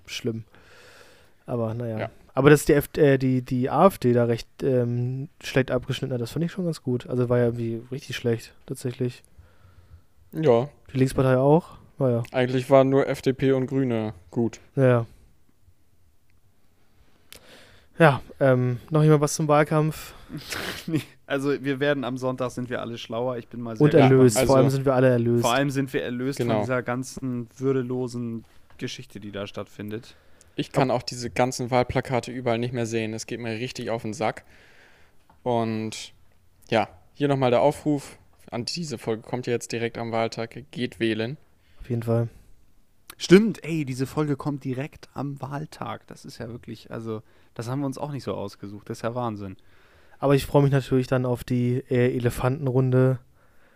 schlimm. 0.06 0.44
Aber 1.46 1.72
naja. 1.74 1.98
Ja. 1.98 2.10
Aber 2.34 2.48
dass 2.50 2.64
die, 2.64 2.74
F 2.74 2.88
äh, 2.96 3.18
die, 3.18 3.42
die 3.42 3.70
AfD 3.70 4.12
da 4.12 4.24
recht 4.24 4.48
ähm, 4.62 5.28
schlecht 5.42 5.70
abgeschnitten 5.70 6.14
hat, 6.14 6.20
das 6.20 6.30
fand 6.30 6.44
ich 6.44 6.52
schon 6.52 6.64
ganz 6.64 6.82
gut. 6.82 7.06
Also 7.08 7.28
war 7.28 7.38
ja 7.38 7.46
irgendwie 7.46 7.82
richtig 7.90 8.16
schlecht, 8.16 8.54
tatsächlich. 8.66 9.22
Ja, 10.32 10.68
Die 10.92 10.98
Linkspartei 10.98 11.36
auch. 11.38 11.78
Naja. 11.98 12.22
eigentlich 12.32 12.70
waren 12.70 12.88
nur 12.88 13.06
FDP 13.08 13.52
und 13.52 13.66
Grüne 13.66 14.14
gut. 14.30 14.58
Naja. 14.74 15.04
Ja, 17.98 18.22
ähm, 18.40 18.78
noch 18.90 19.02
jemand 19.02 19.20
was 19.20 19.34
zum 19.34 19.48
Wahlkampf? 19.48 20.14
Nee, 20.86 21.02
also 21.26 21.62
wir 21.62 21.80
werden 21.80 22.04
am 22.04 22.16
Sonntag 22.16 22.52
sind 22.52 22.70
wir 22.70 22.80
alle 22.80 22.96
schlauer. 22.96 23.36
Ich 23.36 23.48
bin 23.48 23.60
mal 23.60 23.76
sehr 23.76 23.84
Und 23.84 23.92
Ja, 23.94 24.00
erlöst. 24.00 24.36
also- 24.38 24.46
Vor 24.46 24.56
allem 24.56 24.70
sind 24.70 24.84
wir 24.86 24.94
alle 24.94 25.08
erlöst. 25.08 25.42
Vor 25.42 25.52
allem 25.52 25.70
sind 25.70 25.92
wir 25.92 26.02
erlöst 26.04 26.38
Genau. 26.38 26.54
von 26.54 26.62
dieser 26.62 26.82
ganzen 26.82 27.48
würdelosen 27.58 28.44
Geschichte, 28.78 29.20
die 29.20 29.32
da 29.32 29.46
stattfindet. 29.46 30.14
Ich 30.60 30.72
kann 30.72 30.90
auch 30.90 31.02
diese 31.02 31.30
ganzen 31.30 31.70
Wahlplakate 31.70 32.30
überall 32.30 32.58
nicht 32.58 32.74
mehr 32.74 32.84
sehen. 32.84 33.14
Es 33.14 33.26
geht 33.26 33.40
mir 33.40 33.52
richtig 33.52 33.88
auf 33.88 34.02
den 34.02 34.12
Sack. 34.12 34.44
Und 35.42 36.12
ja, 36.68 36.88
hier 37.14 37.28
nochmal 37.28 37.50
der 37.50 37.62
Aufruf. 37.62 38.18
An 38.50 38.66
diese 38.66 38.98
Folge 38.98 39.22
kommt 39.22 39.46
ja 39.46 39.54
jetzt 39.54 39.72
direkt 39.72 39.96
am 39.96 40.12
Wahltag. 40.12 40.64
Geht 40.70 41.00
wählen. 41.00 41.38
Auf 41.80 41.88
jeden 41.88 42.02
Fall. 42.02 42.28
Stimmt, 43.16 43.64
ey, 43.64 43.86
diese 43.86 44.06
Folge 44.06 44.36
kommt 44.36 44.64
direkt 44.64 45.08
am 45.14 45.40
Wahltag. 45.40 46.06
Das 46.08 46.26
ist 46.26 46.36
ja 46.36 46.48
wirklich, 46.48 46.90
also, 46.90 47.22
das 47.54 47.68
haben 47.68 47.80
wir 47.80 47.86
uns 47.86 47.98
auch 47.98 48.12
nicht 48.12 48.24
so 48.24 48.34
ausgesucht. 48.34 48.90
Das 48.90 48.98
ist 48.98 49.02
ja 49.02 49.14
Wahnsinn. 49.14 49.56
Aber 50.18 50.34
ich 50.34 50.44
freue 50.44 50.62
mich 50.62 50.72
natürlich 50.72 51.06
dann 51.06 51.24
auf 51.24 51.42
die 51.42 51.82
äh, 51.88 52.14
Elefantenrunde 52.14 53.18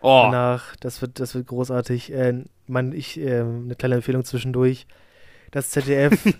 Oh, 0.01 0.21
danach. 0.25 0.75
Das 0.75 1.01
wird, 1.01 1.19
das 1.19 1.33
wird 1.33 1.47
großartig. 1.47 2.13
Äh, 2.13 2.43
man, 2.67 2.91
ich, 2.91 3.19
äh, 3.19 3.39
eine 3.39 3.75
kleine 3.75 3.95
Empfehlung 3.95 4.23
zwischendurch. 4.23 4.85
Das 5.51 5.69
ZDF, 5.69 6.23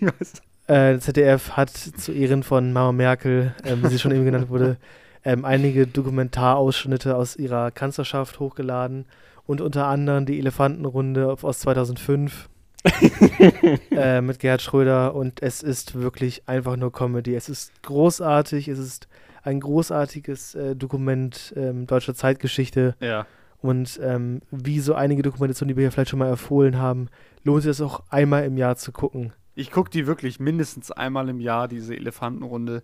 äh, 0.66 0.98
ZDF 0.98 1.52
hat 1.52 1.70
zu 1.70 2.12
Ehren 2.12 2.42
von 2.42 2.72
Mama 2.72 2.92
Merkel, 2.92 3.54
ähm, 3.64 3.82
wie 3.82 3.88
sie 3.88 3.98
schon 3.98 4.12
eben 4.12 4.24
genannt 4.24 4.48
wurde, 4.48 4.76
ähm, 5.24 5.44
einige 5.44 5.86
Dokumentarausschnitte 5.86 7.16
aus 7.16 7.36
ihrer 7.36 7.70
Kanzlerschaft 7.70 8.40
hochgeladen 8.40 9.06
und 9.46 9.60
unter 9.60 9.86
anderem 9.86 10.26
die 10.26 10.38
Elefantenrunde 10.38 11.36
aus 11.40 11.60
2005 11.60 12.48
äh, 13.90 14.20
mit 14.20 14.38
Gerhard 14.38 14.62
Schröder 14.62 15.14
und 15.14 15.42
es 15.42 15.62
ist 15.62 15.98
wirklich 16.00 16.48
einfach 16.48 16.76
nur 16.76 16.92
Comedy. 16.92 17.34
Es 17.34 17.48
ist 17.48 17.82
großartig, 17.82 18.68
es 18.68 18.78
ist 18.78 19.08
ein 19.42 19.60
großartiges 19.60 20.54
äh, 20.54 20.76
Dokument 20.76 21.54
ähm, 21.56 21.86
deutscher 21.86 22.14
Zeitgeschichte 22.14 22.96
ja. 23.00 23.26
und 23.60 24.00
ähm, 24.02 24.42
wie 24.50 24.80
so 24.80 24.94
einige 24.94 25.22
Dokumentationen, 25.22 25.68
die 25.68 25.76
wir 25.76 25.84
hier 25.84 25.92
vielleicht 25.92 26.10
schon 26.10 26.18
mal 26.18 26.30
empfohlen 26.30 26.78
haben, 26.78 27.08
lohnt 27.44 27.62
sich 27.62 27.70
das 27.70 27.80
auch 27.80 28.02
einmal 28.10 28.44
im 28.44 28.56
Jahr 28.56 28.76
zu 28.76 28.92
gucken. 28.92 29.32
Ich 29.56 29.70
gucke 29.72 29.90
die 29.90 30.06
wirklich 30.06 30.38
mindestens 30.38 30.92
einmal 30.92 31.28
im 31.28 31.40
Jahr, 31.40 31.66
diese 31.66 31.96
Elefantenrunde. 31.96 32.82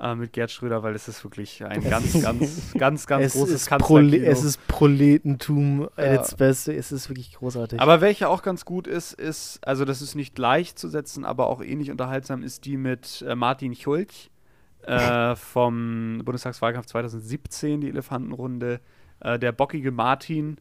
äh, 0.00 0.14
mit 0.14 0.32
Gerd 0.32 0.50
Schröder, 0.50 0.82
weil 0.82 0.94
es 0.94 1.08
ist 1.08 1.24
wirklich 1.24 1.64
ein 1.64 1.82
ganz, 1.90 2.12
ganz, 2.22 2.72
ganz, 2.78 3.06
ganz 3.06 3.24
es 3.24 3.32
großes 3.32 3.66
Kanzlerkino. 3.66 4.24
Es 4.24 4.44
ist 4.44 4.66
Proletentum 4.68 5.88
Ja. 5.96 6.04
ja. 6.04 6.14
its 6.14 6.34
Beste. 6.34 6.74
Es 6.74 6.92
ist 6.92 7.08
wirklich 7.08 7.32
großartig. 7.32 7.80
Aber 7.80 8.00
welche 8.00 8.28
auch 8.28 8.42
ganz 8.42 8.64
gut 8.64 8.86
ist, 8.86 9.14
ist, 9.14 9.58
also 9.66 9.84
das 9.84 10.02
ist 10.02 10.14
nicht 10.14 10.34
gleichzusetzen, 10.34 11.24
aber 11.24 11.48
auch 11.48 11.62
ähnlich 11.62 11.90
unterhaltsam, 11.90 12.42
ist 12.42 12.66
die 12.66 12.76
mit 12.76 13.24
äh, 13.26 13.34
Martin 13.34 13.74
Schulz 13.74 14.30
äh, 14.82 15.34
vom 15.36 16.20
Bundestagswahlkampf 16.24 16.86
2017, 16.86 17.80
die 17.80 17.88
Elefantenrunde. 17.88 18.80
Äh, 19.20 19.38
der 19.38 19.52
bockige 19.52 19.92
Martin, 19.92 20.58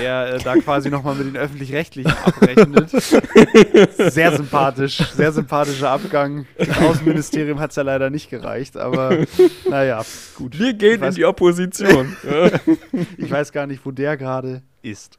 der 0.00 0.34
äh, 0.34 0.38
da 0.42 0.56
quasi 0.56 0.90
nochmal 0.90 1.14
mit 1.14 1.26
den 1.26 1.36
Öffentlich-Rechtlichen 1.36 2.10
abrechnet. 2.24 2.90
Sehr 2.90 4.36
sympathisch, 4.36 4.98
sehr 5.14 5.32
sympathischer 5.32 5.90
Abgang. 5.90 6.46
Im 6.56 6.72
Außenministerium 6.72 7.60
hat 7.60 7.70
es 7.70 7.76
ja 7.76 7.82
leider 7.82 8.10
nicht 8.10 8.28
gereicht, 8.30 8.76
aber 8.76 9.24
naja, 9.70 10.02
gut. 10.36 10.58
Wir 10.58 10.74
gehen 10.74 11.00
weiß- 11.00 11.08
in 11.10 11.14
die 11.14 11.24
Opposition. 11.24 12.16
Ich 13.16 13.30
weiß 13.30 13.52
gar 13.52 13.66
nicht, 13.66 13.84
wo 13.84 13.90
der 13.90 14.16
gerade 14.16 14.62
ist. 14.82 15.18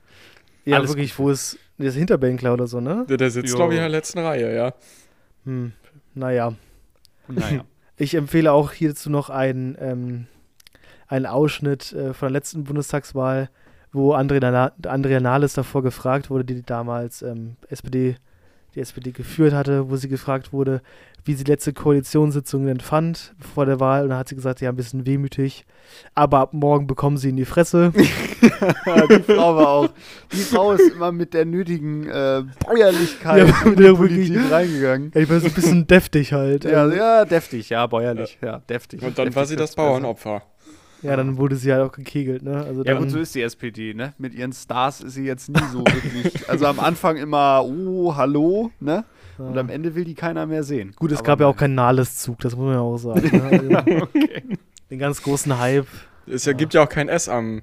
ja, 0.65 0.77
alles 0.77 0.89
wirklich, 0.91 1.17
wo 1.17 1.29
ist 1.29 1.57
das 1.77 1.95
Hinterbänkler 1.95 2.53
oder 2.53 2.67
so, 2.67 2.81
ne? 2.81 3.05
der, 3.07 3.17
der 3.17 3.31
sitzt, 3.31 3.55
glaube 3.55 3.73
ich, 3.73 3.77
in 3.77 3.83
der 3.83 3.89
letzten 3.89 4.19
Reihe, 4.19 4.53
ja. 4.53 4.73
Hm. 5.45 5.71
Naja. 6.13 6.53
Naja. 7.27 7.63
Ich 7.95 8.15
empfehle 8.15 8.51
auch 8.51 8.71
hierzu 8.71 9.09
noch 9.09 9.29
einen, 9.29 9.77
ähm, 9.79 10.27
einen 11.07 11.25
Ausschnitt 11.25 11.93
äh, 11.93 12.13
von 12.13 12.27
der 12.27 12.31
letzten 12.33 12.63
Bundestagswahl, 12.65 13.49
wo 13.91 14.13
Andrea, 14.13 14.39
Na 14.51 14.71
Andrea 14.89 15.19
Nahles 15.19 15.53
davor 15.53 15.83
gefragt 15.83 16.29
wurde, 16.29 16.45
die 16.45 16.61
damals 16.63 17.21
ähm, 17.21 17.55
SPD, 17.69 18.15
die 18.75 18.81
SPD 18.81 19.11
geführt 19.11 19.53
hatte, 19.53 19.89
wo 19.89 19.95
sie 19.95 20.09
gefragt 20.09 20.53
wurde, 20.53 20.81
wie 21.25 21.33
sie 21.33 21.43
die 21.43 21.51
letzte 21.51 21.73
Koalitionssitzung 21.73 22.65
denn 22.65 22.79
fand 22.79 23.33
vor 23.53 23.65
der 23.65 23.79
Wahl. 23.79 24.03
Und 24.03 24.09
dann 24.09 24.19
hat 24.19 24.29
sie 24.29 24.35
gesagt, 24.35 24.61
ja, 24.61 24.69
ein 24.69 24.75
bisschen 24.75 25.05
wehmütig, 25.05 25.65
aber 26.15 26.39
ab 26.39 26.53
morgen 26.53 26.87
bekommen 26.87 27.17
sie 27.17 27.29
in 27.29 27.35
die 27.35 27.45
Fresse. 27.45 27.91
die 27.95 29.23
Frau 29.23 29.55
war 29.55 29.67
auch. 29.69 29.89
Die 30.31 30.37
Frau 30.37 30.71
ist 30.73 30.91
immer 30.93 31.11
mit 31.11 31.33
der 31.33 31.45
nötigen 31.45 32.07
äh, 32.07 32.43
Bäuerlichkeit 32.65 33.47
Ja, 33.47 33.65
in 33.65 33.75
die 33.75 33.83
Politik 33.91 34.33
wirklich- 34.35 34.51
reingegangen. 34.51 35.11
ja, 35.13 35.21
ich 35.21 35.29
war 35.29 35.39
so 35.39 35.47
ein 35.47 35.53
bisschen 35.53 35.87
deftig 35.87 36.31
halt. 36.33 36.63
Ja, 36.63 36.87
ja, 36.87 37.25
deftig, 37.25 37.69
ja, 37.69 37.85
bäuerlich, 37.87 38.37
ja, 38.41 38.59
deftig. 38.69 39.01
Und 39.01 39.17
dann 39.17 39.25
deftig 39.25 39.35
war 39.35 39.45
sie 39.45 39.55
das 39.55 39.75
besser. 39.75 39.87
Bauernopfer. 39.89 40.41
Ja, 41.01 41.15
dann 41.15 41.37
wurde 41.37 41.55
sie 41.55 41.71
halt 41.71 41.81
auch 41.81 41.91
gekegelt, 41.91 42.43
ne? 42.43 42.63
Also 42.63 42.83
Ja, 42.83 42.97
gut, 42.97 43.09
so 43.09 43.19
ist 43.19 43.35
die 43.35 43.41
SPD, 43.41 43.93
ne? 43.93 44.13
Mit 44.17 44.33
ihren 44.33 44.53
Stars 44.53 45.01
ist 45.01 45.13
sie 45.13 45.25
jetzt 45.25 45.49
nie 45.49 45.61
so 45.71 45.79
wirklich. 45.79 46.49
Also 46.49 46.65
am 46.65 46.79
Anfang 46.79 47.17
immer, 47.17 47.63
oh, 47.65 48.15
hallo, 48.15 48.71
ne? 48.79 49.05
Und 49.37 49.57
am 49.57 49.69
Ende 49.69 49.95
will 49.95 50.03
die 50.03 50.15
keiner 50.15 50.45
mehr 50.45 50.63
sehen. 50.63 50.93
Gut, 50.97 51.11
es 51.11 51.19
Aber 51.19 51.27
gab 51.27 51.39
ja 51.39 51.47
auch 51.47 51.55
keinen 51.55 51.75
Nahles-Zug, 51.75 52.39
das 52.39 52.55
muss 52.55 52.65
man 52.65 52.73
ja 52.73 52.81
auch 52.81 52.97
sagen. 52.97 53.29
Ne? 53.69 53.77
Also, 53.77 54.03
okay. 54.03 54.43
Den 54.89 54.99
ganz 54.99 55.21
großen 55.21 55.57
Hype. 55.57 55.87
Es 56.27 56.45
ja, 56.45 56.53
gibt 56.53 56.73
ja 56.73 56.83
auch 56.83 56.89
kein 56.89 57.07
S 57.07 57.29
am 57.29 57.61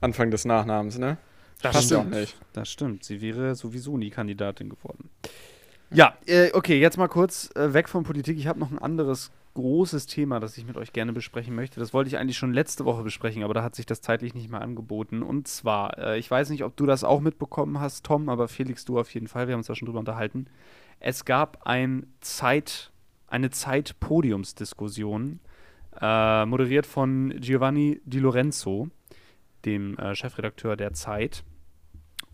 Anfang 0.00 0.30
des 0.30 0.44
Nachnamens, 0.44 0.98
ne? 0.98 1.16
Das 1.62 1.72
Passt 1.72 1.90
ja 1.90 1.98
auch 1.98 2.02
stimmt. 2.02 2.16
nicht. 2.20 2.36
Das 2.52 2.68
stimmt. 2.68 3.04
Sie 3.04 3.22
wäre 3.22 3.54
sowieso 3.54 3.96
nie 3.96 4.10
Kandidatin 4.10 4.68
geworden. 4.68 5.08
Ja, 5.90 6.14
äh, 6.26 6.50
okay, 6.52 6.78
jetzt 6.78 6.98
mal 6.98 7.08
kurz 7.08 7.50
äh, 7.54 7.72
weg 7.72 7.88
von 7.88 8.04
Politik. 8.04 8.36
Ich 8.38 8.46
habe 8.46 8.58
noch 8.58 8.70
ein 8.70 8.78
anderes 8.78 9.30
großes 9.54 10.06
Thema, 10.06 10.40
das 10.40 10.58
ich 10.58 10.66
mit 10.66 10.76
euch 10.76 10.92
gerne 10.92 11.12
besprechen 11.12 11.54
möchte. 11.54 11.80
Das 11.80 11.94
wollte 11.94 12.08
ich 12.08 12.18
eigentlich 12.18 12.36
schon 12.36 12.52
letzte 12.52 12.84
Woche 12.84 13.02
besprechen, 13.02 13.42
aber 13.42 13.54
da 13.54 13.62
hat 13.62 13.74
sich 13.74 13.86
das 13.86 14.00
zeitlich 14.00 14.34
nicht 14.34 14.50
mehr 14.50 14.60
angeboten. 14.60 15.22
Und 15.22 15.48
zwar, 15.48 15.98
äh, 15.98 16.18
ich 16.18 16.30
weiß 16.30 16.50
nicht, 16.50 16.64
ob 16.64 16.76
du 16.76 16.86
das 16.86 17.04
auch 17.04 17.20
mitbekommen 17.20 17.80
hast, 17.80 18.04
Tom, 18.04 18.28
aber 18.28 18.48
Felix, 18.48 18.84
du 18.84 18.98
auf 18.98 19.12
jeden 19.14 19.28
Fall. 19.28 19.46
Wir 19.46 19.54
haben 19.54 19.60
uns 19.60 19.68
da 19.68 19.74
schon 19.74 19.86
drüber 19.86 20.00
unterhalten. 20.00 20.46
Es 21.00 21.24
gab 21.24 21.66
ein 21.66 22.06
Zeit, 22.20 22.92
eine 23.28 23.50
Zeit-Podiumsdiskussion, 23.50 25.40
äh, 26.00 26.46
moderiert 26.46 26.86
von 26.86 27.34
Giovanni 27.40 28.00
Di 28.04 28.18
Lorenzo, 28.18 28.88
dem 29.64 29.96
äh, 29.98 30.14
Chefredakteur 30.14 30.76
der 30.76 30.92
Zeit. 30.92 31.44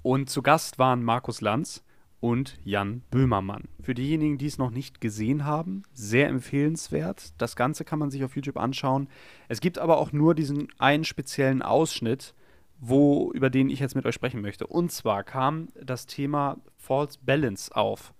Und 0.03 0.31
zu 0.31 0.43
Gast 0.43 0.79
waren 0.79 1.05
Markus 1.05 1.43
Lanz 1.43 1.85
und 2.21 2.59
Jan 2.65 3.03
Böhmermann. 3.11 3.69
Für 3.83 3.95
diejenigen, 3.95 4.39
die 4.39 4.47
es 4.47 4.59
noch 4.59 4.71
nicht 4.71 5.01
gesehen 5.01 5.45
haben, 5.45 5.83
sehr 5.93 6.29
empfehlenswert. 6.29 7.33
Das 7.39 7.57
Ganze 7.57 7.85
kann 7.85 7.99
man 7.99 8.11
sich 8.11 8.25
auf 8.25 8.37
YouTube 8.37 8.59
anschauen. 8.59 9.09
Es 9.49 9.61
gibt 9.61 9.79
aber 9.79 9.99
auch 9.99 10.13
nur 10.13 10.35
diesen 10.35 10.69
einen 10.79 11.05
speziellen 11.05 11.63
Ausschnitt, 11.63 12.35
wo, 12.79 13.33
über 13.33 13.51
den 13.51 13.71
ich 13.71 13.81
jetzt 13.81 13.95
mit 13.95 14.07
euch 14.07 14.15
sprechen 14.15 14.41
möchte. 14.41 14.67
Und 14.67 14.93
zwar 14.93 15.25
kam 15.25 15.69
das 15.83 16.07
Thema 16.07 16.59
False 16.77 17.19
Balance 17.23 17.75
auf. 17.75 18.13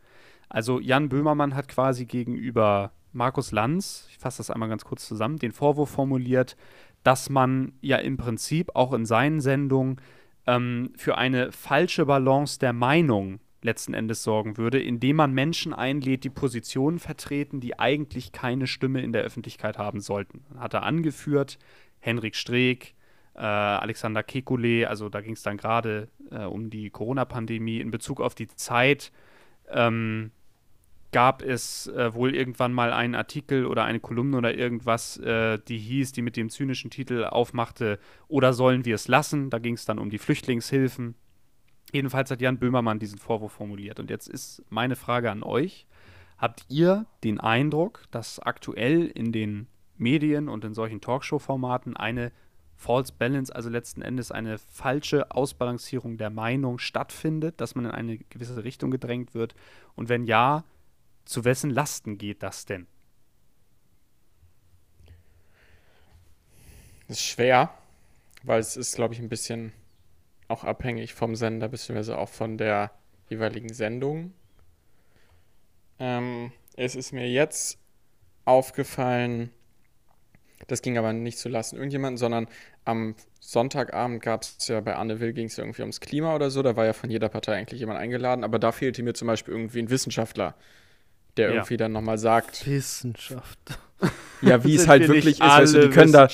Also 0.49 0.81
Jan 0.81 1.09
Böhmermann 1.09 1.55
hat 1.55 1.69
quasi 1.69 2.07
gegenüber 2.07 2.93
Markus 3.13 3.53
Lanz, 3.53 4.07
ich 4.11 4.19
fasse 4.19 4.39
das 4.39 4.51
einmal 4.51 4.69
ganz 4.69 4.85
kurz 4.85 5.07
zusammen, 5.07 5.39
den 5.39 5.53
Vorwurf 5.53 5.91
formuliert, 5.91 6.57
dass 7.03 7.31
man 7.31 7.73
ja 7.81 7.97
im 7.97 8.17
Prinzip 8.17 8.75
auch 8.75 8.93
in 8.93 9.05
seinen 9.07 9.41
Sendungen 9.41 10.01
ähm, 10.47 10.93
für 10.97 11.19
eine 11.19 11.53
falsche 11.53 12.07
Balance 12.07 12.59
der 12.59 12.73
Meinung 12.73 13.41
letzten 13.63 13.95
Endes 13.95 14.23
sorgen 14.23 14.57
würde, 14.57 14.81
indem 14.81 15.17
man 15.17 15.33
Menschen 15.33 15.73
einlädt, 15.73 16.25
die 16.25 16.31
Positionen 16.31 16.99
vertreten, 16.99 17.61
die 17.61 17.79
eigentlich 17.79 18.33
keine 18.33 18.67
Stimme 18.67 19.03
in 19.03 19.13
der 19.13 19.23
Öffentlichkeit 19.23 19.79
haben 19.79 20.01
sollten. 20.01 20.45
Hat 20.59 20.75
er 20.75 20.83
angeführt, 20.83 21.59
Henrik 21.99 22.37
Streeck, 22.37 22.95
äh, 23.35 23.41
Alexander 23.41 24.23
Kekulé, 24.23 24.87
also 24.87 25.09
da 25.09 25.21
ging 25.21 25.35
es 25.35 25.43
dann 25.43 25.57
gerade 25.57 26.09
äh, 26.31 26.45
um 26.45 26.71
die 26.71 26.91
Corona-Pandemie 26.91 27.81
in 27.81 27.91
Bezug 27.91 28.21
auf 28.21 28.35
die 28.35 28.49
Zeit. 28.49 29.13
Ähm, 29.69 30.31
gab 31.13 31.43
es 31.43 31.89
äh, 31.89 32.15
wohl 32.15 32.35
irgendwann 32.35 32.73
mal 32.73 32.93
einen 32.93 33.15
Artikel 33.15 33.67
oder 33.67 33.85
eine 33.85 34.01
Kolumne 34.01 34.37
oder 34.37 34.55
irgendwas, 34.55 35.17
äh, 35.19 35.59
die 35.69 35.79
hieß, 35.79 36.13
die 36.13 36.23
mit 36.23 36.37
dem 36.37 36.51
zynischen 36.51 36.91
Titel 36.91 37.25
aufmachte, 37.25 37.99
oder 38.29 38.53
sollen 38.53 38.85
wir 38.85 38.95
es 38.95 39.09
lassen? 39.09 39.51
Da 39.51 39.59
ging 39.59 39.75
es 39.75 39.85
dann 39.85 39.99
um 39.99 40.11
die 40.11 40.19
Flüchtlingshilfen. 40.19 41.15
Jedenfalls 41.93 42.31
hat 42.31 42.41
Jan 42.41 42.59
Böhmermann 42.59 42.99
diesen 42.99 43.19
Vorwurf 43.19 43.53
formuliert. 43.53 44.01
Und 44.01 44.11
jetzt 44.11 44.29
ist 44.29 44.63
meine 44.71 44.97
Frage 44.97 45.31
an 45.31 45.43
euch. 45.43 45.87
Habt 46.39 46.65
ihr 46.69 47.07
den 47.25 47.41
Eindruck, 47.41 48.05
dass 48.11 48.39
aktuell 48.39 49.07
in 49.07 49.33
den 49.33 49.67
Medien 49.97 50.49
und 50.49 50.65
in 50.65 50.75
solchen 50.75 51.01
Talkshow-Formaten 51.01 51.97
eine 51.97 52.33
False 52.77 53.13
Balance, 53.13 53.55
also 53.55 53.69
letzten 53.69 54.01
Endes 54.01 54.33
eine 54.33 54.57
falsche 54.57 55.31
Ausbalancierung 55.33 56.17
der 56.17 56.31
Meinung 56.31 56.79
stattfindet, 56.79 57.61
dass 57.61 57.75
man 57.75 57.85
in 57.85 57.91
eine 57.91 58.17
gewisse 58.17 58.65
Richtung 58.65 58.91
gedrängt 58.91 59.35
wird? 59.35 59.55
Und 59.97 60.09
wenn 60.09 60.25
ja, 60.25 60.65
zu 61.27 61.45
wessen 61.45 61.69
Lasten 61.69 62.17
geht 62.17 62.43
das 62.43 62.65
denn? 62.65 62.87
Das 67.07 67.19
ist 67.19 67.27
schwer, 67.27 67.75
weil 68.45 68.61
es 68.61 68.77
ist, 68.77 68.95
glaube 68.95 69.13
ich, 69.13 69.21
ein 69.21 69.29
bisschen 69.29 69.73
auch 70.51 70.65
abhängig 70.65 71.15
vom 71.15 71.37
Sender, 71.37 71.69
beziehungsweise 71.69 72.19
auch 72.19 72.29
von 72.29 72.59
der 72.59 72.91
jeweiligen 73.29 73.73
Sendung. 73.73 74.33
Ähm, 75.99 76.53
es 76.77 76.97
ist 76.97 77.13
mir 77.13 77.29
jetzt 77.29 77.79
aufgefallen, 78.45 79.51
das 80.67 80.83
ging 80.83 80.99
aber 80.99 81.13
nicht 81.13 81.39
zu 81.39 81.49
lassen 81.49 81.77
irgendjemanden, 81.77 82.17
sondern 82.19 82.49
am 82.85 83.15
Sonntagabend 83.39 84.23
gab 84.23 84.43
es 84.43 84.69
ja 84.69 84.81
bei 84.81 84.97
Anne 84.97 85.21
Will 85.21 85.33
ging 85.33 85.47
es 85.47 85.59
irgendwie 85.59 85.83
ums 85.83 86.01
Klima 86.01 86.35
oder 86.35 86.51
so, 86.51 86.63
da 86.63 86.77
war 86.77 86.85
ja 86.85 86.93
von 86.93 87.11
jeder 87.11 87.29
Partei 87.29 87.57
eigentlich 87.57 87.81
jemand 87.81 87.99
eingeladen, 87.99 88.45
aber 88.45 88.59
da 88.59 88.73
fehlte 88.73 89.03
mir 89.03 89.15
zum 89.15 89.27
Beispiel 89.29 89.55
irgendwie 89.55 89.79
ein 89.79 89.91
Wissenschaftler, 89.91 90.55
der 91.41 91.49
Ja. 91.49 91.55
irgendwie 91.57 91.77
dann 91.77 91.93
nochmal 91.93 92.19
sagt, 92.19 92.67
Wissenschaft. 92.67 93.59
ja, 94.43 94.63
wie 94.65 94.75
es 94.77 94.87
halt 94.89 95.03
wir 95.03 95.09
wirklich 95.09 95.41
ist, 95.41 95.47
weißt 95.47 95.75
du, 95.75 95.81
die 95.81 95.91
können 95.91 96.13
da, 96.13 96.29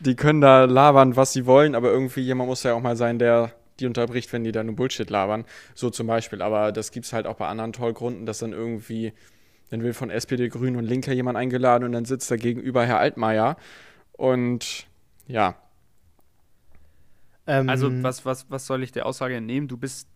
die 0.00 0.14
können 0.16 0.40
da 0.40 0.64
labern, 0.64 1.16
was 1.16 1.32
sie 1.32 1.46
wollen, 1.46 1.74
aber 1.74 1.90
irgendwie 1.90 2.20
jemand 2.20 2.48
muss 2.48 2.62
ja 2.62 2.74
auch 2.74 2.80
mal 2.82 2.96
sein, 2.96 3.18
der 3.18 3.52
die 3.80 3.86
unterbricht, 3.86 4.32
wenn 4.32 4.42
die 4.42 4.50
da 4.52 4.64
nur 4.64 4.74
Bullshit 4.74 5.08
labern. 5.08 5.44
So 5.74 5.88
zum 5.90 6.08
Beispiel. 6.08 6.42
Aber 6.42 6.72
das 6.72 6.90
gibt 6.90 7.06
es 7.06 7.12
halt 7.12 7.26
auch 7.28 7.36
bei 7.36 7.46
anderen 7.46 7.72
Tollgründen, 7.72 8.26
dass 8.26 8.38
dann 8.40 8.52
irgendwie, 8.52 9.12
dann 9.70 9.82
will 9.84 9.92
von 9.92 10.10
SPD, 10.10 10.48
Grünen 10.48 10.76
und 10.76 10.84
Linker 10.84 11.12
jemand 11.12 11.38
eingeladen 11.38 11.84
und 11.84 11.92
dann 11.92 12.04
sitzt 12.04 12.28
da 12.30 12.36
gegenüber 12.36 12.84
Herr 12.84 12.98
Altmaier. 12.98 13.56
Und 14.12 14.86
ja, 15.28 15.54
Ähm, 17.46 17.68
Also, 17.68 17.90
was, 18.02 18.24
was, 18.24 18.50
was 18.50 18.66
soll 18.66 18.82
ich 18.82 18.92
der 18.92 19.06
Aussage 19.06 19.36
entnehmen? 19.36 19.68
Du 19.68 19.76
bist 19.76 20.08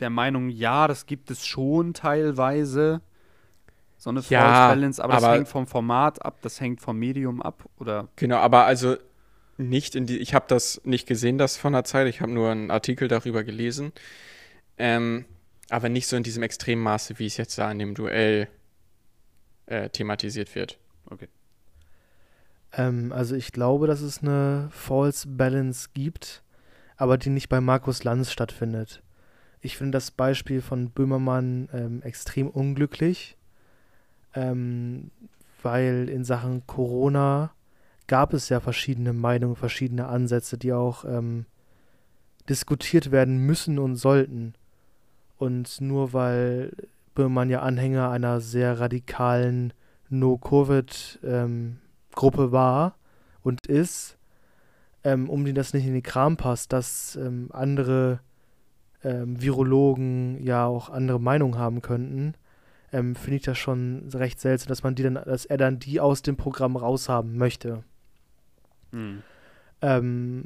der 0.00 0.10
Meinung, 0.10 0.48
ja, 0.48 0.86
das 0.88 1.06
gibt 1.06 1.30
es 1.30 1.46
schon 1.46 1.94
teilweise. 1.94 3.00
So 3.98 4.10
eine 4.10 4.20
False 4.22 4.32
Ja, 4.34 4.68
Balance, 4.68 5.02
aber 5.02 5.14
das 5.14 5.24
aber- 5.24 5.34
hängt 5.34 5.48
vom 5.48 5.66
Format 5.66 6.24
ab, 6.24 6.38
das 6.42 6.60
hängt 6.60 6.80
vom 6.80 6.98
Medium 6.98 7.42
ab, 7.42 7.68
oder? 7.78 8.08
genau, 8.16 8.36
aber 8.38 8.64
also 8.64 8.96
nicht 9.56 9.96
in 9.96 10.06
die, 10.06 10.18
ich 10.18 10.34
habe 10.34 10.44
das 10.48 10.80
nicht 10.84 11.06
gesehen, 11.08 11.36
das 11.36 11.56
von 11.56 11.72
der 11.72 11.82
Zeit, 11.84 12.06
ich 12.06 12.20
habe 12.20 12.30
nur 12.30 12.50
einen 12.50 12.70
Artikel 12.70 13.08
darüber 13.08 13.42
gelesen. 13.42 13.92
Ähm, 14.78 15.24
aber 15.68 15.88
nicht 15.88 16.06
so 16.06 16.16
in 16.16 16.22
diesem 16.22 16.44
extremen 16.44 16.80
Maße, 16.82 17.18
wie 17.18 17.26
es 17.26 17.36
jetzt 17.36 17.58
da 17.58 17.70
in 17.72 17.80
dem 17.80 17.94
Duell 17.94 18.48
äh, 19.66 19.90
thematisiert 19.90 20.54
wird. 20.54 20.78
Ähm, 22.72 23.12
also 23.12 23.34
ich 23.34 23.52
glaube, 23.52 23.86
dass 23.86 24.00
es 24.00 24.22
eine 24.22 24.68
False 24.70 25.26
Balance 25.26 25.88
gibt, 25.94 26.42
aber 26.96 27.18
die 27.18 27.30
nicht 27.30 27.48
bei 27.48 27.60
Markus 27.60 28.04
Lanz 28.04 28.30
stattfindet. 28.30 29.02
Ich 29.60 29.76
finde 29.76 29.96
das 29.96 30.10
Beispiel 30.10 30.60
von 30.62 30.90
Böhmermann 30.90 31.68
ähm, 31.72 32.02
extrem 32.02 32.48
unglücklich, 32.48 33.36
ähm, 34.34 35.10
weil 35.62 36.08
in 36.08 36.24
Sachen 36.24 36.66
Corona 36.66 37.52
gab 38.06 38.32
es 38.32 38.48
ja 38.48 38.60
verschiedene 38.60 39.12
Meinungen, 39.12 39.56
verschiedene 39.56 40.08
Ansätze, 40.08 40.58
die 40.58 40.72
auch 40.72 41.04
ähm, 41.04 41.46
diskutiert 42.48 43.10
werden 43.10 43.38
müssen 43.38 43.78
und 43.78 43.96
sollten. 43.96 44.54
Und 45.36 45.80
nur 45.80 46.12
weil 46.12 46.72
Böhmermann 47.14 47.50
ja 47.50 47.60
Anhänger 47.60 48.10
einer 48.10 48.40
sehr 48.40 48.80
radikalen 48.80 49.72
No-Covid-Gruppe 50.08 52.42
ähm, 52.42 52.52
war 52.52 52.96
und 53.42 53.66
ist, 53.66 54.16
ähm, 55.04 55.28
um 55.28 55.44
die 55.44 55.52
das 55.52 55.74
nicht 55.74 55.86
in 55.86 55.92
den 55.92 56.02
Kram 56.02 56.36
passt, 56.36 56.72
dass 56.72 57.16
ähm, 57.16 57.50
andere 57.52 58.20
ähm, 59.04 59.40
Virologen 59.40 60.42
ja 60.42 60.66
auch 60.66 60.90
andere 60.90 61.20
Meinungen 61.20 61.58
haben 61.58 61.82
könnten, 61.82 62.34
ähm, 62.92 63.14
finde 63.14 63.36
ich 63.36 63.42
das 63.42 63.58
schon 63.58 64.08
recht 64.14 64.40
seltsam, 64.40 64.68
dass 64.68 64.82
man 64.82 64.94
die 64.94 65.02
dann, 65.02 65.14
dass 65.14 65.44
er 65.44 65.58
dann 65.58 65.78
die 65.78 66.00
aus 66.00 66.22
dem 66.22 66.36
Programm 66.36 66.76
raushaben 66.76 67.36
möchte. 67.36 67.84
Mhm. 68.92 69.22
Ähm, 69.80 70.44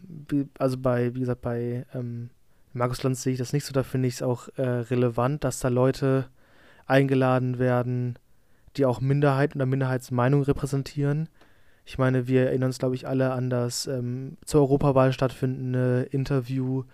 also 0.58 0.76
bei, 0.78 1.14
wie 1.14 1.20
gesagt, 1.20 1.42
bei 1.42 1.86
ähm, 1.94 2.30
Markus 2.72 3.02
Lanz 3.02 3.22
sehe 3.22 3.34
ich 3.34 3.38
das 3.38 3.52
nicht 3.52 3.64
so, 3.64 3.72
da 3.72 3.82
finde 3.82 4.08
ich 4.08 4.14
es 4.14 4.22
auch 4.22 4.48
äh, 4.56 4.62
relevant, 4.62 5.44
dass 5.44 5.60
da 5.60 5.68
Leute 5.68 6.26
eingeladen 6.86 7.58
werden, 7.58 8.18
die 8.76 8.86
auch 8.86 9.00
Minderheiten 9.00 9.58
oder 9.58 9.66
Minderheitsmeinungen 9.66 10.44
repräsentieren. 10.44 11.28
Ich 11.84 11.98
meine, 11.98 12.28
wir 12.28 12.46
erinnern 12.46 12.68
uns, 12.68 12.78
glaube 12.78 12.94
ich, 12.94 13.06
alle 13.06 13.32
an 13.32 13.50
das 13.50 13.86
ähm, 13.86 14.36
zur 14.44 14.62
Europawahl 14.62 15.12
stattfindende 15.12 16.08
Interview, 16.10 16.84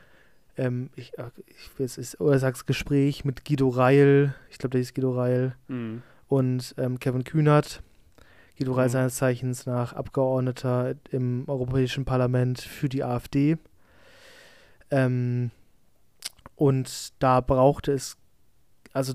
ähm, 0.58 0.90
ich, 0.96 1.12
ich 1.46 1.80
weiß 1.80 1.98
es, 1.98 2.20
oder 2.20 2.38
sag's 2.38 2.66
Gespräch 2.66 3.24
mit 3.24 3.44
Guido 3.44 3.68
Reil, 3.68 4.34
ich 4.50 4.58
glaube, 4.58 4.72
der 4.72 4.80
ist 4.80 4.94
Guido 4.94 5.12
Reil, 5.12 5.54
mhm. 5.68 6.02
und 6.28 6.74
ähm, 6.76 6.98
Kevin 6.98 7.24
Kühnert. 7.24 7.82
Guido 8.58 8.72
Reil 8.72 8.88
mhm. 8.88 8.92
seines 8.92 9.16
Zeichens 9.16 9.66
nach 9.66 9.92
Abgeordneter 9.92 10.96
im 11.10 11.44
Europäischen 11.46 12.04
Parlament 12.04 12.60
für 12.60 12.88
die 12.88 13.04
AfD. 13.04 13.56
Ähm, 14.90 15.52
und 16.56 17.12
da 17.22 17.40
brauchte 17.40 17.92
es, 17.92 18.16
also 18.92 19.14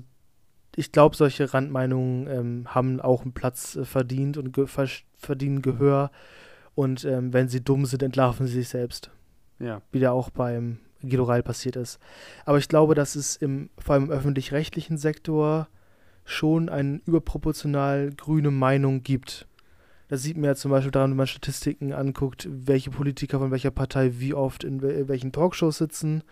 ich 0.76 0.92
glaube, 0.92 1.14
solche 1.14 1.52
Randmeinungen 1.52 2.26
ähm, 2.26 2.74
haben 2.74 3.00
auch 3.00 3.22
einen 3.22 3.34
Platz 3.34 3.76
äh, 3.76 3.84
verdient 3.84 4.38
und 4.38 4.52
ge 4.52 4.66
verdienen 5.16 5.62
Gehör. 5.62 6.10
Und 6.74 7.04
ähm, 7.04 7.32
wenn 7.32 7.48
sie 7.48 7.62
dumm 7.62 7.84
sind, 7.84 8.02
entlarven 8.02 8.46
sie 8.46 8.54
sich 8.54 8.68
selbst. 8.70 9.10
Ja. 9.58 9.82
Wie 9.92 10.00
da 10.00 10.10
auch 10.10 10.30
beim 10.30 10.78
Guido 11.08 11.26
passiert 11.42 11.76
ist. 11.76 11.98
Aber 12.44 12.58
ich 12.58 12.68
glaube, 12.68 12.94
dass 12.94 13.14
es 13.14 13.36
im, 13.36 13.70
vor 13.78 13.94
allem 13.94 14.04
im 14.04 14.10
öffentlich-rechtlichen 14.10 14.98
Sektor 14.98 15.68
schon 16.24 16.68
eine 16.68 17.00
überproportional 17.06 18.10
grüne 18.16 18.50
Meinung 18.50 19.02
gibt. 19.02 19.46
Das 20.08 20.22
sieht 20.22 20.36
man 20.36 20.44
ja 20.44 20.54
zum 20.54 20.70
Beispiel 20.70 20.90
daran, 20.90 21.10
wenn 21.10 21.16
man 21.16 21.26
Statistiken 21.26 21.92
anguckt, 21.92 22.48
welche 22.50 22.90
Politiker 22.90 23.38
von 23.38 23.50
welcher 23.50 23.70
Partei 23.70 24.12
wie 24.18 24.34
oft 24.34 24.64
in, 24.64 24.80
in 24.80 25.08
welchen 25.08 25.32
Talkshows 25.32 25.78
sitzen. 25.78 26.22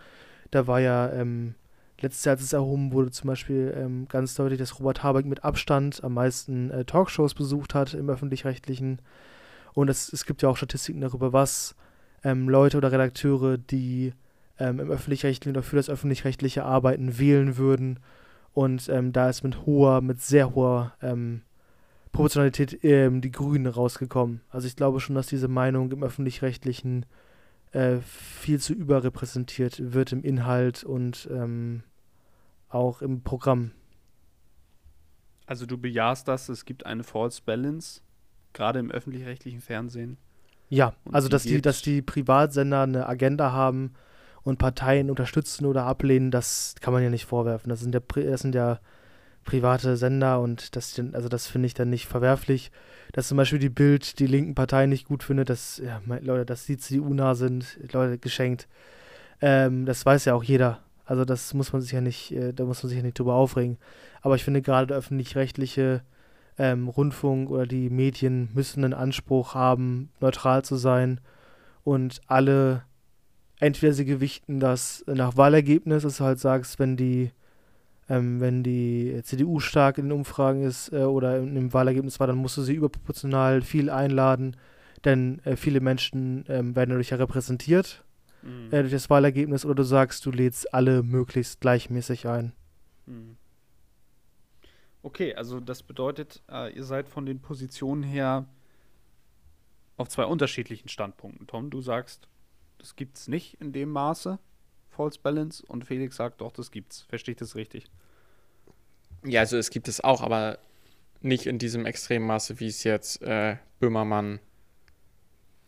Da 0.51 0.67
war 0.67 0.79
ja 0.79 1.11
ähm, 1.11 1.55
letztes 1.99 2.25
Jahr, 2.25 2.35
als 2.35 2.43
es 2.43 2.53
erhoben 2.53 2.91
wurde, 2.91 3.11
zum 3.11 3.27
Beispiel 3.27 3.73
ähm, 3.75 4.07
ganz 4.07 4.35
deutlich, 4.35 4.59
dass 4.59 4.79
Robert 4.79 5.03
Habeck 5.03 5.25
mit 5.25 5.43
Abstand 5.43 6.03
am 6.03 6.13
meisten 6.13 6.69
äh, 6.69 6.85
Talkshows 6.85 7.33
besucht 7.33 7.73
hat 7.73 7.93
im 7.93 8.09
öffentlich-rechtlichen. 8.09 8.99
Und 9.73 9.89
es, 9.89 10.13
es 10.13 10.25
gibt 10.25 10.43
ja 10.43 10.49
auch 10.49 10.57
Statistiken 10.57 11.01
darüber, 11.01 11.33
was 11.33 11.75
ähm, 12.23 12.47
Leute 12.47 12.77
oder 12.77 12.91
Redakteure, 12.91 13.57
die 13.57 14.13
ähm, 14.59 14.79
im 14.79 14.91
öffentlich-rechtlichen 14.91 15.55
oder 15.55 15.63
für 15.63 15.75
das 15.75 15.89
öffentlich-rechtliche 15.89 16.63
Arbeiten 16.63 17.17
wählen 17.17 17.57
würden. 17.57 17.99
Und 18.53 18.87
ähm, 18.89 19.11
da 19.11 19.29
ist 19.29 19.43
mit 19.43 19.65
hoher, 19.65 20.01
mit 20.01 20.21
sehr 20.21 20.53
hoher 20.53 20.93
ähm, 21.01 21.41
Proportionalität 22.11 22.83
ähm, 22.83 23.21
die 23.21 23.31
Grünen 23.31 23.65
rausgekommen. 23.65 24.41
Also 24.49 24.67
ich 24.67 24.75
glaube 24.75 24.99
schon, 24.99 25.15
dass 25.15 25.27
diese 25.27 25.47
Meinung 25.47 25.91
im 25.91 26.03
öffentlich-rechtlichen 26.03 27.07
äh, 27.71 27.97
viel 28.01 28.59
zu 28.59 28.73
überrepräsentiert 28.73 29.93
wird 29.93 30.11
im 30.11 30.23
Inhalt 30.23 30.83
und 30.83 31.27
ähm, 31.31 31.81
auch 32.69 33.01
im 33.01 33.21
Programm. 33.21 33.71
Also 35.47 35.65
du 35.65 35.77
bejahst 35.77 36.27
das, 36.27 36.49
es 36.49 36.65
gibt 36.65 36.85
eine 36.85 37.03
False 37.03 37.41
Balance, 37.43 38.01
gerade 38.53 38.79
im 38.79 38.91
öffentlich-rechtlichen 38.91 39.61
Fernsehen. 39.61 40.17
Ja, 40.69 40.93
also 41.11 41.29
dass 41.29 41.43
die, 41.43 41.61
dass 41.61 41.81
die 41.81 42.01
Privatsender 42.01 42.83
eine 42.83 43.07
Agenda 43.07 43.51
haben 43.51 43.93
und 44.43 44.59
Parteien 44.59 45.09
unterstützen 45.09 45.65
oder 45.65 45.85
ablehnen, 45.85 46.31
das 46.31 46.75
kann 46.81 46.93
man 46.93 47.03
ja 47.03 47.09
nicht 47.09 47.25
vorwerfen. 47.25 47.69
Das 47.69 47.79
sind 47.79 47.93
ja, 47.93 48.01
das 48.01 48.41
sind 48.41 48.55
ja 48.55 48.79
private 49.43 49.97
Sender 49.97 50.39
und 50.41 50.75
das, 50.75 50.99
also 51.13 51.29
das 51.29 51.47
finde 51.47 51.67
ich 51.67 51.73
dann 51.73 51.89
nicht 51.89 52.07
verwerflich. 52.07 52.71
Dass 53.13 53.27
zum 53.27 53.37
Beispiel 53.37 53.59
die 53.59 53.69
Bild 53.69 54.19
die 54.19 54.27
linken 54.27 54.55
Parteien 54.55 54.89
nicht 54.89 55.07
gut 55.07 55.23
findet, 55.23 55.49
dass, 55.49 55.77
ja, 55.77 56.01
Leute, 56.21 56.45
dass 56.45 56.65
die 56.65 56.77
CDU 56.77 57.13
nah 57.13 57.35
sind, 57.35 57.77
Leute, 57.91 58.17
geschenkt. 58.17 58.67
Ähm, 59.41 59.85
das 59.85 60.05
weiß 60.05 60.25
ja 60.25 60.33
auch 60.33 60.43
jeder. 60.43 60.79
Also 61.05 61.25
das 61.25 61.53
muss 61.53 61.73
man 61.73 61.81
sich 61.81 61.91
ja 61.91 62.01
nicht, 62.01 62.31
äh, 62.31 62.53
da 62.53 62.63
muss 62.63 62.81
man 62.81 62.89
sich 62.89 62.97
ja 62.97 63.03
nicht 63.03 63.19
drüber 63.19 63.35
aufregen. 63.35 63.77
Aber 64.21 64.35
ich 64.35 64.43
finde 64.43 64.61
gerade 64.61 64.87
der 64.87 64.97
öffentlich-rechtliche 64.97 66.01
ähm, 66.57 66.87
Rundfunk 66.87 67.49
oder 67.49 67.67
die 67.67 67.89
Medien 67.89 68.49
müssen 68.53 68.83
einen 68.83 68.93
Anspruch 68.93 69.53
haben, 69.53 70.09
neutral 70.19 70.63
zu 70.63 70.75
sein 70.75 71.19
und 71.83 72.21
alle 72.27 72.83
entweder 73.63 73.93
sie 73.93 74.05
gewichten 74.05 74.59
das 74.59 75.03
nach 75.07 75.37
Wahlergebnis, 75.37 76.03
dass 76.03 76.17
du 76.17 76.25
halt 76.25 76.39
sagst, 76.39 76.79
wenn 76.79 76.97
die, 76.97 77.31
ähm, 78.09 78.41
wenn 78.41 78.61
die 78.61 79.21
CDU 79.23 79.59
stark 79.59 79.97
in 79.97 80.05
den 80.05 80.11
Umfragen 80.11 80.63
ist 80.63 80.91
äh, 80.91 81.03
oder 81.03 81.37
im 81.37 81.71
Wahlergebnis 81.71 82.19
war, 82.19 82.27
dann 82.27 82.37
musst 82.37 82.57
du 82.57 82.61
sie 82.61 82.73
überproportional 82.73 83.61
viel 83.61 83.89
einladen, 83.89 84.57
denn 85.05 85.39
äh, 85.45 85.55
viele 85.55 85.79
Menschen 85.79 86.43
ähm, 86.49 86.75
werden 86.75 86.89
dadurch 86.89 87.11
ja 87.11 87.17
repräsentiert 87.17 88.03
mhm. 88.41 88.67
äh, 88.71 88.81
durch 88.81 88.91
das 88.91 89.09
Wahlergebnis 89.09 89.65
oder 89.65 89.75
du 89.75 89.83
sagst, 89.83 90.25
du 90.25 90.31
lädst 90.31 90.73
alle 90.73 91.01
möglichst 91.01 91.61
gleichmäßig 91.61 92.27
ein. 92.27 92.51
Mhm. 93.05 93.37
Okay, 95.03 95.35
also 95.35 95.59
das 95.59 95.83
bedeutet, 95.83 96.41
äh, 96.49 96.73
ihr 96.73 96.83
seid 96.83 97.07
von 97.07 97.25
den 97.25 97.41
Positionen 97.41 98.03
her 98.03 98.45
auf 99.95 100.09
zwei 100.09 100.25
unterschiedlichen 100.25 100.89
Standpunkten. 100.89 101.47
Tom, 101.47 101.69
du 101.69 101.81
sagst, 101.81 102.27
das 102.83 102.97
gibt 102.97 103.17
es 103.17 103.29
nicht 103.29 103.61
in 103.61 103.71
dem 103.71 103.89
Maße, 103.89 104.39
False 104.89 105.17
Balance, 105.17 105.65
und 105.65 105.85
Felix 105.85 106.17
sagt 106.17 106.41
doch, 106.41 106.51
das 106.51 106.69
gibt's. 106.69 107.03
Verstehe 107.03 107.31
ich 107.31 107.39
das 107.39 107.55
richtig? 107.55 107.85
Ja, 109.23 109.39
also 109.39 109.55
es 109.55 109.69
gibt 109.69 109.87
es 109.87 110.01
auch, 110.01 110.21
aber 110.21 110.59
nicht 111.21 111.45
in 111.45 111.59
diesem 111.59 111.85
extremen 111.85 112.27
Maße, 112.27 112.59
wie 112.59 112.67
es 112.67 112.83
jetzt 112.83 113.21
äh, 113.21 113.55
Böhmermann 113.79 114.39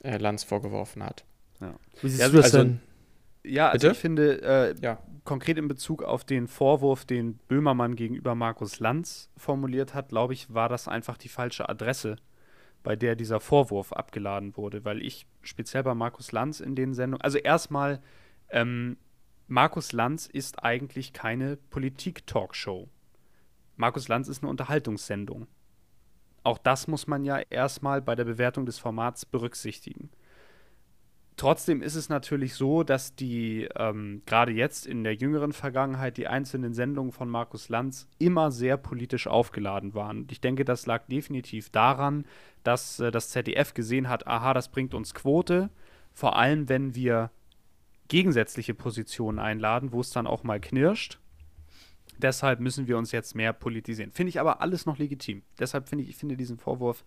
äh, 0.03 0.17
Lanz 0.17 0.43
vorgeworfen 0.43 1.03
hat. 1.03 1.23
Ja. 1.61 1.73
Wie 2.01 2.09
siehst 2.09 2.21
ja, 2.21 2.27
du 2.27 2.35
das 2.35 2.45
also, 2.47 2.57
denn? 2.57 2.81
Ja, 3.45 3.69
also 3.69 3.87
Bitte? 3.87 3.95
ich 3.95 4.01
finde, 4.01 4.41
äh, 4.41 4.75
ja. 4.81 5.01
konkret 5.23 5.57
in 5.57 5.69
Bezug 5.69 6.03
auf 6.03 6.25
den 6.25 6.49
Vorwurf, 6.49 7.05
den 7.05 7.37
Böhmermann 7.47 7.95
gegenüber 7.95 8.35
Markus 8.35 8.81
Lanz 8.81 9.29
formuliert 9.37 9.93
hat, 9.93 10.09
glaube 10.09 10.33
ich, 10.33 10.53
war 10.53 10.67
das 10.67 10.89
einfach 10.89 11.17
die 11.17 11.29
falsche 11.29 11.69
Adresse 11.69 12.17
bei 12.85 12.95
der 12.95 13.15
dieser 13.15 13.39
Vorwurf 13.39 13.91
abgeladen 13.91 14.55
wurde, 14.55 14.85
weil 14.85 15.01
ich 15.01 15.25
speziell 15.41 15.81
bei 15.81 15.95
Markus 15.95 16.31
Lanz 16.31 16.59
in 16.59 16.75
den 16.75 16.93
Sendungen, 16.93 17.21
also 17.21 17.39
erstmal, 17.39 17.99
ähm, 18.49 18.97
Markus 19.47 19.91
Lanz 19.91 20.27
ist 20.27 20.63
eigentlich 20.63 21.11
keine 21.11 21.57
Politik-Talkshow. 21.57 22.87
Markus 23.75 24.07
Lanz 24.07 24.27
ist 24.27 24.43
eine 24.43 24.51
Unterhaltungssendung. 24.51 25.47
Auch 26.43 26.59
das 26.59 26.87
muss 26.87 27.07
man 27.07 27.25
ja 27.25 27.39
erstmal 27.49 28.03
bei 28.03 28.15
der 28.15 28.25
Bewertung 28.25 28.67
des 28.67 28.77
Formats 28.77 29.25
berücksichtigen. 29.25 30.11
Trotzdem 31.37 31.81
ist 31.81 31.95
es 31.95 32.07
natürlich 32.07 32.55
so, 32.55 32.83
dass 32.83 33.15
die 33.15 33.67
ähm, 33.75 34.21
gerade 34.25 34.53
jetzt 34.53 34.87
in 34.87 35.03
der 35.03 35.15
jüngeren 35.15 35.51
Vergangenheit 35.51 36.15
die 36.15 36.27
einzelnen 36.27 36.73
Sendungen 36.73 37.11
von 37.11 37.29
Markus 37.29 37.67
Lanz 37.67 38.07
immer 38.19 38.51
sehr 38.51 38.77
politisch 38.77 39.27
aufgeladen 39.27 39.93
waren. 39.93 40.27
Ich 40.31 40.39
denke, 40.39 40.63
das 40.63 40.85
lag 40.85 41.07
definitiv 41.07 41.69
daran, 41.71 42.25
dass 42.63 43.01
äh, 43.01 43.11
das 43.11 43.31
ZDF 43.31 43.73
gesehen 43.73 44.07
hat, 44.07 44.27
aha, 44.27 44.53
das 44.53 44.69
bringt 44.69 44.93
uns 44.93 45.13
Quote, 45.13 45.69
vor 46.13 46.37
allem 46.37 46.69
wenn 46.69 46.95
wir 46.95 47.31
gegensätzliche 48.07 48.73
Positionen 48.73 49.39
einladen, 49.39 49.91
wo 49.91 49.99
es 49.99 50.11
dann 50.11 50.27
auch 50.27 50.43
mal 50.43 50.61
knirscht. 50.61 51.19
Deshalb 52.17 52.61
müssen 52.61 52.87
wir 52.87 52.97
uns 52.97 53.11
jetzt 53.11 53.35
mehr 53.35 53.51
politisieren. 53.51 54.11
Finde 54.11 54.29
ich 54.29 54.39
aber 54.39 54.61
alles 54.61 54.85
noch 54.85 54.97
legitim. 54.97 55.41
Deshalb 55.59 55.89
finde 55.89 56.05
ich, 56.05 56.11
ich 56.11 56.15
finde 56.15 56.37
diesen 56.37 56.57
Vorwurf 56.57 57.03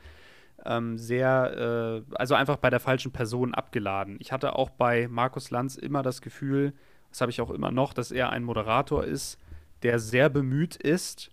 ähm, 0.65 0.99
sehr, 0.99 2.05
äh, 2.09 2.15
also 2.15 2.35
einfach 2.35 2.57
bei 2.57 2.71
der 2.71 2.81
falschen 2.81 3.13
Person 3.13 3.55
abgeladen. 3.55 4.17
Ich 4.21 4.33
hatte 4.33 4.57
auch 4.57 4.71
bei 4.71 5.09
Markus 5.09 5.51
Lanz 5.51 5.77
immer 5.77 6.03
das 6.03 6.21
Gefühl, 6.21 6.73
das 7.11 7.21
habe 7.21 7.31
ich 7.31 7.41
auch 7.41 7.51
immer 7.51 7.71
noch, 7.71 7.95
dass 7.95 8.11
er 8.11 8.31
ein 8.31 8.45
Moderator 8.45 9.05
ist, 9.05 9.39
der 9.83 9.99
sehr 9.99 10.29
bemüht 10.29 10.77
ist, 10.77 11.31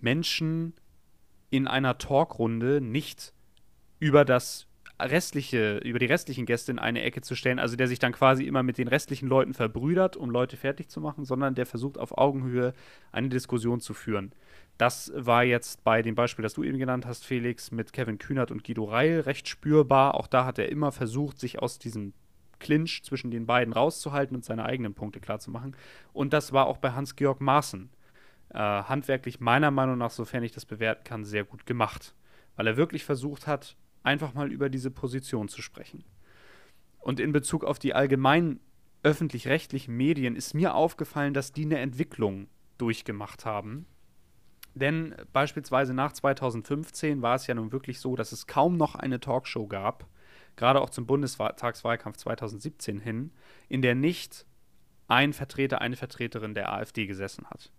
Menschen 0.00 0.74
in 1.50 1.66
einer 1.66 1.98
Talkrunde 1.98 2.80
nicht 2.80 3.32
über 3.98 4.24
das 4.24 4.66
restliche, 5.00 5.78
über 5.78 5.98
die 5.98 6.06
restlichen 6.06 6.46
Gäste 6.46 6.72
in 6.72 6.78
eine 6.78 7.02
Ecke 7.02 7.22
zu 7.22 7.34
stellen, 7.34 7.58
also 7.58 7.76
der 7.76 7.88
sich 7.88 7.98
dann 7.98 8.12
quasi 8.12 8.44
immer 8.44 8.62
mit 8.62 8.78
den 8.78 8.88
restlichen 8.88 9.28
Leuten 9.28 9.54
verbrüdert, 9.54 10.16
um 10.16 10.30
Leute 10.30 10.56
fertig 10.56 10.88
zu 10.90 11.00
machen, 11.00 11.24
sondern 11.24 11.54
der 11.54 11.66
versucht 11.66 11.98
auf 11.98 12.16
Augenhöhe 12.16 12.74
eine 13.10 13.28
Diskussion 13.28 13.80
zu 13.80 13.94
führen. 13.94 14.32
Das 14.80 15.12
war 15.14 15.44
jetzt 15.44 15.84
bei 15.84 16.00
dem 16.00 16.14
Beispiel, 16.14 16.42
das 16.42 16.54
du 16.54 16.64
eben 16.64 16.78
genannt 16.78 17.04
hast, 17.04 17.26
Felix, 17.26 17.70
mit 17.70 17.92
Kevin 17.92 18.16
Kühnert 18.16 18.50
und 18.50 18.64
Guido 18.64 18.84
Reil 18.84 19.20
recht 19.20 19.46
spürbar. 19.46 20.14
Auch 20.14 20.26
da 20.26 20.46
hat 20.46 20.58
er 20.58 20.70
immer 20.70 20.90
versucht, 20.90 21.38
sich 21.38 21.58
aus 21.58 21.78
diesem 21.78 22.14
Clinch 22.60 23.02
zwischen 23.04 23.30
den 23.30 23.44
beiden 23.44 23.74
rauszuhalten 23.74 24.34
und 24.34 24.42
seine 24.42 24.64
eigenen 24.64 24.94
Punkte 24.94 25.20
klarzumachen. 25.20 25.76
Und 26.14 26.32
das 26.32 26.54
war 26.54 26.64
auch 26.64 26.78
bei 26.78 26.92
Hans-Georg 26.92 27.42
Maaßen 27.42 27.90
äh, 28.54 28.58
handwerklich 28.58 29.38
meiner 29.38 29.70
Meinung 29.70 29.98
nach, 29.98 30.12
sofern 30.12 30.44
ich 30.44 30.52
das 30.52 30.64
bewerten 30.64 31.04
kann, 31.04 31.26
sehr 31.26 31.44
gut 31.44 31.66
gemacht. 31.66 32.14
Weil 32.56 32.66
er 32.66 32.78
wirklich 32.78 33.04
versucht 33.04 33.46
hat, 33.46 33.76
einfach 34.02 34.32
mal 34.32 34.50
über 34.50 34.70
diese 34.70 34.90
Position 34.90 35.48
zu 35.48 35.60
sprechen. 35.60 36.04
Und 37.00 37.20
in 37.20 37.32
Bezug 37.32 37.66
auf 37.66 37.78
die 37.78 37.92
allgemeinen 37.92 38.60
öffentlich-rechtlichen 39.02 39.94
Medien 39.94 40.36
ist 40.36 40.54
mir 40.54 40.74
aufgefallen, 40.74 41.34
dass 41.34 41.52
die 41.52 41.66
eine 41.66 41.80
Entwicklung 41.80 42.48
durchgemacht 42.78 43.44
haben 43.44 43.84
denn 44.74 45.14
beispielsweise 45.32 45.94
nach 45.94 46.12
2015 46.12 47.22
war 47.22 47.34
es 47.34 47.46
ja 47.46 47.54
nun 47.54 47.72
wirklich 47.72 48.00
so, 48.00 48.16
dass 48.16 48.32
es 48.32 48.46
kaum 48.46 48.76
noch 48.76 48.94
eine 48.94 49.20
Talkshow 49.20 49.66
gab, 49.66 50.06
gerade 50.56 50.80
auch 50.80 50.90
zum 50.90 51.06
Bundestagswahlkampf 51.06 52.16
2017 52.16 52.98
hin, 52.98 53.32
in 53.68 53.82
der 53.82 53.94
nicht 53.94 54.46
ein 55.08 55.32
Vertreter, 55.32 55.80
eine 55.80 55.96
Vertreterin 55.96 56.54
der 56.54 56.72
AfD 56.72 57.06
gesessen 57.06 57.46
hat. 57.50 57.72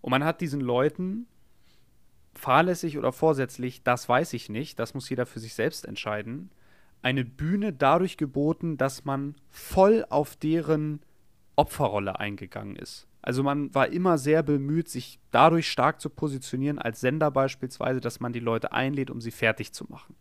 Und 0.00 0.10
man 0.10 0.24
hat 0.24 0.40
diesen 0.40 0.60
Leuten 0.60 1.26
fahrlässig 2.34 2.98
oder 2.98 3.12
vorsätzlich, 3.12 3.82
das 3.82 4.08
weiß 4.08 4.32
ich 4.32 4.48
nicht, 4.48 4.78
das 4.78 4.94
muss 4.94 5.08
jeder 5.08 5.26
für 5.26 5.40
sich 5.40 5.54
selbst 5.54 5.86
entscheiden, 5.86 6.50
eine 7.02 7.24
Bühne 7.24 7.72
dadurch 7.72 8.16
geboten, 8.16 8.76
dass 8.76 9.04
man 9.04 9.34
voll 9.50 10.06
auf 10.08 10.36
deren 10.36 11.00
Opferrolle 11.54 12.18
eingegangen 12.18 12.76
ist. 12.76 13.06
Also 13.26 13.42
man 13.42 13.74
war 13.74 13.88
immer 13.88 14.18
sehr 14.18 14.42
bemüht, 14.42 14.90
sich 14.90 15.18
dadurch 15.30 15.70
stark 15.70 15.98
zu 15.98 16.10
positionieren 16.10 16.78
als 16.78 17.00
Sender 17.00 17.30
beispielsweise, 17.30 18.02
dass 18.02 18.20
man 18.20 18.34
die 18.34 18.40
Leute 18.40 18.72
einlädt, 18.72 19.10
um 19.10 19.22
sie 19.22 19.30
fertig 19.30 19.72
zu 19.72 19.86
machen. 19.88 20.14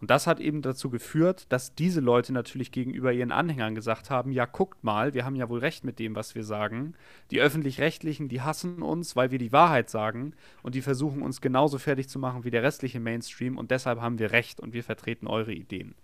Und 0.00 0.10
das 0.12 0.28
hat 0.28 0.38
eben 0.38 0.62
dazu 0.62 0.88
geführt, 0.88 1.46
dass 1.48 1.74
diese 1.74 2.00
Leute 2.00 2.32
natürlich 2.32 2.70
gegenüber 2.70 3.12
ihren 3.12 3.32
Anhängern 3.32 3.74
gesagt 3.74 4.10
haben, 4.10 4.30
ja, 4.30 4.44
guckt 4.44 4.84
mal, 4.84 5.12
wir 5.12 5.24
haben 5.24 5.34
ja 5.34 5.48
wohl 5.48 5.58
recht 5.58 5.82
mit 5.82 5.98
dem, 5.98 6.14
was 6.14 6.36
wir 6.36 6.44
sagen. 6.44 6.94
Die 7.32 7.40
öffentlich-rechtlichen, 7.40 8.28
die 8.28 8.42
hassen 8.42 8.80
uns, 8.80 9.16
weil 9.16 9.32
wir 9.32 9.38
die 9.38 9.50
Wahrheit 9.50 9.90
sagen 9.90 10.32
und 10.62 10.76
die 10.76 10.82
versuchen 10.82 11.22
uns 11.22 11.40
genauso 11.40 11.78
fertig 11.78 12.08
zu 12.08 12.20
machen 12.20 12.44
wie 12.44 12.50
der 12.50 12.62
restliche 12.62 13.00
Mainstream 13.00 13.58
und 13.58 13.72
deshalb 13.72 14.00
haben 14.00 14.20
wir 14.20 14.30
recht 14.30 14.60
und 14.60 14.72
wir 14.72 14.84
vertreten 14.84 15.26
eure 15.26 15.52
Ideen. 15.52 15.96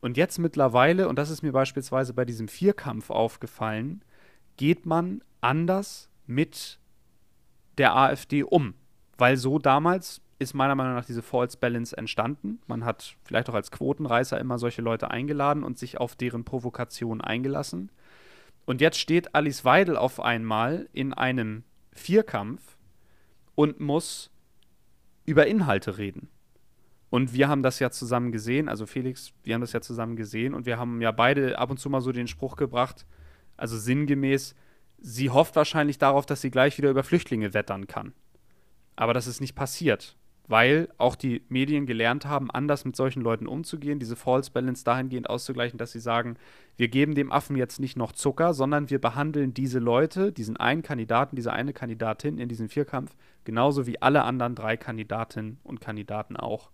Und 0.00 0.16
jetzt 0.16 0.38
mittlerweile, 0.38 1.08
und 1.08 1.20
das 1.20 1.30
ist 1.30 1.42
mir 1.42 1.52
beispielsweise 1.52 2.14
bei 2.14 2.24
diesem 2.24 2.48
Vierkampf 2.48 3.10
aufgefallen, 3.10 4.02
geht 4.58 4.84
man 4.84 5.22
anders 5.40 6.10
mit 6.26 6.78
der 7.78 7.96
AfD 7.96 8.42
um. 8.42 8.74
Weil 9.16 9.38
so 9.38 9.58
damals 9.58 10.20
ist 10.38 10.54
meiner 10.54 10.74
Meinung 10.74 10.94
nach 10.94 11.06
diese 11.06 11.22
False 11.22 11.56
Balance 11.56 11.96
entstanden. 11.96 12.60
Man 12.66 12.84
hat 12.84 13.16
vielleicht 13.24 13.48
auch 13.48 13.54
als 13.54 13.70
Quotenreißer 13.70 14.38
immer 14.38 14.58
solche 14.58 14.82
Leute 14.82 15.10
eingeladen 15.10 15.64
und 15.64 15.78
sich 15.78 15.98
auf 15.98 16.14
deren 16.14 16.44
Provokation 16.44 17.20
eingelassen. 17.20 17.90
Und 18.66 18.80
jetzt 18.80 18.98
steht 18.98 19.34
Alice 19.34 19.64
Weidel 19.64 19.96
auf 19.96 20.20
einmal 20.20 20.88
in 20.92 21.14
einem 21.14 21.64
Vierkampf 21.92 22.76
und 23.54 23.80
muss 23.80 24.30
über 25.24 25.46
Inhalte 25.46 25.98
reden. 25.98 26.28
Und 27.10 27.32
wir 27.32 27.48
haben 27.48 27.62
das 27.62 27.78
ja 27.78 27.90
zusammen 27.90 28.32
gesehen, 28.32 28.68
also 28.68 28.86
Felix, 28.86 29.32
wir 29.42 29.54
haben 29.54 29.62
das 29.62 29.72
ja 29.72 29.80
zusammen 29.80 30.14
gesehen 30.14 30.52
und 30.52 30.66
wir 30.66 30.78
haben 30.78 31.00
ja 31.00 31.10
beide 31.10 31.58
ab 31.58 31.70
und 31.70 31.78
zu 31.78 31.88
mal 31.88 32.02
so 32.02 32.12
den 32.12 32.28
Spruch 32.28 32.56
gebracht, 32.56 33.06
also 33.58 33.76
sinngemäß, 33.76 34.54
sie 34.98 35.30
hofft 35.30 35.56
wahrscheinlich 35.56 35.98
darauf, 35.98 36.24
dass 36.24 36.40
sie 36.40 36.50
gleich 36.50 36.78
wieder 36.78 36.90
über 36.90 37.04
Flüchtlinge 37.04 37.52
wettern 37.52 37.86
kann. 37.86 38.14
Aber 38.96 39.14
das 39.14 39.26
ist 39.26 39.40
nicht 39.40 39.54
passiert, 39.54 40.16
weil 40.48 40.88
auch 40.96 41.14
die 41.14 41.42
Medien 41.48 41.86
gelernt 41.86 42.24
haben, 42.24 42.50
anders 42.50 42.84
mit 42.84 42.96
solchen 42.96 43.20
Leuten 43.20 43.46
umzugehen, 43.46 43.98
diese 43.98 44.16
False 44.16 44.50
Balance 44.50 44.82
dahingehend 44.82 45.28
auszugleichen, 45.28 45.78
dass 45.78 45.92
sie 45.92 46.00
sagen, 46.00 46.36
wir 46.76 46.88
geben 46.88 47.14
dem 47.14 47.30
Affen 47.30 47.56
jetzt 47.56 47.78
nicht 47.78 47.96
noch 47.96 48.12
Zucker, 48.12 48.54
sondern 48.54 48.90
wir 48.90 49.00
behandeln 49.00 49.54
diese 49.54 49.78
Leute, 49.78 50.32
diesen 50.32 50.56
einen 50.56 50.82
Kandidaten, 50.82 51.36
diese 51.36 51.52
eine 51.52 51.72
Kandidatin 51.72 52.38
in 52.38 52.48
diesem 52.48 52.68
Vierkampf, 52.68 53.14
genauso 53.44 53.86
wie 53.86 54.00
alle 54.00 54.24
anderen 54.24 54.54
drei 54.54 54.76
Kandidatinnen 54.76 55.58
und 55.62 55.80
Kandidaten 55.80 56.36
auch. 56.36 56.70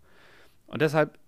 Und 0.66 0.80
deshalb, 0.80 1.18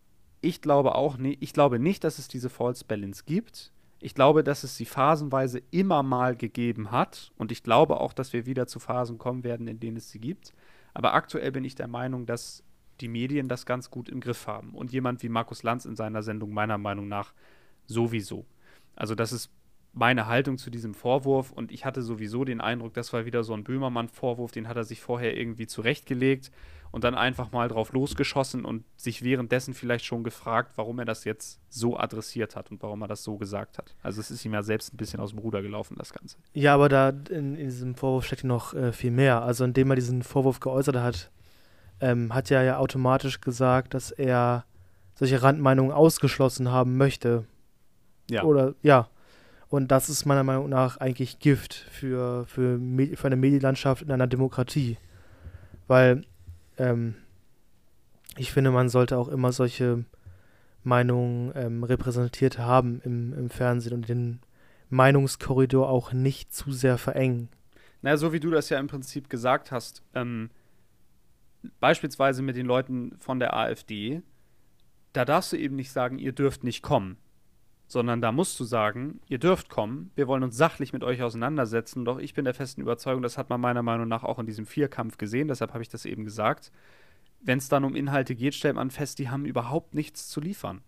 ich 0.40 0.62
glaube 0.62 0.94
auch, 0.94 1.18
ich 1.18 1.52
glaube 1.52 1.78
nicht, 1.78 2.04
dass 2.04 2.18
es 2.18 2.28
diese 2.28 2.48
False 2.48 2.84
Balance 2.86 3.24
gibt. 3.26 3.72
Ich 4.06 4.14
glaube, 4.14 4.44
dass 4.44 4.62
es 4.62 4.76
sie 4.76 4.84
phasenweise 4.84 5.60
immer 5.72 6.04
mal 6.04 6.36
gegeben 6.36 6.92
hat 6.92 7.32
und 7.38 7.50
ich 7.50 7.64
glaube 7.64 7.98
auch, 7.98 8.12
dass 8.12 8.32
wir 8.32 8.46
wieder 8.46 8.68
zu 8.68 8.78
Phasen 8.78 9.18
kommen 9.18 9.42
werden, 9.42 9.66
in 9.66 9.80
denen 9.80 9.96
es 9.96 10.10
sie 10.10 10.20
gibt. 10.20 10.54
Aber 10.94 11.14
aktuell 11.14 11.50
bin 11.50 11.64
ich 11.64 11.74
der 11.74 11.88
Meinung, 11.88 12.24
dass 12.24 12.62
die 13.00 13.08
Medien 13.08 13.48
das 13.48 13.66
ganz 13.66 13.90
gut 13.90 14.08
im 14.08 14.20
Griff 14.20 14.46
haben 14.46 14.76
und 14.76 14.92
jemand 14.92 15.24
wie 15.24 15.28
Markus 15.28 15.64
Lanz 15.64 15.86
in 15.86 15.96
seiner 15.96 16.22
Sendung 16.22 16.54
meiner 16.54 16.78
Meinung 16.78 17.08
nach 17.08 17.32
sowieso. 17.86 18.46
Also 18.94 19.16
das 19.16 19.32
ist 19.32 19.50
meine 19.92 20.28
Haltung 20.28 20.56
zu 20.56 20.70
diesem 20.70 20.94
Vorwurf 20.94 21.50
und 21.50 21.72
ich 21.72 21.84
hatte 21.84 22.02
sowieso 22.02 22.44
den 22.44 22.60
Eindruck, 22.60 22.94
das 22.94 23.12
war 23.12 23.24
wieder 23.26 23.42
so 23.42 23.54
ein 23.54 23.64
Böhmermann-Vorwurf, 23.64 24.52
den 24.52 24.68
hat 24.68 24.76
er 24.76 24.84
sich 24.84 25.00
vorher 25.00 25.36
irgendwie 25.36 25.66
zurechtgelegt 25.66 26.52
und 26.90 27.04
dann 27.04 27.14
einfach 27.14 27.52
mal 27.52 27.68
drauf 27.68 27.92
losgeschossen 27.92 28.64
und 28.64 28.84
sich 28.96 29.22
währenddessen 29.22 29.74
vielleicht 29.74 30.04
schon 30.04 30.24
gefragt, 30.24 30.72
warum 30.76 30.98
er 30.98 31.04
das 31.04 31.24
jetzt 31.24 31.60
so 31.68 31.98
adressiert 31.98 32.56
hat 32.56 32.70
und 32.70 32.82
warum 32.82 33.02
er 33.02 33.08
das 33.08 33.22
so 33.22 33.36
gesagt 33.36 33.78
hat. 33.78 33.94
Also 34.02 34.20
es 34.20 34.30
ist 34.30 34.44
ihm 34.44 34.54
ja 34.54 34.62
selbst 34.62 34.94
ein 34.94 34.96
bisschen 34.96 35.20
aus 35.20 35.30
dem 35.30 35.38
Ruder 35.38 35.62
gelaufen, 35.62 35.96
das 35.98 36.12
Ganze. 36.12 36.38
Ja, 36.52 36.74
aber 36.74 36.88
da 36.88 37.10
in, 37.10 37.56
in 37.56 37.66
diesem 37.66 37.94
Vorwurf 37.94 38.26
steckt 38.26 38.44
noch 38.44 38.74
äh, 38.74 38.92
viel 38.92 39.10
mehr. 39.10 39.42
Also 39.42 39.64
indem 39.64 39.90
er 39.90 39.96
diesen 39.96 40.22
Vorwurf 40.22 40.60
geäußert 40.60 40.96
hat, 40.96 41.30
ähm, 42.00 42.34
hat 42.34 42.50
er 42.50 42.62
ja 42.62 42.78
automatisch 42.78 43.40
gesagt, 43.40 43.94
dass 43.94 44.10
er 44.10 44.64
solche 45.14 45.42
Randmeinungen 45.42 45.92
ausgeschlossen 45.92 46.70
haben 46.70 46.96
möchte. 46.96 47.44
Ja. 48.30 48.44
Oder 48.44 48.74
ja. 48.82 49.08
Und 49.68 49.90
das 49.90 50.08
ist 50.08 50.26
meiner 50.26 50.44
Meinung 50.44 50.68
nach 50.68 50.98
eigentlich 50.98 51.40
Gift 51.40 51.74
für, 51.74 52.46
für, 52.46 52.78
für 53.14 53.26
eine 53.26 53.36
Medienlandschaft 53.36 54.02
in 54.02 54.12
einer 54.12 54.26
Demokratie. 54.26 54.96
Weil 55.88 56.24
ähm, 56.78 57.14
ich 58.36 58.52
finde, 58.52 58.70
man 58.70 58.88
sollte 58.88 59.16
auch 59.16 59.28
immer 59.28 59.52
solche 59.52 60.04
Meinungen 60.82 61.52
ähm, 61.54 61.84
repräsentiert 61.84 62.58
haben 62.58 63.00
im, 63.04 63.32
im 63.32 63.50
Fernsehen 63.50 63.94
und 63.94 64.08
den 64.08 64.40
Meinungskorridor 64.88 65.88
auch 65.88 66.12
nicht 66.12 66.54
zu 66.54 66.70
sehr 66.70 66.98
verengen. 66.98 67.48
Naja, 68.02 68.16
so 68.16 68.32
wie 68.32 68.40
du 68.40 68.50
das 68.50 68.68
ja 68.68 68.78
im 68.78 68.86
Prinzip 68.86 69.28
gesagt 69.28 69.72
hast, 69.72 70.02
ähm, 70.14 70.50
beispielsweise 71.80 72.42
mit 72.42 72.56
den 72.56 72.66
Leuten 72.66 73.16
von 73.18 73.40
der 73.40 73.56
AfD, 73.56 74.22
da 75.12 75.24
darfst 75.24 75.52
du 75.52 75.56
eben 75.56 75.76
nicht 75.76 75.90
sagen, 75.90 76.18
ihr 76.18 76.32
dürft 76.32 76.62
nicht 76.62 76.82
kommen, 76.82 77.16
sondern 77.86 78.20
da 78.20 78.32
musst 78.32 78.58
du 78.58 78.64
sagen, 78.64 79.20
ihr 79.28 79.38
dürft 79.38 79.68
kommen, 79.68 80.10
wir 80.14 80.26
wollen 80.26 80.42
uns 80.42 80.56
sachlich 80.56 80.92
mit 80.92 81.04
euch 81.04 81.22
auseinandersetzen, 81.22 82.04
doch 82.04 82.18
ich 82.18 82.34
bin 82.34 82.44
der 82.44 82.54
festen 82.54 82.80
Überzeugung, 82.80 83.22
das 83.22 83.38
hat 83.38 83.48
man 83.48 83.60
meiner 83.60 83.82
Meinung 83.82 84.08
nach 84.08 84.24
auch 84.24 84.38
in 84.38 84.46
diesem 84.46 84.66
Vierkampf 84.66 85.18
gesehen, 85.18 85.48
deshalb 85.48 85.72
habe 85.72 85.82
ich 85.82 85.88
das 85.88 86.04
eben 86.04 86.24
gesagt. 86.24 86.72
Wenn 87.40 87.58
es 87.58 87.68
dann 87.68 87.84
um 87.84 87.94
Inhalte 87.94 88.34
geht, 88.34 88.54
stellt 88.54 88.74
man 88.74 88.90
fest, 88.90 89.18
die 89.18 89.28
haben 89.28 89.44
überhaupt 89.44 89.94
nichts 89.94 90.28
zu 90.28 90.40
liefern. 90.40 90.80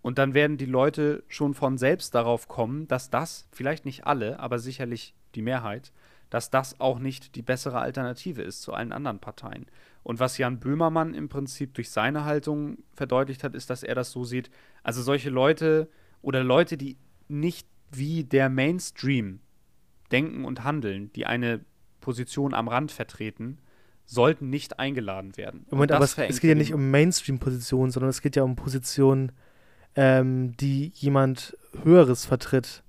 Und 0.00 0.18
dann 0.18 0.34
werden 0.34 0.56
die 0.56 0.66
Leute 0.66 1.24
schon 1.28 1.52
von 1.52 1.78
selbst 1.78 2.14
darauf 2.14 2.48
kommen, 2.48 2.86
dass 2.86 3.10
das, 3.10 3.48
vielleicht 3.50 3.84
nicht 3.84 4.06
alle, 4.06 4.38
aber 4.38 4.58
sicherlich 4.58 5.14
die 5.34 5.42
Mehrheit, 5.42 5.92
dass 6.30 6.50
das 6.50 6.80
auch 6.80 6.98
nicht 6.98 7.34
die 7.34 7.42
bessere 7.42 7.80
Alternative 7.80 8.42
ist 8.42 8.62
zu 8.62 8.72
allen 8.72 8.92
anderen 8.92 9.18
Parteien. 9.18 9.66
Und 10.02 10.20
was 10.20 10.38
Jan 10.38 10.60
Böhmermann 10.60 11.14
im 11.14 11.28
Prinzip 11.28 11.74
durch 11.74 11.90
seine 11.90 12.24
Haltung 12.24 12.78
verdeutlicht 12.94 13.42
hat, 13.42 13.54
ist, 13.54 13.70
dass 13.70 13.82
er 13.82 13.94
das 13.94 14.12
so 14.12 14.24
sieht. 14.24 14.50
Also 14.82 15.02
solche 15.02 15.30
Leute, 15.30 15.88
oder 16.26 16.42
Leute, 16.42 16.76
die 16.76 16.96
nicht 17.28 17.68
wie 17.92 18.24
der 18.24 18.48
Mainstream 18.48 19.38
denken 20.10 20.44
und 20.44 20.64
handeln, 20.64 21.12
die 21.12 21.24
eine 21.24 21.60
Position 22.00 22.52
am 22.52 22.66
Rand 22.66 22.90
vertreten, 22.90 23.58
sollten 24.06 24.50
nicht 24.50 24.80
eingeladen 24.80 25.36
werden. 25.36 25.66
Moment, 25.70 25.92
aber 25.92 26.04
es, 26.04 26.18
es, 26.18 26.40
geht 26.40 26.48
ja 26.48 26.56
nicht 26.56 26.74
um 26.74 26.90
Mainstream-Positionen, 26.90 27.92
sondern 27.92 28.10
es 28.10 28.22
geht 28.22 28.34
ja 28.34 28.42
um 28.42 28.56
Positionen, 28.56 29.30
ähm, 29.94 30.56
die 30.56 30.90
jemand 30.96 31.56
Höheres 31.84 32.26
vertritt. 32.26 32.82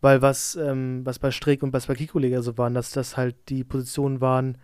Weil 0.00 0.22
was, 0.22 0.54
ähm, 0.54 1.04
was 1.04 1.18
bei 1.18 1.32
Streeck 1.32 1.64
und 1.64 1.72
was 1.72 1.86
bei 1.86 1.94
Kikolega 1.94 2.40
so 2.40 2.56
waren, 2.56 2.74
dass 2.74 2.92
das 2.92 3.16
halt 3.16 3.34
die 3.48 3.64
Positionen 3.64 4.20
waren, 4.20 4.58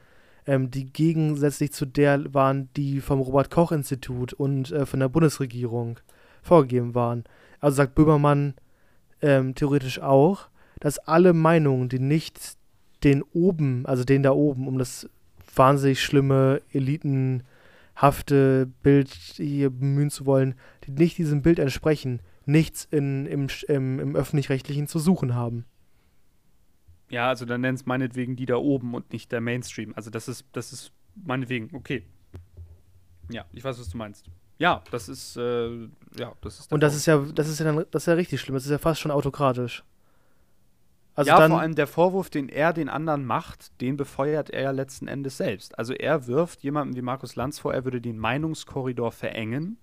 ähm, 0.47 0.71
die 0.71 0.93
gegensätzlich 0.93 1.73
zu 1.73 1.87
der 1.87 2.33
waren, 2.33 2.69
die 2.77 3.01
vom 3.01 3.21
Robert-Koch-Institut 3.21 4.33
und 4.33 4.71
äh, 4.71 4.87
von 4.87 5.01
der 5.01 5.09
Bundesregierung 5.09 5.99
vorgegeben 6.43 6.95
waren. 6.95 7.25
Also 7.63 7.77
sagt 7.77 7.95
Böhmermann 7.95 8.55
ähm, 9.23 9.55
theoretisch 9.55 10.01
auch, 10.01 10.49
dass 10.81 10.99
alle 10.99 11.33
Meinungen, 11.33 11.89
die 11.89 12.01
nicht 12.01 12.59
den 13.05 13.23
oben, 13.23 13.87
also 13.87 14.05
den 14.05 14.25
da 14.25 14.33
oben, 14.33 14.67
um 14.67 14.79
das 14.79 15.09
wahnsinnig 15.55 16.03
schlimme, 16.03 16.61
elitenhafte 16.73 18.69
Bild 18.83 19.09
hier 19.11 19.71
bemühen 19.71 20.11
zu 20.11 20.27
wollen, 20.27 20.57
die 20.85 20.91
nicht 20.91 21.19
diesem 21.19 21.43
Bild 21.43 21.61
entsprechen, 21.61 22.21
nichts 22.47 22.87
in, 22.91 23.27
im, 23.27 23.47
im, 23.69 24.01
im 24.01 24.17
öffentlich-rechtlichen 24.17 24.89
zu 24.89 24.99
suchen 24.99 25.37
haben. 25.37 25.65
Ja, 27.11 27.29
also 27.29 27.45
dann 27.45 27.61
nennt 27.61 27.79
es 27.79 27.87
meinetwegen 27.87 28.35
die 28.35 28.47
da 28.47 28.57
oben 28.57 28.95
und 28.95 29.13
nicht 29.13 29.31
der 29.31 29.41
Mainstream. 29.41 29.93
Also 29.95 30.11
das 30.11 30.27
ist, 30.27 30.47
das 30.51 30.73
ist 30.73 30.93
meinetwegen, 31.15 31.69
okay. 31.77 32.03
Ja, 33.31 33.45
ich 33.53 33.63
weiß, 33.63 33.79
was 33.79 33.89
du 33.89 33.99
meinst. 33.99 34.29
Ja, 34.59 34.83
das 34.91 35.09
ist, 35.09 35.37
äh, 35.37 35.89
ja, 36.19 36.33
das 36.41 36.61
ist. 36.61 36.73
Und 36.73 36.83
das 36.83 36.95
ist 36.95 37.07
ja, 37.07 37.19
das 37.19 37.49
ist 37.49 37.59
ja 37.59 37.65
dann, 37.65 37.85
das 37.91 38.03
ist 38.05 38.07
ja 38.07 38.15
richtig 38.15 38.41
schlimm. 38.41 38.55
Das 38.55 38.65
ist 38.65 38.71
ja 38.71 38.79
fast 38.79 39.01
schon 39.01 39.11
autokratisch. 39.11 39.85
Also 41.15 41.29
ja, 41.29 41.47
vor 41.47 41.61
allem 41.61 41.75
der 41.75 41.87
Vorwurf, 41.87 42.31
den 42.31 42.49
er 42.49 42.73
den 42.73 42.89
anderen 42.89 43.27
macht, 43.27 43.81
den 43.83 43.97
befeuert 43.99 44.49
er 44.49 44.63
ja 44.63 44.71
letzten 44.71 45.09
Endes 45.09 45.37
selbst. 45.37 45.79
Also 45.79 45.93
er 45.93 46.27
wirft 46.27 46.63
jemandem 46.63 46.97
wie 46.97 47.03
Markus 47.03 47.37
Lanz 47.37 47.59
vor, 47.59 47.75
er 47.75 47.85
würde 47.85 48.01
den 48.01 48.19
Meinungskorridor 48.19 49.13
verengen, 49.13 49.77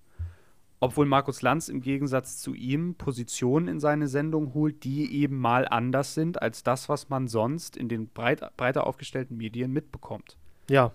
obwohl 0.80 1.06
Markus 1.06 1.44
Lanz 1.44 1.70
im 1.70 1.82
Gegensatz 1.82 2.40
zu 2.40 2.56
ihm 2.56 2.96
Positionen 2.96 3.68
in 3.68 3.80
seine 3.80 4.08
Sendung 4.08 4.56
holt, 4.56 4.84
die 4.84 5.14
eben 5.14 5.38
mal 5.38 5.68
anders 5.68 6.16
sind 6.16 6.42
als 6.42 6.64
das, 6.64 6.90
was 6.90 7.10
man 7.10 7.28
sonst 7.28 7.78
in 7.78 7.90
den 7.90 8.08
breit, 8.08 8.42
breiter 8.58 8.88
aufgestellten 8.88 9.38
Medien 9.38 9.72
mitbekommt. 9.72 10.38
Ja. 10.68 10.94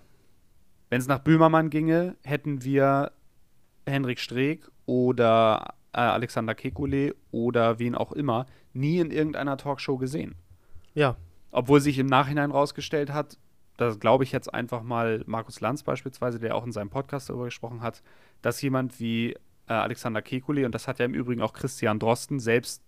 Wenn 0.89 0.99
es 0.99 1.07
nach 1.07 1.19
Böhmermann 1.19 1.69
ginge, 1.69 2.15
hätten 2.23 2.63
wir 2.63 3.13
Henrik 3.85 4.19
Streeck 4.19 4.69
oder 4.85 5.75
äh, 5.93 5.99
Alexander 5.99 6.53
Kekulé 6.53 7.13
oder 7.31 7.79
wen 7.79 7.95
auch 7.95 8.11
immer 8.11 8.45
nie 8.73 8.99
in 8.99 9.11
irgendeiner 9.11 9.57
Talkshow 9.57 9.97
gesehen. 9.97 10.35
Ja. 10.93 11.15
Obwohl 11.51 11.79
sich 11.79 11.97
im 11.99 12.07
Nachhinein 12.07 12.51
rausgestellt 12.51 13.13
hat, 13.13 13.37
das 13.77 13.99
glaube 13.99 14.23
ich 14.23 14.31
jetzt 14.31 14.53
einfach 14.53 14.83
mal 14.83 15.23
Markus 15.25 15.61
Lanz 15.61 15.83
beispielsweise, 15.83 16.39
der 16.39 16.55
auch 16.55 16.65
in 16.65 16.71
seinem 16.71 16.89
Podcast 16.89 17.29
darüber 17.29 17.45
gesprochen 17.45 17.81
hat, 17.81 18.03
dass 18.41 18.61
jemand 18.61 18.99
wie 18.99 19.33
äh, 19.67 19.73
Alexander 19.73 20.21
Kekulé, 20.21 20.65
und 20.65 20.73
das 20.73 20.87
hat 20.87 20.99
ja 20.99 21.05
im 21.05 21.13
Übrigen 21.13 21.41
auch 21.41 21.53
Christian 21.53 21.99
Drosten 21.99 22.39
selbst 22.39 22.83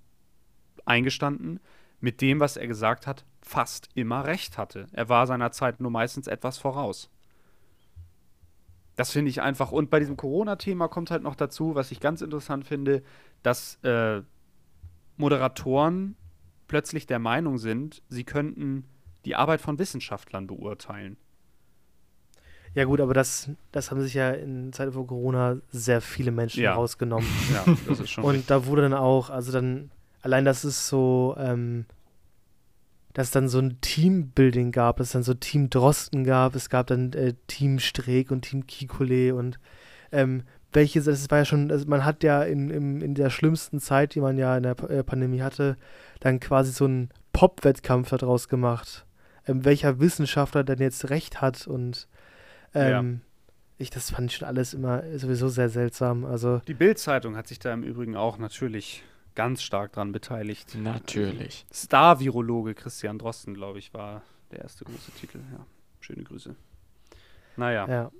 eingestanden, 0.85 1.59
mit 1.99 2.21
dem, 2.21 2.39
was 2.39 2.57
er 2.57 2.67
gesagt 2.67 3.07
hat, 3.07 3.25
fast 3.41 3.89
immer 3.95 4.25
recht 4.25 4.57
hatte. 4.57 4.87
Er 4.91 5.09
war 5.09 5.27
seiner 5.27 5.51
Zeit 5.51 5.79
nur 5.79 5.91
meistens 5.91 6.27
etwas 6.27 6.57
voraus. 6.57 7.09
Das 8.97 9.11
finde 9.11 9.29
ich 9.29 9.41
einfach. 9.41 9.71
Und 9.71 9.89
bei 9.89 9.99
diesem 9.99 10.17
Corona-Thema 10.17 10.89
kommt 10.89 11.11
halt 11.11 11.23
noch 11.23 11.35
dazu, 11.35 11.75
was 11.75 11.91
ich 11.91 11.99
ganz 12.01 12.21
interessant 12.21 12.65
finde, 12.65 13.03
dass 13.43 13.75
äh, 13.83 14.21
Moderatoren 15.15 16.15
plötzlich 16.67 17.05
der 17.05 17.19
Meinung 17.19 17.59
sind, 17.59 18.01
sie 18.09 18.23
könnten 18.23 18.83
die 19.23 19.35
Arbeit 19.35 19.61
von 19.61 19.79
Wissenschaftlern 19.79 20.47
beurteilen. 20.47 21.15
Ja 22.73 22.85
gut, 22.85 22.99
aber 22.99 23.13
das, 23.13 23.49
das 23.71 23.91
haben 23.91 24.01
sich 24.01 24.15
ja 24.15 24.31
in 24.31 24.73
Zeiten 24.73 24.91
von 24.91 25.07
Corona 25.07 25.57
sehr 25.69 26.01
viele 26.01 26.31
Menschen 26.31 26.63
ja. 26.63 26.73
rausgenommen. 26.73 27.27
Ja, 27.53 27.65
das 27.87 27.99
ist 27.99 28.09
schon 28.09 28.23
Und 28.23 28.31
richtig. 28.31 28.47
da 28.47 28.65
wurde 28.65 28.81
dann 28.83 28.93
auch, 28.93 29.29
also 29.29 29.51
dann, 29.51 29.91
allein 30.21 30.43
das 30.43 30.65
ist 30.65 30.87
so, 30.87 31.35
ähm, 31.37 31.85
dass 33.17 33.29
es 33.29 33.31
dann 33.31 33.49
so 33.49 33.57
ein 33.57 33.81
Teambuilding 33.81 34.71
gab, 34.71 34.97
dass 34.97 35.07
es 35.07 35.13
dann 35.13 35.23
so 35.23 35.33
Team 35.33 35.71
Drosten 35.71 36.23
gab, 36.23 36.53
es 36.53 36.69
gab 36.69 36.85
dann 36.85 37.13
äh, 37.13 37.33
Team 37.47 37.79
Streeck 37.79 38.29
und 38.29 38.43
Team 38.43 38.67
Kikole 38.67 39.33
und 39.33 39.59
ähm, 40.11 40.43
welches, 40.71 41.05
das 41.05 41.31
war 41.31 41.39
ja 41.39 41.45
schon, 41.45 41.71
also 41.71 41.87
man 41.87 42.05
hat 42.05 42.21
ja 42.21 42.43
in, 42.43 42.69
in, 42.69 43.01
in 43.01 43.15
der 43.15 43.31
schlimmsten 43.31 43.79
Zeit, 43.79 44.13
die 44.13 44.21
man 44.21 44.37
ja 44.37 44.55
in 44.55 44.61
der 44.61 44.79
äh, 44.87 45.03
Pandemie 45.03 45.41
hatte, 45.41 45.77
dann 46.19 46.39
quasi 46.39 46.71
so 46.71 46.85
einen 46.85 47.09
Pop-Wettkampf 47.33 48.09
daraus 48.09 48.49
gemacht. 48.49 49.07
Ähm, 49.47 49.65
welcher 49.65 49.99
Wissenschaftler 49.99 50.63
denn 50.63 50.77
jetzt 50.77 51.09
recht 51.09 51.41
hat 51.41 51.65
und 51.65 52.07
ähm, 52.75 53.21
ja. 53.23 53.43
ich, 53.79 53.89
das 53.89 54.11
fand 54.11 54.29
ich 54.29 54.37
schon 54.37 54.47
alles 54.47 54.75
immer 54.75 55.01
sowieso 55.17 55.47
sehr 55.47 55.69
seltsam. 55.69 56.23
Also 56.23 56.61
die 56.67 56.75
Bild-Zeitung 56.75 57.35
hat 57.35 57.47
sich 57.47 57.57
da 57.57 57.73
im 57.73 57.81
Übrigen 57.81 58.15
auch 58.15 58.37
natürlich 58.37 59.03
ganz 59.37 59.61
stark 59.61 59.93
dran 59.93 60.11
beteiligt. 60.11 60.75
Natürlich. 60.75 61.67
Star-Virologe 61.71 62.73
Christian 62.73 63.19
Drosten, 63.19 63.53
glaube 63.53 63.77
ich, 63.77 63.93
war 63.93 64.23
der 64.51 64.61
erste 64.61 64.83
große 64.83 65.11
Titel. 65.11 65.37
Ja, 65.51 65.63
schöne 65.99 66.23
Grüße. 66.23 66.55
Naja. 67.55 67.87
Ja. 67.87 68.11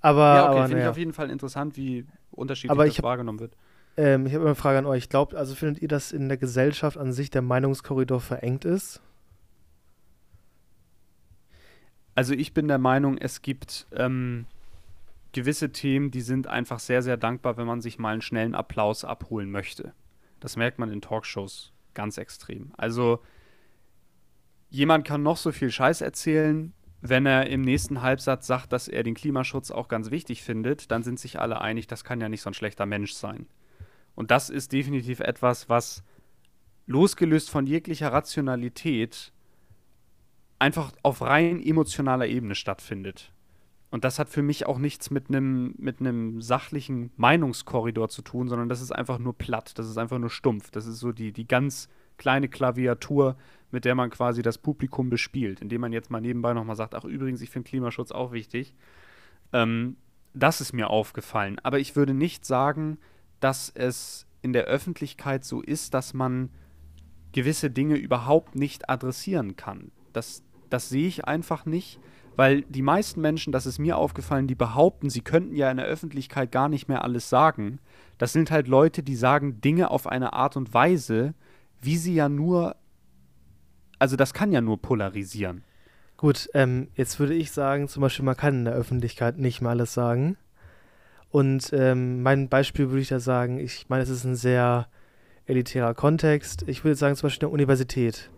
Aber, 0.00 0.22
ja, 0.22 0.50
okay, 0.50 0.60
finde 0.62 0.72
naja. 0.74 0.84
ich 0.84 0.90
auf 0.90 0.98
jeden 0.98 1.12
Fall 1.12 1.30
interessant, 1.30 1.76
wie 1.76 2.06
unterschiedlich 2.30 2.70
aber 2.70 2.86
das 2.86 2.96
hab, 2.96 3.04
wahrgenommen 3.04 3.40
wird. 3.40 3.56
Ähm, 3.96 4.26
ich 4.26 4.34
habe 4.34 4.44
eine 4.44 4.54
Frage 4.54 4.78
an 4.78 4.86
euch. 4.86 5.08
Glaubt, 5.08 5.34
also 5.34 5.56
findet 5.56 5.82
ihr, 5.82 5.88
dass 5.88 6.12
in 6.12 6.28
der 6.28 6.38
Gesellschaft 6.38 6.96
an 6.96 7.12
sich 7.12 7.30
der 7.30 7.42
Meinungskorridor 7.42 8.20
verengt 8.20 8.64
ist? 8.64 9.02
Also 12.14 12.34
ich 12.34 12.54
bin 12.54 12.68
der 12.68 12.78
Meinung, 12.78 13.18
es 13.18 13.42
gibt 13.42 13.88
ähm, 13.90 14.46
gewisse 15.32 15.72
Themen, 15.72 16.12
die 16.12 16.20
sind 16.20 16.46
einfach 16.46 16.78
sehr, 16.78 17.02
sehr 17.02 17.16
dankbar, 17.16 17.56
wenn 17.56 17.66
man 17.66 17.80
sich 17.80 17.98
mal 17.98 18.12
einen 18.12 18.22
schnellen 18.22 18.54
Applaus 18.54 19.04
abholen 19.04 19.50
möchte. 19.50 19.92
Das 20.44 20.56
merkt 20.56 20.78
man 20.78 20.92
in 20.92 21.00
Talkshows 21.00 21.72
ganz 21.94 22.18
extrem. 22.18 22.74
Also 22.76 23.20
jemand 24.68 25.06
kann 25.06 25.22
noch 25.22 25.38
so 25.38 25.52
viel 25.52 25.70
Scheiß 25.70 26.02
erzählen, 26.02 26.74
wenn 27.00 27.24
er 27.24 27.46
im 27.46 27.62
nächsten 27.62 28.02
Halbsatz 28.02 28.46
sagt, 28.46 28.70
dass 28.74 28.86
er 28.86 29.04
den 29.04 29.14
Klimaschutz 29.14 29.70
auch 29.70 29.88
ganz 29.88 30.10
wichtig 30.10 30.42
findet, 30.42 30.90
dann 30.90 31.02
sind 31.02 31.18
sich 31.18 31.40
alle 31.40 31.62
einig, 31.62 31.86
das 31.86 32.04
kann 32.04 32.20
ja 32.20 32.28
nicht 32.28 32.42
so 32.42 32.50
ein 32.50 32.54
schlechter 32.54 32.84
Mensch 32.84 33.14
sein. 33.14 33.46
Und 34.14 34.30
das 34.30 34.50
ist 34.50 34.72
definitiv 34.72 35.20
etwas, 35.20 35.70
was 35.70 36.04
losgelöst 36.84 37.48
von 37.48 37.66
jeglicher 37.66 38.12
Rationalität 38.12 39.32
einfach 40.58 40.92
auf 41.02 41.22
rein 41.22 41.62
emotionaler 41.62 42.26
Ebene 42.26 42.54
stattfindet. 42.54 43.32
Und 43.94 44.02
das 44.02 44.18
hat 44.18 44.28
für 44.28 44.42
mich 44.42 44.66
auch 44.66 44.78
nichts 44.78 45.12
mit 45.12 45.28
einem 45.28 45.76
mit 45.78 45.98
sachlichen 46.42 47.12
Meinungskorridor 47.16 48.08
zu 48.08 48.22
tun, 48.22 48.48
sondern 48.48 48.68
das 48.68 48.80
ist 48.80 48.90
einfach 48.90 49.20
nur 49.20 49.38
platt, 49.38 49.78
das 49.78 49.88
ist 49.88 49.98
einfach 49.98 50.18
nur 50.18 50.30
stumpf. 50.30 50.72
Das 50.72 50.86
ist 50.86 50.98
so 50.98 51.12
die, 51.12 51.30
die 51.30 51.46
ganz 51.46 51.88
kleine 52.16 52.48
Klaviatur, 52.48 53.36
mit 53.70 53.84
der 53.84 53.94
man 53.94 54.10
quasi 54.10 54.42
das 54.42 54.58
Publikum 54.58 55.10
bespielt, 55.10 55.60
indem 55.60 55.80
man 55.80 55.92
jetzt 55.92 56.10
mal 56.10 56.20
nebenbei 56.20 56.54
nochmal 56.54 56.74
sagt, 56.74 56.96
ach 56.96 57.04
übrigens, 57.04 57.40
ich 57.40 57.50
finde 57.50 57.68
Klimaschutz 57.68 58.10
auch 58.10 58.32
wichtig. 58.32 58.74
Ähm, 59.52 59.96
das 60.32 60.60
ist 60.60 60.72
mir 60.72 60.90
aufgefallen. 60.90 61.60
Aber 61.62 61.78
ich 61.78 61.94
würde 61.94 62.14
nicht 62.14 62.44
sagen, 62.44 62.98
dass 63.38 63.70
es 63.70 64.26
in 64.42 64.52
der 64.52 64.64
Öffentlichkeit 64.64 65.44
so 65.44 65.62
ist, 65.62 65.94
dass 65.94 66.14
man 66.14 66.50
gewisse 67.30 67.70
Dinge 67.70 67.94
überhaupt 67.94 68.56
nicht 68.56 68.90
adressieren 68.90 69.54
kann. 69.54 69.92
Das, 70.12 70.42
das 70.68 70.88
sehe 70.88 71.06
ich 71.06 71.26
einfach 71.26 71.64
nicht. 71.64 72.00
Weil 72.36 72.62
die 72.62 72.82
meisten 72.82 73.20
Menschen, 73.20 73.52
das 73.52 73.66
ist 73.66 73.78
mir 73.78 73.96
aufgefallen, 73.96 74.46
die 74.48 74.54
behaupten, 74.54 75.08
sie 75.08 75.20
könnten 75.20 75.54
ja 75.54 75.70
in 75.70 75.76
der 75.76 75.86
Öffentlichkeit 75.86 76.50
gar 76.50 76.68
nicht 76.68 76.88
mehr 76.88 77.04
alles 77.04 77.28
sagen. 77.28 77.78
Das 78.18 78.32
sind 78.32 78.50
halt 78.50 78.66
Leute, 78.66 79.02
die 79.02 79.16
sagen 79.16 79.60
Dinge 79.60 79.90
auf 79.90 80.06
eine 80.06 80.32
Art 80.32 80.56
und 80.56 80.74
Weise, 80.74 81.34
wie 81.80 81.96
sie 81.96 82.14
ja 82.14 82.28
nur, 82.28 82.76
also 83.98 84.16
das 84.16 84.34
kann 84.34 84.52
ja 84.52 84.60
nur 84.60 84.80
polarisieren. 84.80 85.62
Gut, 86.16 86.48
ähm, 86.54 86.88
jetzt 86.94 87.18
würde 87.18 87.34
ich 87.34 87.52
sagen, 87.52 87.86
zum 87.88 88.00
Beispiel, 88.00 88.24
man 88.24 88.36
kann 88.36 88.54
in 88.60 88.64
der 88.64 88.74
Öffentlichkeit 88.74 89.38
nicht 89.38 89.60
mehr 89.60 89.70
alles 89.70 89.94
sagen. 89.94 90.36
Und 91.30 91.72
ähm, 91.72 92.22
mein 92.22 92.48
Beispiel 92.48 92.90
würde 92.90 93.02
ich 93.02 93.08
da 93.08 93.18
sagen, 93.18 93.58
ich 93.58 93.88
meine, 93.88 94.04
es 94.04 94.08
ist 94.08 94.24
ein 94.24 94.36
sehr 94.36 94.86
elitärer 95.46 95.94
Kontext. 95.94 96.64
Ich 96.68 96.84
würde 96.84 96.94
sagen, 96.94 97.16
zum 97.16 97.26
Beispiel 97.26 97.46
eine 97.46 97.54
Universität. 97.54 98.30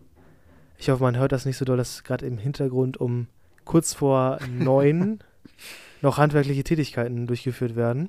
Ich 0.78 0.90
hoffe, 0.90 1.03
man 1.03 1.16
hört 1.16 1.32
das 1.32 1.47
nicht 1.47 1.57
so 1.57 1.64
doll, 1.64 1.76
dass 1.76 2.05
gerade 2.05 2.26
im 2.26 2.38
Hintergrund 2.38 2.97
um 2.97 3.28
kurz 3.66 3.92
vor 3.92 4.38
neun 4.50 5.18
noch 6.00 6.16
handwerkliche 6.16 6.64
Tätigkeiten 6.64 7.26
durchgeführt 7.26 7.76
werden. 7.76 8.08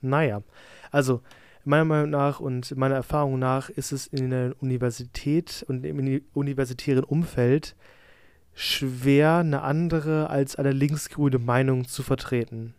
Naja, 0.00 0.42
also 0.90 1.20
meiner 1.64 1.84
Meinung 1.84 2.10
nach 2.10 2.40
und 2.40 2.76
meiner 2.76 2.96
Erfahrung 2.96 3.38
nach 3.38 3.68
ist 3.68 3.92
es 3.92 4.06
in 4.06 4.30
der 4.30 4.54
Universität 4.60 5.64
und 5.68 5.84
im 5.84 6.22
universitären 6.32 7.04
Umfeld 7.04 7.76
schwer, 8.54 9.36
eine 9.36 9.62
andere 9.62 10.30
als 10.30 10.56
eine 10.56 10.72
linksgrüne 10.72 11.38
Meinung 11.38 11.86
zu 11.86 12.02
vertreten. 12.02 12.74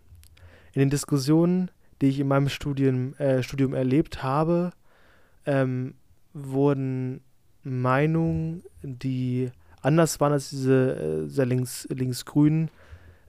In 0.74 0.80
den 0.80 0.89
Diskussionen, 0.89 1.70
die 2.01 2.07
ich 2.07 2.20
in 2.20 2.28
meinem 2.28 2.49
Studium, 2.49 3.13
äh, 3.15 3.43
Studium 3.43 3.74
erlebt 3.74 4.24
habe, 4.24 4.72
ähm, 5.45 5.95
wurden 6.34 7.22
Meinungen, 7.63 8.63
die 8.82 9.51
anders 9.82 10.19
waren 10.19 10.34
als 10.34 10.49
diese 10.49 10.95
äh, 10.95 11.28
sehr 11.28 11.45
links, 11.45 11.88
linksgrünen, 11.89 12.69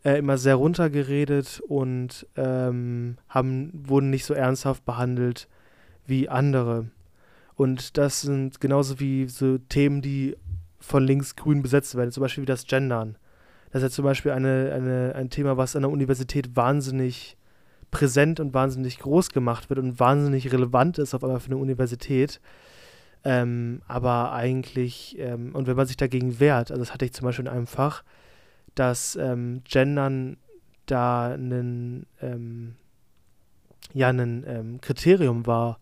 äh, 0.05 0.19
immer 0.19 0.39
sehr 0.39 0.57
runtergeredet 0.57 1.61
und 1.69 2.27
ähm, 2.37 3.19
haben, 3.29 3.73
wurden 3.87 4.11
nicht 4.11 4.25
so 4.25 4.35
ernsthaft 4.35 4.85
behandelt 4.85 5.49
wie 6.07 6.29
andere. 6.29 6.87
Und 7.55 7.99
das 7.99 8.23
sind 8.23 8.61
genauso 8.61 9.01
wie 9.01 9.27
so 9.29 9.59
Themen, 9.59 10.01
die 10.01 10.37
von 10.81 11.05
linksgrün 11.05 11.63
besetzt 11.63 11.97
werden, 11.97 12.13
zum 12.13 12.23
Beispiel 12.23 12.43
wie 12.43 12.47
das 12.47 12.67
Gendern. 12.67 13.17
Das 13.71 13.83
ist 13.83 13.91
ja 13.91 13.95
zum 13.95 14.05
Beispiel 14.05 14.33
eine, 14.33 14.73
eine, 14.73 15.15
ein 15.15 15.31
Thema, 15.31 15.57
was 15.57 15.77
an 15.77 15.83
der 15.83 15.91
Universität 15.91 16.57
wahnsinnig 16.57 17.37
präsent 17.91 18.41
und 18.41 18.55
wahnsinnig 18.55 18.99
groß 18.99 19.31
gemacht 19.31 19.69
wird 19.71 19.79
und 19.79 19.99
wahnsinnig 19.99 20.53
relevant 20.53 20.99
ist 20.99 21.15
auf 21.15 21.25
einmal 21.25 21.41
für 21.41 21.49
eine 21.49 21.57
Universität. 21.57 22.41
Ähm, 23.25 23.83
aber 23.87 24.33
eigentlich, 24.33 25.17
ähm, 25.19 25.55
und 25.55 25.67
wenn 25.67 25.77
man 25.77 25.87
sich 25.87 25.97
dagegen 25.97 26.41
wehrt, 26.41 26.71
also 26.71 26.81
das 26.81 26.93
hatte 26.93 27.05
ich 27.05 27.13
zum 27.13 27.25
Beispiel 27.25 27.47
in 27.47 27.53
einem 27.53 27.67
Fach, 27.67 28.03
dass 28.75 29.17
ähm, 29.17 29.63
Gendern 29.65 30.37
da 30.87 31.35
ein, 31.35 32.07
ähm, 32.23 32.77
ja, 33.93 34.09
ein 34.09 34.45
ähm, 34.47 34.81
Kriterium 34.81 35.47
war. 35.47 35.79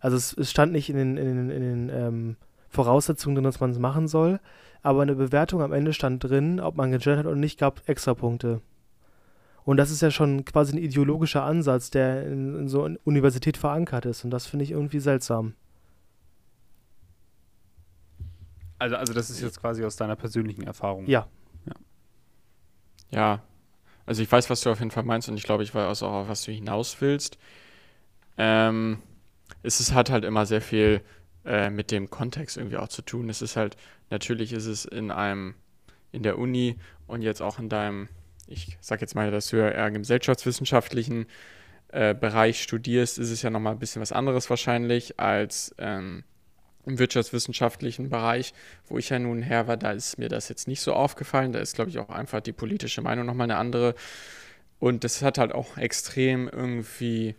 Also 0.00 0.16
es, 0.16 0.32
es, 0.32 0.50
stand 0.50 0.72
nicht 0.72 0.90
in 0.90 0.96
den, 0.96 1.16
in 1.16 1.26
den, 1.26 1.50
in 1.50 1.62
den 1.62 1.90
ähm, 1.90 2.36
Voraussetzungen 2.68 3.36
drin, 3.36 3.44
dass 3.44 3.60
man 3.60 3.70
es 3.70 3.78
machen 3.78 4.08
soll, 4.08 4.40
aber 4.82 5.02
eine 5.02 5.14
Bewertung 5.14 5.62
am 5.62 5.72
Ende 5.72 5.92
stand 5.92 6.24
drin, 6.24 6.58
ob 6.60 6.76
man 6.76 6.90
gegendert 6.90 7.18
hat 7.18 7.26
oder 7.26 7.36
nicht, 7.36 7.58
gab 7.58 7.88
extra 7.88 8.14
Punkte. 8.14 8.60
Und 9.64 9.76
das 9.76 9.90
ist 9.90 10.00
ja 10.00 10.10
schon 10.10 10.44
quasi 10.44 10.74
ein 10.74 10.82
ideologischer 10.82 11.44
Ansatz, 11.44 11.90
der 11.90 12.26
in, 12.26 12.58
in 12.58 12.68
so 12.68 12.84
einer 12.84 12.98
Universität 13.04 13.56
verankert 13.56 14.06
ist. 14.06 14.24
Und 14.24 14.30
das 14.30 14.46
finde 14.46 14.64
ich 14.64 14.70
irgendwie 14.70 15.00
seltsam. 15.00 15.54
Also, 18.80 18.96
also 18.96 19.12
das 19.12 19.28
ist 19.28 19.40
jetzt 19.40 19.60
quasi 19.60 19.84
aus 19.84 19.96
deiner 19.96 20.16
persönlichen 20.16 20.62
Erfahrung. 20.62 21.06
Ja. 21.06 21.28
Ja. 21.66 21.74
ja. 23.10 23.42
Also 24.06 24.22
ich 24.22 24.32
weiß, 24.32 24.48
was 24.48 24.62
du 24.62 24.70
auf 24.70 24.78
jeden 24.78 24.90
Fall 24.90 25.04
meinst 25.04 25.28
und 25.28 25.36
ich 25.36 25.42
glaube, 25.42 25.62
ich 25.62 25.74
weiß 25.74 26.02
auch, 26.02 26.12
auf 26.12 26.28
was 26.28 26.44
du 26.44 26.50
hinaus 26.50 27.00
willst. 27.00 27.38
Ähm, 28.38 29.02
es 29.62 29.80
ist, 29.80 29.92
hat 29.92 30.08
halt 30.08 30.24
immer 30.24 30.46
sehr 30.46 30.62
viel 30.62 31.02
äh, 31.44 31.68
mit 31.68 31.90
dem 31.90 32.08
Kontext 32.08 32.56
irgendwie 32.56 32.78
auch 32.78 32.88
zu 32.88 33.02
tun. 33.02 33.28
Es 33.28 33.42
ist 33.42 33.56
halt, 33.56 33.76
natürlich 34.08 34.54
ist 34.54 34.66
es 34.66 34.86
in 34.86 35.10
einem, 35.10 35.54
in 36.10 36.22
der 36.22 36.38
Uni 36.38 36.76
und 37.06 37.20
jetzt 37.20 37.42
auch 37.42 37.58
in 37.58 37.68
deinem, 37.68 38.08
ich 38.46 38.78
sag 38.80 39.02
jetzt 39.02 39.14
mal, 39.14 39.30
dass 39.30 39.48
du 39.48 39.58
ja 39.58 39.68
eher 39.68 39.88
im 39.88 39.94
gesellschaftswissenschaftlichen 39.94 41.26
äh, 41.88 42.14
Bereich 42.14 42.62
studierst, 42.62 43.18
ist 43.18 43.30
es 43.30 43.42
ja 43.42 43.50
nochmal 43.50 43.74
ein 43.74 43.78
bisschen 43.78 44.00
was 44.00 44.12
anderes 44.12 44.48
wahrscheinlich 44.48 45.20
als 45.20 45.74
ähm, 45.76 46.24
im 46.86 46.98
wirtschaftswissenschaftlichen 46.98 48.08
Bereich, 48.08 48.54
wo 48.86 48.98
ich 48.98 49.10
ja 49.10 49.18
nun 49.18 49.42
her 49.42 49.66
war, 49.66 49.76
da 49.76 49.92
ist 49.92 50.18
mir 50.18 50.28
das 50.28 50.48
jetzt 50.48 50.66
nicht 50.66 50.80
so 50.80 50.92
aufgefallen. 50.94 51.52
Da 51.52 51.58
ist, 51.58 51.74
glaube 51.74 51.90
ich, 51.90 51.98
auch 51.98 52.08
einfach 52.08 52.40
die 52.40 52.52
politische 52.52 53.02
Meinung 53.02 53.26
nochmal 53.26 53.44
eine 53.44 53.56
andere. 53.56 53.94
Und 54.78 55.04
das 55.04 55.22
hat 55.22 55.38
halt 55.38 55.52
auch 55.52 55.76
extrem 55.76 56.48
irgendwie 56.48 57.34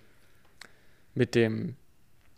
mit 1.15 1.35
dem 1.35 1.75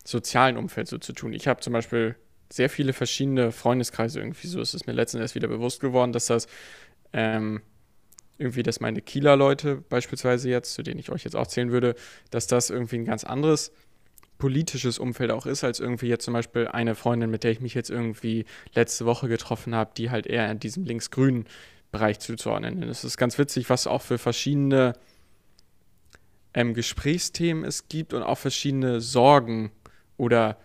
sozialen 0.06 0.58
Umfeld 0.58 0.88
so 0.88 0.98
zu 0.98 1.14
tun. 1.14 1.34
Ich 1.34 1.48
habe 1.48 1.62
zum 1.62 1.74
Beispiel 1.74 2.16
sehr 2.52 2.70
viele 2.70 2.94
verschiedene 2.94 3.52
Freundeskreise 3.52 4.20
irgendwie 4.20 4.48
so. 4.48 4.62
Es 4.62 4.74
ist 4.74 4.88
mir 4.88 4.94
letztens 4.94 5.22
erst 5.22 5.36
wieder 5.36 5.48
bewusst 5.48 5.82
geworden, 5.82 6.14
dass 6.14 6.28
das 6.28 6.48
ähm, 7.12 7.62
irgendwie, 8.38 8.64
dass 8.64 8.80
meine 8.80 9.02
Kieler 9.02 9.36
Leute 9.36 9.78
beispielsweise 9.90 10.50
jetzt, 10.50 10.74
zu 10.74 10.84
denen 10.84 11.00
ich 11.00 11.12
euch 11.12 11.24
jetzt 11.24 11.36
auch 11.36 11.48
zählen 11.48 11.72
würde, 11.72 11.96
dass 12.32 12.48
das 12.48 12.70
irgendwie 12.70 12.98
ein 12.98 13.06
ganz 13.06 13.24
anderes 13.24 13.72
politisches 14.44 15.00
Umfeld 15.00 15.32
auch 15.32 15.46
ist, 15.46 15.64
als 15.64 15.80
irgendwie 15.80 16.08
jetzt 16.08 16.26
zum 16.26 16.34
Beispiel 16.34 16.68
eine 16.68 16.96
Freundin, 16.96 17.30
mit 17.30 17.46
der 17.46 17.52
ich 17.52 17.62
mich 17.62 17.74
jetzt 17.76 17.90
irgendwie 17.90 18.44
letzte 18.74 19.06
Woche 19.06 19.30
getroffen 19.30 19.74
habe, 19.74 19.92
die 19.96 20.12
halt 20.12 20.28
eher 20.28 20.52
in 20.52 20.60
diesem 20.60 20.84
links-grünen 20.84 21.46
Bereich 21.94 22.20
zuzuordnen 22.20 22.84
ist. 22.84 22.98
Es 22.98 23.04
ist 23.06 23.18
ganz 23.18 23.38
witzig, 23.38 23.70
was 23.70 23.88
auch 23.88 24.02
für 24.02 24.18
verschiedene 24.18 24.96
ähm, 26.54 26.74
Gesprächsthemen 26.74 27.64
es 27.64 27.88
gibt 27.88 28.14
und 28.14 28.22
auch 28.22 28.38
verschiedene 28.38 29.00
Sorgen 29.00 29.72
oder 30.18 30.58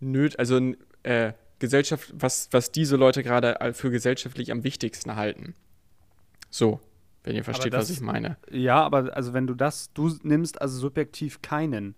Nöte, 0.00 0.36
also 0.40 0.58
äh, 1.04 1.32
Gesellschaft, 1.60 2.12
was, 2.16 2.48
was 2.50 2.72
diese 2.72 2.96
Leute 2.96 3.22
gerade 3.22 3.72
für 3.72 3.92
gesellschaftlich 3.92 4.50
am 4.50 4.64
wichtigsten 4.64 5.14
halten. 5.14 5.54
So, 6.50 6.80
wenn 7.22 7.36
ihr 7.36 7.44
versteht, 7.44 7.72
das, 7.72 7.82
was 7.82 7.90
ich 7.90 8.00
meine. 8.00 8.36
Ja, 8.50 8.82
aber 8.82 9.16
also 9.16 9.32
wenn 9.32 9.46
du 9.46 9.54
das, 9.54 9.92
du 9.92 10.10
nimmst 10.24 10.60
also 10.60 10.76
subjektiv 10.76 11.40
keinen 11.40 11.94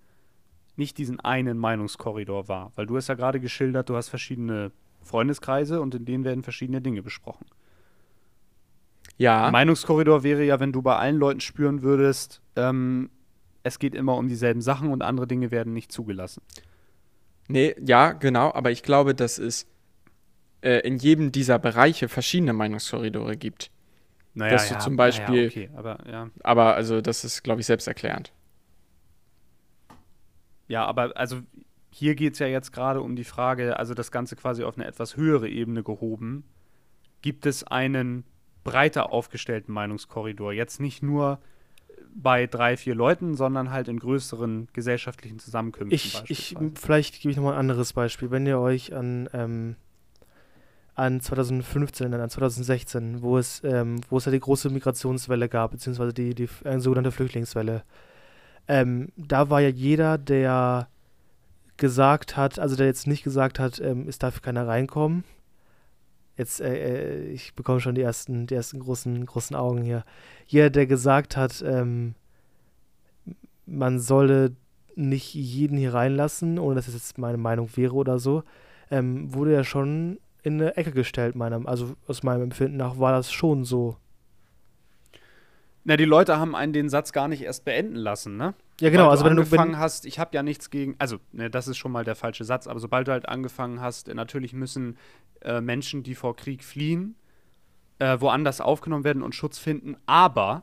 nicht 0.77 0.99
diesen 0.99 1.21
einen 1.21 1.59
Meinungskorridor 1.59 2.49
wahr. 2.49 2.73
Weil 2.75 2.87
du 2.87 2.97
hast 2.97 3.09
ja 3.09 3.15
gerade 3.15 3.41
geschildert, 3.41 3.89
du 3.89 3.97
hast 3.97 4.09
verschiedene 4.09 4.73
Freundeskreise 5.03 5.81
und 5.81 5.95
in 5.95 6.05
denen 6.05 6.25
werden 6.25 6.43
verschiedene 6.43 6.81
Dinge 6.81 7.03
besprochen. 7.03 7.47
Ja. 9.17 9.51
Meinungskorridor 9.51 10.23
wäre 10.23 10.45
ja, 10.45 10.59
wenn 10.61 10.73
du 10.73 10.83
bei 10.83 10.97
allen 10.97 11.17
Leuten 11.17 11.41
spüren 11.41 11.83
würdest, 11.83 12.41
ähm, 12.57 13.11
es 13.63 13.79
geht 13.79 13.95
immer 13.95 14.17
um 14.17 14.29
dieselben 14.29 14.61
Sachen 14.61 14.91
und 14.91 15.03
andere 15.03 15.27
Dinge 15.27 15.51
werden 15.51 15.73
nicht 15.73 15.93
zugelassen. 15.93 16.43
Nee, 17.49 17.75
ja, 17.81 18.13
genau, 18.13 18.53
aber 18.53 18.71
ich 18.71 18.83
glaube, 18.83 19.15
dass 19.15 19.39
es 19.39 19.67
äh, 20.63 20.81
in 20.81 20.97
jedem 20.97 21.31
dieser 21.31 21.59
Bereiche 21.59 22.09
verschiedene 22.09 22.53
Meinungskorridore 22.53 23.37
gibt. 23.37 23.71
Naja, 24.35 24.53
dass 24.53 24.69
du 24.69 24.75
ja, 24.75 24.81
zum 24.81 24.97
Beispiel. 24.97 25.47
Naja, 25.47 25.49
okay, 25.49 25.71
aber, 25.77 25.99
ja. 26.11 26.31
aber 26.43 26.75
also 26.75 27.01
das 27.01 27.25
ist, 27.25 27.43
glaube 27.43 27.61
ich, 27.61 27.67
selbsterklärend. 27.67 28.33
Ja, 30.69 30.85
aber 30.87 31.17
also 31.17 31.41
hier 31.91 32.15
geht 32.15 32.35
es 32.35 32.39
ja 32.41 32.47
jetzt 32.47 32.73
gerade 32.73 33.01
um 33.01 33.15
die 33.15 33.25
Frage, 33.25 33.79
also 33.79 33.95
das 33.95 34.11
Ganze 34.11 34.35
quasi 34.37 34.65
auf 34.65 34.77
eine 34.77 34.87
etwas 34.87 35.17
höhere 35.17 35.49
Ebene 35.49 35.83
gehoben. 35.83 36.45
Gibt 37.23 37.47
es 37.47 37.65
einen 37.65 38.25
breiter 38.65 39.13
aufgestellten 39.13 39.73
Meinungskorridor? 39.73 40.53
Jetzt 40.53 40.81
nicht 40.81 41.03
nur 41.03 41.39
bei 42.15 42.47
drei, 42.47 42.77
vier 42.77 42.95
Leuten, 42.95 43.35
sondern 43.35 43.71
halt 43.71 43.89
in 43.89 43.99
größeren 43.99 44.69
gesellschaftlichen 44.73 45.39
Zusammenkünften. 45.39 45.95
Ich, 45.95 46.23
ich 46.29 46.57
vielleicht 46.75 47.21
gebe 47.21 47.31
ich 47.31 47.37
nochmal 47.37 47.55
ein 47.55 47.61
anderes 47.61 47.93
Beispiel. 47.93 48.31
Wenn 48.31 48.47
ihr 48.47 48.59
euch 48.59 48.95
an, 48.95 49.29
ähm, 49.33 49.77
an 50.95 51.21
2015, 51.21 52.13
an 52.15 52.31
2016, 52.31 53.23
wo 53.23 53.37
es, 53.39 53.63
ähm, 53.65 54.01
wo 54.11 54.19
es 54.19 54.25
ja 54.25 54.33
die 54.33 54.41
große 54.41 54.71
Migrationswelle 54.71 55.49
gab, 55.49 55.73
beziehungsweise 55.73 56.13
die, 56.13 56.35
die 56.35 56.49
äh, 56.65 56.79
sogenannte 56.79 57.11
Flüchtlingswelle, 57.11 57.83
ähm, 58.69 59.09
da 59.17 59.51
war 59.51 59.61
ja 59.61 59.69
jeder, 59.69 60.19
der 60.19 60.89
gesagt 61.77 62.37
hat, 62.37 62.59
also 62.59 62.77
der 62.77 62.87
jetzt 62.87 63.07
nicht 63.07 63.25
gesagt 63.25 63.59
hat, 63.59 63.81
ähm, 63.81 64.07
es 64.09 64.19
darf 64.19 64.43
keiner 64.43 64.67
reinkommen. 64.67 65.25
Jetzt, 66.37 66.61
äh, 66.61 66.75
äh, 66.75 67.27
ich 67.33 67.55
bekomme 67.55 67.81
schon 67.81 67.95
die 67.95 68.03
ersten, 68.03 68.47
die 68.47 68.55
ersten 68.55 68.81
großen, 68.81 69.27
großen 69.27 69.55
Augen 69.55 69.83
hier. 69.83 70.05
Jeder, 70.47 70.71
der 70.71 70.87
gesagt 70.87 71.37
hat, 71.37 71.63
ähm, 71.67 72.15
man 73.67 73.99
solle 74.01 74.53
nicht 74.97 75.35
jeden 75.35 75.77
hier 75.79 75.95
reinlassen, 75.95 76.59
ohne 76.59 76.77
dass 76.77 76.89
es 76.89 76.95
jetzt 76.95 77.19
meine 77.19 77.39
Meinung 77.39 77.69
wäre 77.77 77.95
oder 77.95 78.19
so, 78.19 78.45
ähm, 78.91 79.33
wurde 79.35 79.53
ja 79.53 79.65
schon 79.65 80.19
in 80.43 80.61
eine 80.61 80.77
Ecke 80.77 80.93
gestellt, 80.93 81.35
meinem, 81.35 81.67
also 81.67 81.95
aus 82.07 82.23
meinem 82.23 82.43
Empfinden 82.43 82.77
nach 82.77 82.99
war 82.99 83.13
das 83.13 83.33
schon 83.33 83.65
so. 83.65 83.97
Na, 85.85 85.97
die 85.97 86.07
Leute 86.07 86.39
haben 86.39 86.57
einen 86.57 86.73
den 86.73 86.89
Satz 86.89 87.13
gar 87.13 87.29
nicht 87.29 87.43
erst 87.43 87.65
beenden 87.65 87.97
lassen, 87.97 88.37
ne? 88.37 88.55
Ja, 88.81 88.91
genau. 88.91 89.11
also, 89.11 89.25
wenn 89.25 89.37
du 89.37 89.43
angefangen 89.43 89.79
hast, 89.79 90.07
ich 90.07 90.19
habe 90.19 90.31
ja 90.35 90.43
nichts 90.43 90.71
gegen, 90.71 90.97
also, 90.99 91.19
ne, 91.33 91.51
das 91.51 91.69
ist 91.69 91.77
schon 91.77 91.93
mal 91.93 92.05
der 92.05 92.17
falsche 92.17 92.45
Satz, 92.45 92.67
aber 92.67 92.81
sobald 92.81 93.07
du 93.07 93.13
halt 93.13 93.29
angefangen 93.29 93.81
hast, 93.81 94.09
natürlich 94.09 94.55
müssen 94.55 94.97
äh, 95.43 95.61
Menschen, 95.61 96.03
die 96.03 96.15
vor 96.15 96.37
Krieg 96.37 96.65
fliehen, 96.65 97.17
äh, 97.99 98.19
woanders 98.19 98.61
aufgenommen 98.61 99.05
werden 99.05 99.23
und 99.23 99.35
Schutz 99.35 99.59
finden, 99.59 99.97
aber 100.07 100.63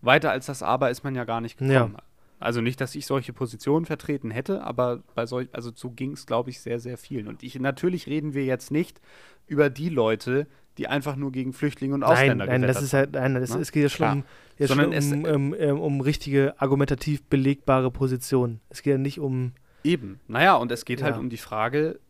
weiter 0.00 0.30
als 0.30 0.46
das 0.46 0.62
Aber 0.62 0.90
ist 0.90 1.04
man 1.04 1.14
ja 1.14 1.24
gar 1.24 1.40
nicht 1.40 1.58
gekommen. 1.58 1.94
Ja. 1.96 2.02
Also 2.40 2.60
nicht, 2.60 2.80
dass 2.80 2.96
ich 2.96 3.06
solche 3.06 3.32
Positionen 3.32 3.86
vertreten 3.86 4.32
hätte, 4.32 4.64
aber 4.64 5.02
bei 5.14 5.26
solch, 5.26 5.48
also 5.52 5.70
so 5.72 5.90
ging 5.90 6.12
es, 6.12 6.26
glaube 6.26 6.50
ich, 6.50 6.60
sehr, 6.60 6.80
sehr 6.80 6.98
vielen. 6.98 7.28
Und 7.28 7.44
ich, 7.44 7.58
natürlich 7.58 8.08
reden 8.08 8.34
wir 8.34 8.44
jetzt 8.44 8.72
nicht 8.72 9.00
über 9.46 9.70
die 9.70 9.88
Leute, 9.88 10.48
die 10.78 10.88
einfach 10.88 11.16
nur 11.16 11.32
gegen 11.32 11.52
Flüchtlinge 11.52 11.94
und 11.94 12.02
Ausländer 12.02 12.46
Nein, 12.46 12.62
nein, 12.62 12.68
das 12.68 12.82
ist 12.82 12.92
halt, 12.92 13.12
nein, 13.12 13.34
das, 13.34 13.54
ne? 13.54 13.60
es 13.60 13.72
geht 13.72 13.82
ja 13.82 13.88
schon, 13.88 14.08
um, 14.10 14.24
jetzt 14.58 14.72
schon 14.72 14.84
um, 14.84 15.24
um, 15.24 15.34
um, 15.34 15.54
ähm, 15.58 15.80
um, 15.80 16.00
richtige 16.00 16.54
argumentativ 16.60 17.22
belegbare 17.24 17.90
Positionen. 17.90 18.60
Es 18.68 18.82
geht 18.82 18.92
ja 18.92 18.98
nicht 18.98 19.20
um. 19.20 19.52
Eben. 19.84 20.20
Naja, 20.28 20.54
und 20.56 20.72
es 20.72 20.84
geht 20.84 21.02
halt 21.02 21.10
ja. 21.10 21.14
halt 21.16 21.22
um 21.24 21.30
die 21.30 21.36
Frage 21.36 22.00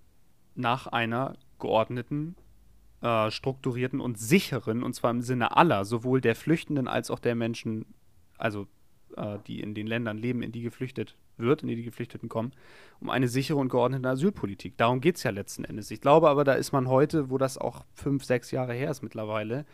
nach 0.54 0.86
einer 0.86 1.34
geordneten, 1.58 2.36
äh, 3.00 3.30
strukturierten 3.30 4.00
und 4.00 4.18
sicheren, 4.18 4.82
und 4.82 4.94
zwar 4.94 5.10
im 5.10 5.22
Sinne 5.22 5.56
aller, 5.56 5.84
sowohl 5.84 6.20
der 6.20 6.36
Flüchtenden 6.36 6.86
als 6.86 7.10
auch 7.10 7.18
der 7.18 7.34
Menschen, 7.34 7.86
also 8.38 8.68
äh, 9.16 9.38
die 9.46 9.60
in 9.60 9.74
den 9.74 9.86
Ländern 9.86 10.18
leben, 10.18 10.42
in 10.42 10.52
die 10.52 10.62
geflüchtet 10.62 11.16
wird, 11.42 11.62
in 11.62 11.68
die 11.68 11.76
die 11.76 11.82
Geflüchteten 11.82 12.30
kommen, 12.30 12.52
um 13.00 13.10
eine 13.10 13.28
sichere 13.28 13.58
und 13.58 13.68
geordnete 13.68 14.08
Asylpolitik. 14.08 14.78
Darum 14.78 15.02
geht 15.02 15.16
es 15.16 15.22
ja 15.22 15.30
letzten 15.30 15.64
Endes. 15.64 15.90
Ich 15.90 16.00
glaube 16.00 16.30
aber, 16.30 16.44
da 16.44 16.54
ist 16.54 16.72
man 16.72 16.88
heute, 16.88 17.28
wo 17.28 17.36
das 17.36 17.58
auch 17.58 17.84
fünf, 17.94 18.24
sechs 18.24 18.50
Jahre 18.50 18.72
her 18.72 18.90
ist 18.90 19.02
mittlerweile, 19.02 19.66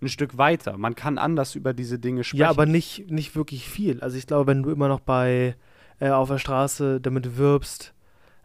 ein 0.00 0.08
Stück 0.08 0.38
weiter. 0.38 0.76
Man 0.78 0.94
kann 0.94 1.18
anders 1.18 1.54
über 1.54 1.74
diese 1.74 1.98
Dinge 1.98 2.24
sprechen. 2.24 2.40
Ja, 2.40 2.50
aber 2.50 2.66
nicht, 2.66 3.10
nicht 3.10 3.36
wirklich 3.36 3.68
viel. 3.68 4.00
Also 4.00 4.16
ich 4.16 4.26
glaube, 4.26 4.46
wenn 4.46 4.62
du 4.62 4.70
immer 4.70 4.88
noch 4.88 5.00
bei 5.00 5.56
äh, 6.00 6.10
auf 6.10 6.28
der 6.28 6.38
Straße 6.38 7.00
damit 7.00 7.36
wirbst, 7.36 7.94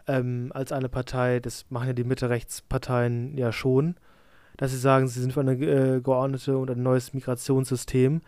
ähm, 0.07 0.51
als 0.53 0.71
eine 0.71 0.89
Partei, 0.89 1.39
das 1.39 1.65
machen 1.69 1.87
ja 1.87 1.93
die 1.93 2.03
Mitte-Rechts-Parteien 2.03 3.37
ja 3.37 3.51
schon, 3.51 3.95
dass 4.57 4.71
sie 4.71 4.77
sagen, 4.77 5.07
sie 5.07 5.21
sind 5.21 5.33
für 5.33 5.41
eine 5.41 5.53
äh, 5.53 6.01
geordnete 6.01 6.57
und 6.57 6.69
ein 6.69 6.83
neues 6.83 7.13
Migrationssystem 7.13 8.21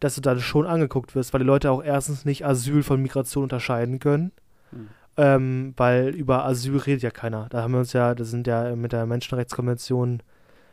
dass 0.00 0.14
du 0.14 0.20
dann 0.20 0.40
schon 0.40 0.66
angeguckt 0.66 1.14
wirst, 1.14 1.32
weil 1.32 1.40
die 1.40 1.46
Leute 1.46 1.70
auch 1.70 1.82
erstens 1.82 2.24
nicht 2.24 2.44
Asyl 2.44 2.82
von 2.82 3.00
Migration 3.00 3.44
unterscheiden 3.44 3.98
können. 3.98 4.32
Hm. 4.70 4.88
Ähm, 5.16 5.74
weil 5.76 6.08
über 6.14 6.46
Asyl 6.46 6.78
redet 6.78 7.02
ja 7.02 7.10
keiner. 7.10 7.46
Da 7.50 7.62
haben 7.62 7.72
wir 7.72 7.80
uns 7.80 7.92
ja, 7.92 8.14
das 8.14 8.30
sind 8.30 8.46
ja 8.46 8.74
mit 8.74 8.92
der 8.92 9.06
Menschenrechtskonvention, 9.06 10.22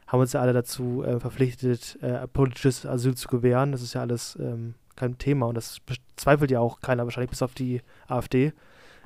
haben 0.08 0.20
uns 0.20 0.34
ja 0.34 0.42
alle 0.42 0.54
dazu 0.54 1.04
äh, 1.04 1.20
verpflichtet, 1.20 1.98
äh, 2.02 2.28
politisches 2.28 2.86
Asyl 2.86 3.16
zu 3.16 3.28
gewähren. 3.28 3.74
Das 3.74 3.82
ist 3.82 3.94
ja 3.94 4.02
alles 4.02 4.38
ähm, 4.40 4.76
kein 4.96 5.18
Thema 5.18 5.48
und 5.48 5.56
das 5.56 5.80
bezweifelt 5.82 6.52
ja 6.52 6.60
auch 6.60 6.80
keiner, 6.80 7.04
wahrscheinlich 7.04 7.30
bis 7.30 7.42
auf 7.42 7.54
die 7.54 7.82
AfD. 8.08 8.54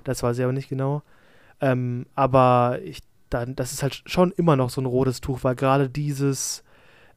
Das 0.03 0.21
weiß 0.21 0.37
ich 0.37 0.43
aber 0.43 0.53
nicht 0.53 0.69
genau. 0.69 1.01
Ähm, 1.59 2.05
aber 2.13 2.79
ich, 2.83 3.01
dann, 3.29 3.55
das 3.55 3.71
ist 3.71 3.83
halt 3.83 4.03
schon 4.05 4.31
immer 4.31 4.55
noch 4.55 4.69
so 4.69 4.81
ein 4.81 4.85
rotes 4.85 5.21
Tuch, 5.21 5.43
weil 5.43 5.55
gerade 5.55 5.89
dieses 5.89 6.63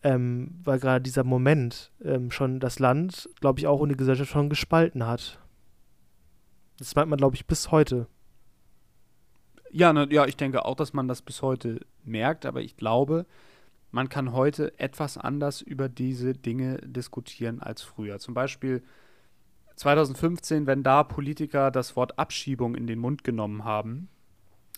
ähm, 0.05 0.61
weil 0.63 0.79
gerade 0.79 1.03
dieser 1.03 1.25
Moment 1.25 1.91
ähm, 2.05 2.31
schon 2.31 2.61
das 2.61 2.79
Land, 2.79 3.29
glaube 3.41 3.59
ich, 3.59 3.67
auch 3.67 3.81
und 3.81 3.89
die 3.89 3.97
Gesellschaft 3.97 4.31
schon 4.31 4.51
gespalten 4.51 5.07
hat. 5.07 5.41
Das 6.79 6.95
meint 6.95 7.09
man, 7.09 7.17
glaube 7.17 7.37
ich, 7.37 7.47
bis 7.47 7.71
heute. 7.71 8.07
Ja, 9.71 9.93
ne, 9.93 10.07
ja, 10.11 10.27
ich 10.27 10.37
denke 10.37 10.67
auch, 10.67 10.77
dass 10.77 10.93
man 10.93 11.09
das 11.09 11.23
bis 11.23 11.41
heute 11.41 11.81
merkt, 12.05 12.45
aber 12.45 12.61
ich 12.61 12.77
glaube, 12.77 13.25
man 13.91 14.11
kann 14.11 14.33
heute 14.33 14.79
etwas 14.79 15.17
anders 15.17 15.63
über 15.63 15.89
diese 15.89 16.35
Dinge 16.35 16.77
diskutieren 16.85 17.61
als 17.61 17.81
früher. 17.81 18.19
Zum 18.19 18.35
Beispiel 18.35 18.83
2015, 19.77 20.67
wenn 20.67 20.83
da 20.83 21.03
Politiker 21.03 21.71
das 21.71 21.97
Wort 21.97 22.19
Abschiebung 22.19 22.75
in 22.75 22.87
den 22.87 22.99
Mund 22.99 23.25
genommen 23.25 23.65
haben, 23.65 24.09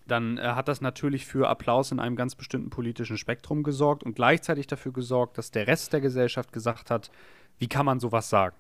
dann 0.07 0.39
äh, 0.39 0.43
hat 0.43 0.69
das 0.69 0.81
natürlich 0.81 1.27
für 1.27 1.49
Applaus 1.49 1.93
in 1.93 2.01
einem 2.01 2.17
ganz 2.17 2.35
bestimmten 2.35 2.71
politischen 2.71 3.19
Spektrum 3.19 3.63
gesorgt 3.63 4.05
und 4.05 4.15
gleichzeitig 4.15 4.67
dafür 4.67 4.93
gesorgt, 4.93 5.39
dass 5.39 5.51
der 5.51 5.67
Rest 5.67 5.93
der 5.93 6.01
Gesellschaft 6.01 6.53
gesagt 6.53 6.91
hat, 6.91 7.11
wie 7.59 7.69
kann 7.69 7.87
man 7.87 8.01
sowas 8.01 8.29
sagen? 8.29 8.57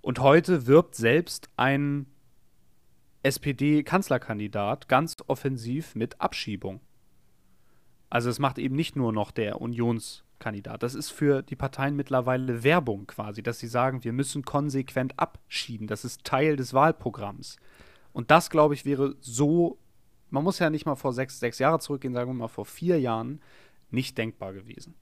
Und 0.00 0.20
heute 0.20 0.66
wirbt 0.66 0.94
selbst 0.94 1.48
ein 1.56 2.06
SPD-Kanzlerkandidat 3.22 4.88
ganz 4.88 5.16
offensiv 5.26 5.94
mit 5.94 6.20
Abschiebung. 6.20 6.80
Also 8.10 8.30
es 8.30 8.38
macht 8.38 8.58
eben 8.58 8.74
nicht 8.74 8.96
nur 8.96 9.12
noch 9.12 9.30
der 9.30 9.60
Unionskandidat. 9.60 10.82
Das 10.82 10.94
ist 10.94 11.10
für 11.10 11.42
die 11.42 11.56
Parteien 11.56 11.96
mittlerweile 11.96 12.62
Werbung 12.62 13.06
quasi, 13.06 13.42
dass 13.42 13.58
sie 13.58 13.66
sagen, 13.66 14.04
wir 14.04 14.12
müssen 14.12 14.44
konsequent 14.44 15.18
abschieben. 15.18 15.88
Das 15.88 16.04
ist 16.04 16.24
Teil 16.24 16.56
des 16.56 16.72
Wahlprogramms. 16.72 17.56
Und 18.12 18.30
das, 18.30 18.50
glaube 18.50 18.74
ich, 18.74 18.84
wäre 18.84 19.16
so, 19.20 19.78
man 20.30 20.44
muss 20.44 20.58
ja 20.58 20.70
nicht 20.70 20.86
mal 20.86 20.96
vor 20.96 21.12
sechs, 21.12 21.40
sechs 21.40 21.58
Jahre 21.58 21.80
zurückgehen, 21.80 22.14
sagen 22.14 22.30
wir 22.30 22.34
mal 22.34 22.48
vor 22.48 22.66
vier 22.66 23.00
Jahren, 23.00 23.40
nicht 23.90 24.18
denkbar 24.18 24.52
gewesen. 24.52 24.94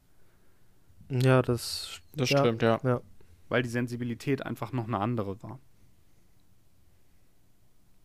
Ja, 1.11 1.43
das, 1.43 2.01
Das 2.15 2.31
ja, 2.31 2.39
stimmt, 2.39 2.63
ja. 2.63 2.81
Ja. 2.83 3.01
Weil 3.49 3.63
die 3.63 3.69
Sensibilität 3.69 4.45
einfach 4.45 4.73
noch 4.73 4.87
eine 4.87 4.99
andere 4.99 5.43
war. 5.43 5.59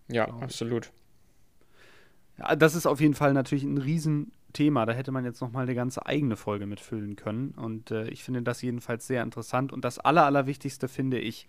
Ja, 0.08 0.28
ich. 0.28 0.44
absolut. 0.44 0.92
Ja, 2.38 2.56
das 2.56 2.76
ist 2.76 2.86
auf 2.86 3.00
jeden 3.00 3.14
Fall 3.14 3.34
natürlich 3.34 3.64
ein 3.64 3.78
Riesenthema. 3.78 4.86
Da 4.86 4.94
hätte 4.94 5.12
man 5.12 5.26
jetzt 5.26 5.42
noch 5.42 5.52
mal 5.52 5.64
eine 5.64 5.76
ganze 5.76 6.06
eigene 6.06 6.36
Folge 6.36 6.66
mitfüllen 6.66 7.16
können. 7.16 7.52
Und 7.52 7.92
äh, 7.92 8.08
ich 8.10 8.24
finde 8.24 8.42
das 8.42 8.62
jedenfalls 8.62 9.08
sehr 9.08 9.24
interessant. 9.24 9.72
Und 9.74 9.84
das 9.84 10.00
Aller, 10.00 10.26
Allerwichtigste 10.26 10.88
finde 10.88 11.20
ich, 11.20 11.48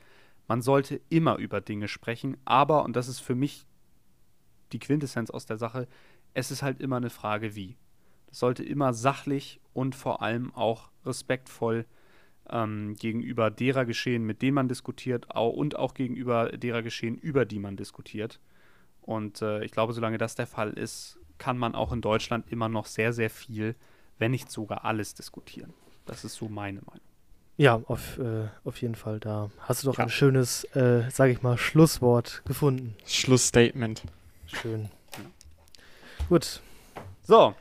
man 0.48 0.62
sollte 0.62 1.00
immer 1.08 1.36
über 1.36 1.60
Dinge 1.60 1.88
sprechen. 1.88 2.36
Aber, 2.44 2.84
und 2.84 2.96
das 2.96 3.08
ist 3.08 3.20
für 3.20 3.34
mich 3.34 3.66
die 4.72 4.78
Quintessenz 4.78 5.30
aus 5.30 5.46
der 5.46 5.58
Sache, 5.58 5.86
es 6.34 6.50
ist 6.50 6.62
halt 6.62 6.80
immer 6.80 6.96
eine 6.96 7.10
Frage, 7.10 7.54
wie. 7.54 7.76
Das 8.28 8.38
sollte 8.38 8.64
immer 8.64 8.94
sachlich 8.94 9.60
und 9.74 9.94
vor 9.94 10.22
allem 10.22 10.54
auch 10.54 10.90
respektvoll 11.04 11.84
ähm, 12.48 12.94
gegenüber 12.98 13.50
derer 13.50 13.84
geschehen, 13.84 14.24
mit 14.24 14.42
denen 14.42 14.54
man 14.54 14.68
diskutiert, 14.68 15.34
au 15.34 15.48
und 15.48 15.76
auch 15.76 15.94
gegenüber 15.94 16.50
derer 16.50 16.82
geschehen, 16.82 17.16
über 17.16 17.44
die 17.44 17.58
man 17.58 17.76
diskutiert. 17.76 18.40
Und 19.02 19.42
äh, 19.42 19.64
ich 19.64 19.72
glaube, 19.72 19.92
solange 19.92 20.18
das 20.18 20.34
der 20.34 20.46
Fall 20.46 20.70
ist, 20.72 21.18
kann 21.38 21.58
man 21.58 21.74
auch 21.74 21.92
in 21.92 22.00
Deutschland 22.00 22.50
immer 22.50 22.68
noch 22.68 22.86
sehr, 22.86 23.12
sehr 23.12 23.30
viel, 23.30 23.74
wenn 24.18 24.30
nicht 24.30 24.50
sogar 24.50 24.84
alles 24.84 25.14
diskutieren. 25.14 25.72
Das 26.06 26.24
ist 26.24 26.34
so 26.34 26.48
meine 26.48 26.80
Meinung. 26.82 27.00
Ja, 27.56 27.82
auf, 27.86 28.18
äh, 28.18 28.48
auf 28.64 28.80
jeden 28.80 28.94
Fall. 28.94 29.20
Da 29.20 29.50
hast 29.60 29.82
du 29.82 29.88
doch 29.88 29.98
Ja. 29.98 30.04
ein 30.04 30.10
schönes, 30.10 30.64
äh, 30.74 31.10
sage 31.10 31.32
ich 31.32 31.42
mal, 31.42 31.58
Schlusswort 31.58 32.42
gefunden. 32.46 32.94
Schlussstatement. 33.06 34.02
Schön. 34.52 34.88
Gut. 36.28 36.60
So, 37.24 37.54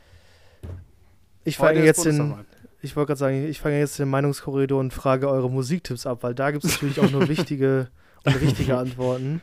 Ich 1.44 1.58
fange 1.58 1.84
jetzt 1.84 2.06
den, 2.06 2.18
Bundestagswahl. 2.18 2.46
ich 2.82 2.96
wollte 2.96 3.08
gerade 3.08 3.20
sagen, 3.20 3.48
ich 3.48 3.60
fange 3.60 3.80
jetzt 3.80 4.00
den 4.00 4.10
Meinungskorridor 4.10 4.80
und 4.80 4.94
frage 4.94 5.30
eure 5.30 5.50
Musiktipps 5.50 6.06
ab, 6.06 6.24
weil 6.24 6.36
da 6.36 6.52
gibt 6.52 6.64
es 6.64 6.74
natürlich 6.74 7.00
auch 7.00 7.12
nur 7.12 7.28
wichtige 7.30 7.90
und 8.26 8.42
richtige 8.42 8.78
Antworten. 8.78 9.42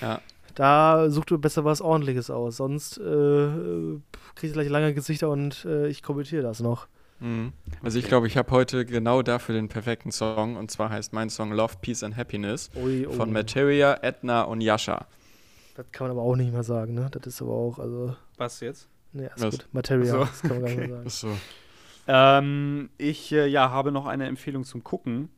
Ja. 0.00 0.20
Da 0.54 1.08
sucht 1.10 1.30
du 1.30 1.38
besser 1.38 1.64
was 1.64 1.80
Ordentliches 1.80 2.30
aus, 2.30 2.58
sonst 2.58 2.98
äh, 2.98 3.48
kriegst 4.34 4.54
du 4.54 4.58
gleich 4.60 4.68
lange 4.68 4.92
Gesichter 4.92 5.30
und 5.30 5.64
äh, 5.64 5.88
ich 5.88 6.02
kommentiere 6.02 6.42
das 6.42 6.60
noch. 6.60 6.86
Mhm. 7.20 7.52
Also 7.82 7.98
ich 7.98 8.04
glaube, 8.06 8.26
ich 8.26 8.36
habe 8.36 8.50
heute 8.50 8.84
genau 8.84 9.22
dafür 9.22 9.54
den 9.54 9.68
perfekten 9.68 10.12
Song. 10.12 10.56
Und 10.56 10.70
zwar 10.70 10.90
heißt 10.90 11.12
mein 11.12 11.30
Song 11.30 11.52
Love, 11.52 11.74
Peace 11.80 12.02
and 12.02 12.16
Happiness 12.16 12.70
Ui, 12.76 13.06
oh. 13.06 13.12
von 13.12 13.32
Materia, 13.32 13.98
Edna 14.02 14.42
und 14.42 14.60
Yasha. 14.60 15.06
Das 15.74 15.90
kann 15.90 16.08
man 16.08 16.16
aber 16.16 16.22
auch 16.22 16.36
nicht 16.36 16.52
mehr 16.52 16.62
sagen, 16.62 16.94
ne? 16.94 17.08
Das 17.10 17.26
ist 17.26 17.42
aber 17.42 17.52
auch, 17.52 17.78
also, 17.78 18.16
Was 18.36 18.60
jetzt? 18.60 18.88
ne, 19.12 19.26
ist 19.34 19.40
Was? 19.42 19.58
gut. 19.58 19.68
Materia, 19.72 20.14
Ach 20.14 20.18
so, 20.18 20.24
das 20.24 20.42
kann 20.42 20.50
man 20.50 20.60
gar 20.60 20.68
nicht 20.68 20.78
okay. 20.78 20.86
mehr 20.88 20.96
sagen. 20.96 21.06
Ist 21.06 21.20
so. 21.20 21.36
Ähm, 22.06 22.90
ich 22.98 23.32
äh, 23.32 23.46
ja, 23.46 23.70
habe 23.70 23.92
noch 23.92 24.06
eine 24.06 24.26
Empfehlung 24.26 24.64
zum 24.64 24.82
Gucken. 24.84 25.30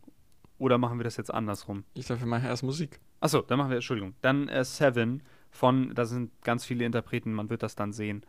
Oder 0.58 0.78
machen 0.78 0.98
wir 0.98 1.04
das 1.04 1.16
jetzt 1.16 1.32
andersrum? 1.32 1.84
Ich 1.94 2.06
glaube, 2.06 2.22
wir 2.22 2.28
machen 2.28 2.44
erst 2.44 2.62
Musik. 2.62 3.00
Achso, 3.20 3.42
dann 3.42 3.58
machen 3.58 3.70
wir, 3.70 3.76
Entschuldigung. 3.76 4.14
Dann 4.22 4.48
äh, 4.48 4.64
Seven 4.64 5.22
von, 5.50 5.94
da 5.94 6.04
sind 6.04 6.30
ganz 6.42 6.64
viele 6.64 6.84
Interpreten, 6.84 7.32
man 7.32 7.50
wird 7.50 7.62
das 7.62 7.74
dann 7.74 7.92
sehen. 7.92 8.24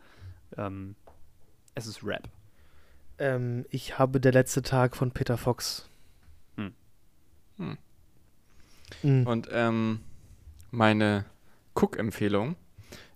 Ähm, 0.58 0.96
es 1.76 1.88
ist 1.88 2.04
Rap. 2.04 2.30
Ähm, 3.18 3.66
ich 3.70 3.98
habe 4.00 4.20
der 4.20 4.32
letzte 4.32 4.62
Tag 4.62 4.96
von 4.96 5.12
Peter 5.12 5.38
Fox. 5.38 5.88
Hm. 6.58 6.74
Hm. 7.58 7.78
Mhm. 9.04 9.28
Und 9.28 9.50
ähm, 9.52 10.02
meine 10.72 11.26
Cook-Empfehlung 11.76 12.56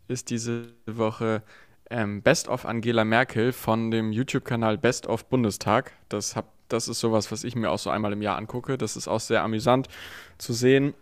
ist 0.07 0.29
diese 0.29 0.73
Woche 0.85 1.43
ähm, 1.89 2.21
Best 2.21 2.47
of 2.47 2.65
Angela 2.65 3.03
Merkel 3.03 3.51
von 3.51 3.91
dem 3.91 4.11
YouTube-Kanal 4.11 4.77
Best 4.77 5.07
of 5.07 5.25
Bundestag. 5.25 5.93
Das, 6.09 6.35
hab, 6.35 6.51
das 6.67 6.87
ist 6.87 6.99
sowas, 6.99 7.31
was 7.31 7.43
ich 7.43 7.55
mir 7.55 7.71
auch 7.71 7.79
so 7.79 7.89
einmal 7.89 8.13
im 8.13 8.21
Jahr 8.21 8.37
angucke. 8.37 8.77
Das 8.77 8.95
ist 8.95 9.07
auch 9.07 9.19
sehr 9.19 9.43
amüsant 9.43 9.87
zu 10.37 10.53
sehen, 10.53 10.93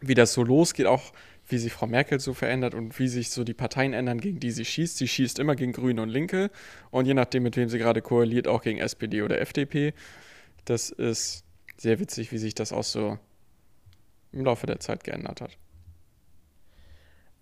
wie 0.00 0.14
das 0.14 0.32
so 0.32 0.42
losgeht, 0.42 0.86
auch 0.86 1.12
wie 1.48 1.58
sich 1.58 1.72
Frau 1.72 1.86
Merkel 1.86 2.20
so 2.20 2.34
verändert 2.34 2.74
und 2.74 2.98
wie 2.98 3.08
sich 3.08 3.30
so 3.30 3.44
die 3.44 3.54
Parteien 3.54 3.92
ändern, 3.92 4.20
gegen 4.20 4.40
die 4.40 4.50
sie 4.50 4.64
schießt. 4.64 4.96
Sie 4.96 5.08
schießt 5.08 5.38
immer 5.38 5.56
gegen 5.56 5.72
Grüne 5.72 6.02
und 6.02 6.08
Linke 6.08 6.50
und 6.90 7.06
je 7.06 7.14
nachdem, 7.14 7.42
mit 7.42 7.56
wem 7.56 7.68
sie 7.68 7.78
gerade 7.78 8.00
koaliert, 8.00 8.48
auch 8.48 8.62
gegen 8.62 8.78
SPD 8.78 9.22
oder 9.22 9.40
FDP. 9.40 9.92
Das 10.64 10.90
ist 10.90 11.44
sehr 11.76 11.98
witzig, 11.98 12.32
wie 12.32 12.38
sich 12.38 12.54
das 12.54 12.72
auch 12.72 12.84
so 12.84 13.18
im 14.30 14.44
Laufe 14.44 14.66
der 14.66 14.80
Zeit 14.80 15.04
geändert 15.04 15.40
hat. 15.40 15.58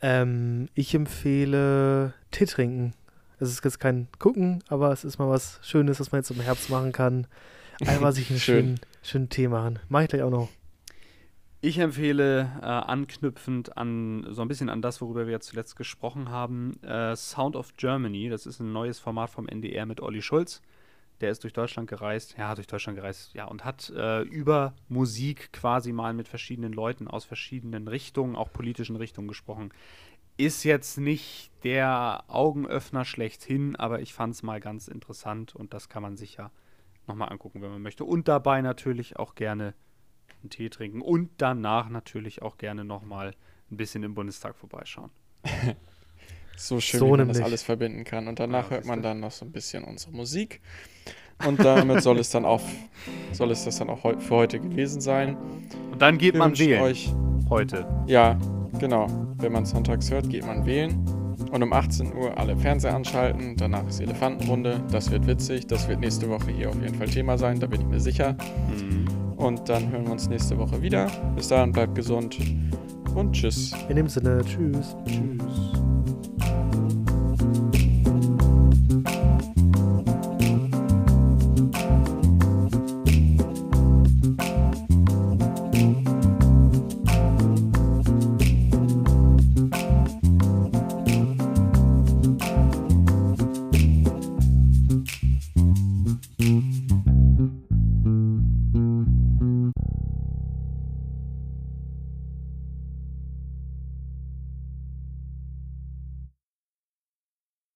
Ähm, 0.02 0.68
ich 0.74 0.94
empfehle 0.94 2.14
Tee 2.30 2.46
trinken. 2.46 2.94
Es 3.38 3.50
ist 3.50 3.64
jetzt 3.64 3.80
kein 3.80 4.08
Gucken, 4.18 4.62
aber 4.68 4.92
es 4.92 5.04
ist 5.04 5.18
mal 5.18 5.28
was 5.28 5.58
Schönes, 5.62 6.00
was 6.00 6.12
man 6.12 6.20
jetzt 6.20 6.30
im 6.30 6.40
Herbst 6.40 6.70
machen 6.70 6.92
kann. 6.92 7.26
Einfach 7.80 8.12
sich 8.12 8.30
einen 8.30 8.38
Schön. 8.38 8.64
schönen, 8.64 8.80
schönen 9.02 9.28
Tee 9.28 9.48
machen. 9.48 9.78
Mach 9.88 10.02
ich 10.02 10.08
gleich 10.08 10.22
auch 10.22 10.30
noch. 10.30 10.48
Ich 11.62 11.78
empfehle, 11.78 12.50
äh, 12.62 12.64
anknüpfend 12.64 13.76
an 13.76 14.26
so 14.30 14.40
ein 14.40 14.48
bisschen 14.48 14.70
an 14.70 14.80
das, 14.80 15.02
worüber 15.02 15.26
wir 15.26 15.32
jetzt 15.32 15.48
zuletzt 15.48 15.76
gesprochen 15.76 16.30
haben, 16.30 16.82
äh, 16.82 17.14
Sound 17.16 17.54
of 17.54 17.76
Germany. 17.76 18.30
Das 18.30 18.46
ist 18.46 18.60
ein 18.60 18.72
neues 18.72 18.98
Format 18.98 19.28
vom 19.28 19.46
NDR 19.46 19.84
mit 19.84 20.00
Olli 20.00 20.22
Schulz. 20.22 20.62
Der 21.20 21.30
ist 21.30 21.42
durch 21.44 21.52
Deutschland 21.52 21.88
gereist, 21.88 22.36
ja, 22.38 22.54
durch 22.54 22.66
Deutschland 22.66 22.96
gereist, 22.96 23.34
ja, 23.34 23.44
und 23.44 23.64
hat 23.64 23.90
äh, 23.90 24.22
über 24.22 24.74
Musik 24.88 25.52
quasi 25.52 25.92
mal 25.92 26.14
mit 26.14 26.28
verschiedenen 26.28 26.72
Leuten 26.72 27.08
aus 27.08 27.24
verschiedenen 27.24 27.88
Richtungen, 27.88 28.36
auch 28.36 28.52
politischen 28.52 28.96
Richtungen 28.96 29.28
gesprochen. 29.28 29.72
Ist 30.36 30.64
jetzt 30.64 30.96
nicht 30.96 31.50
der 31.64 32.24
Augenöffner 32.28 33.04
schlechthin, 33.04 33.76
aber 33.76 34.00
ich 34.00 34.14
fand 34.14 34.34
es 34.34 34.42
mal 34.42 34.60
ganz 34.60 34.88
interessant 34.88 35.54
und 35.54 35.74
das 35.74 35.90
kann 35.90 36.02
man 36.02 36.16
sich 36.16 36.36
ja 36.36 36.50
nochmal 37.06 37.30
angucken, 37.30 37.60
wenn 37.60 37.70
man 37.70 37.82
möchte. 37.82 38.04
Und 38.04 38.28
dabei 38.28 38.62
natürlich 38.62 39.18
auch 39.18 39.34
gerne 39.34 39.74
einen 40.40 40.50
Tee 40.50 40.70
trinken 40.70 41.02
und 41.02 41.30
danach 41.36 41.90
natürlich 41.90 42.40
auch 42.40 42.56
gerne 42.56 42.84
nochmal 42.84 43.34
ein 43.70 43.76
bisschen 43.76 44.02
im 44.02 44.14
Bundestag 44.14 44.56
vorbeischauen. 44.56 45.10
So 46.60 46.78
schön, 46.78 47.00
So 47.00 47.06
wie 47.06 47.10
man 47.16 47.28
das 47.28 47.40
alles 47.40 47.62
verbinden 47.62 48.04
kann. 48.04 48.28
Und 48.28 48.38
danach 48.38 48.70
Ja, 48.70 48.76
hört 48.76 48.84
man 48.84 49.00
dann 49.00 49.20
noch 49.20 49.30
so 49.30 49.46
ein 49.46 49.50
bisschen 49.50 49.82
unsere 49.82 50.12
Musik. 50.12 50.60
Und 51.46 51.58
damit 51.64 52.02
soll 52.02 52.18
es 52.18 52.28
dann 52.28 52.44
auch, 52.44 52.60
soll 53.32 53.50
es 53.50 53.64
das 53.64 53.78
dann 53.78 53.88
auch 53.88 54.00
für 54.00 54.30
heute 54.36 54.60
gewesen 54.60 55.00
sein. 55.00 55.38
Und 55.90 56.02
dann 56.02 56.18
geht 56.18 56.34
Wir 56.34 56.38
man 56.38 56.58
wählen 56.58 56.82
euch, 56.82 57.10
heute. 57.48 57.86
ja, 58.06 58.38
genau. 58.78 59.06
Wenn 59.38 59.52
man 59.52 59.64
sonntags 59.64 60.10
hört, 60.10 60.28
geht 60.28 60.44
man 60.44 60.66
wählen. 60.66 61.02
Und 61.50 61.62
um 61.62 61.72
18 61.72 62.14
Uhr 62.14 62.36
alle 62.36 62.54
Fernseher 62.58 62.94
anschalten. 62.94 63.56
Danach 63.56 63.88
ist 63.88 64.00
Elefantenrunde. 64.00 64.84
Das 64.92 65.10
wird 65.10 65.26
witzig. 65.26 65.66
Das 65.66 65.88
wird 65.88 66.00
nächste 66.00 66.28
Woche 66.28 66.50
hier 66.50 66.68
auf 66.68 66.80
jeden 66.82 66.94
Fall 66.94 67.08
Thema 67.08 67.38
sein. 67.38 67.58
Da 67.58 67.66
bin 67.68 67.80
ich 67.80 67.86
mir 67.86 68.00
sicher. 68.00 68.36
Mhm. 68.68 69.06
Und 69.38 69.66
dann 69.70 69.90
hören 69.90 70.04
wir 70.04 70.12
uns 70.12 70.28
nächste 70.28 70.58
Woche 70.58 70.82
wieder. 70.82 71.06
Bis 71.34 71.48
dahin 71.48 71.72
bleibt 71.72 71.94
gesund 71.94 72.38
und 73.14 73.32
tschüss. 73.32 73.72
In 73.88 73.96
dem 73.96 74.08
Sinne, 74.08 74.42
tschüss. 74.44 74.94
Tschüss. 75.06 75.69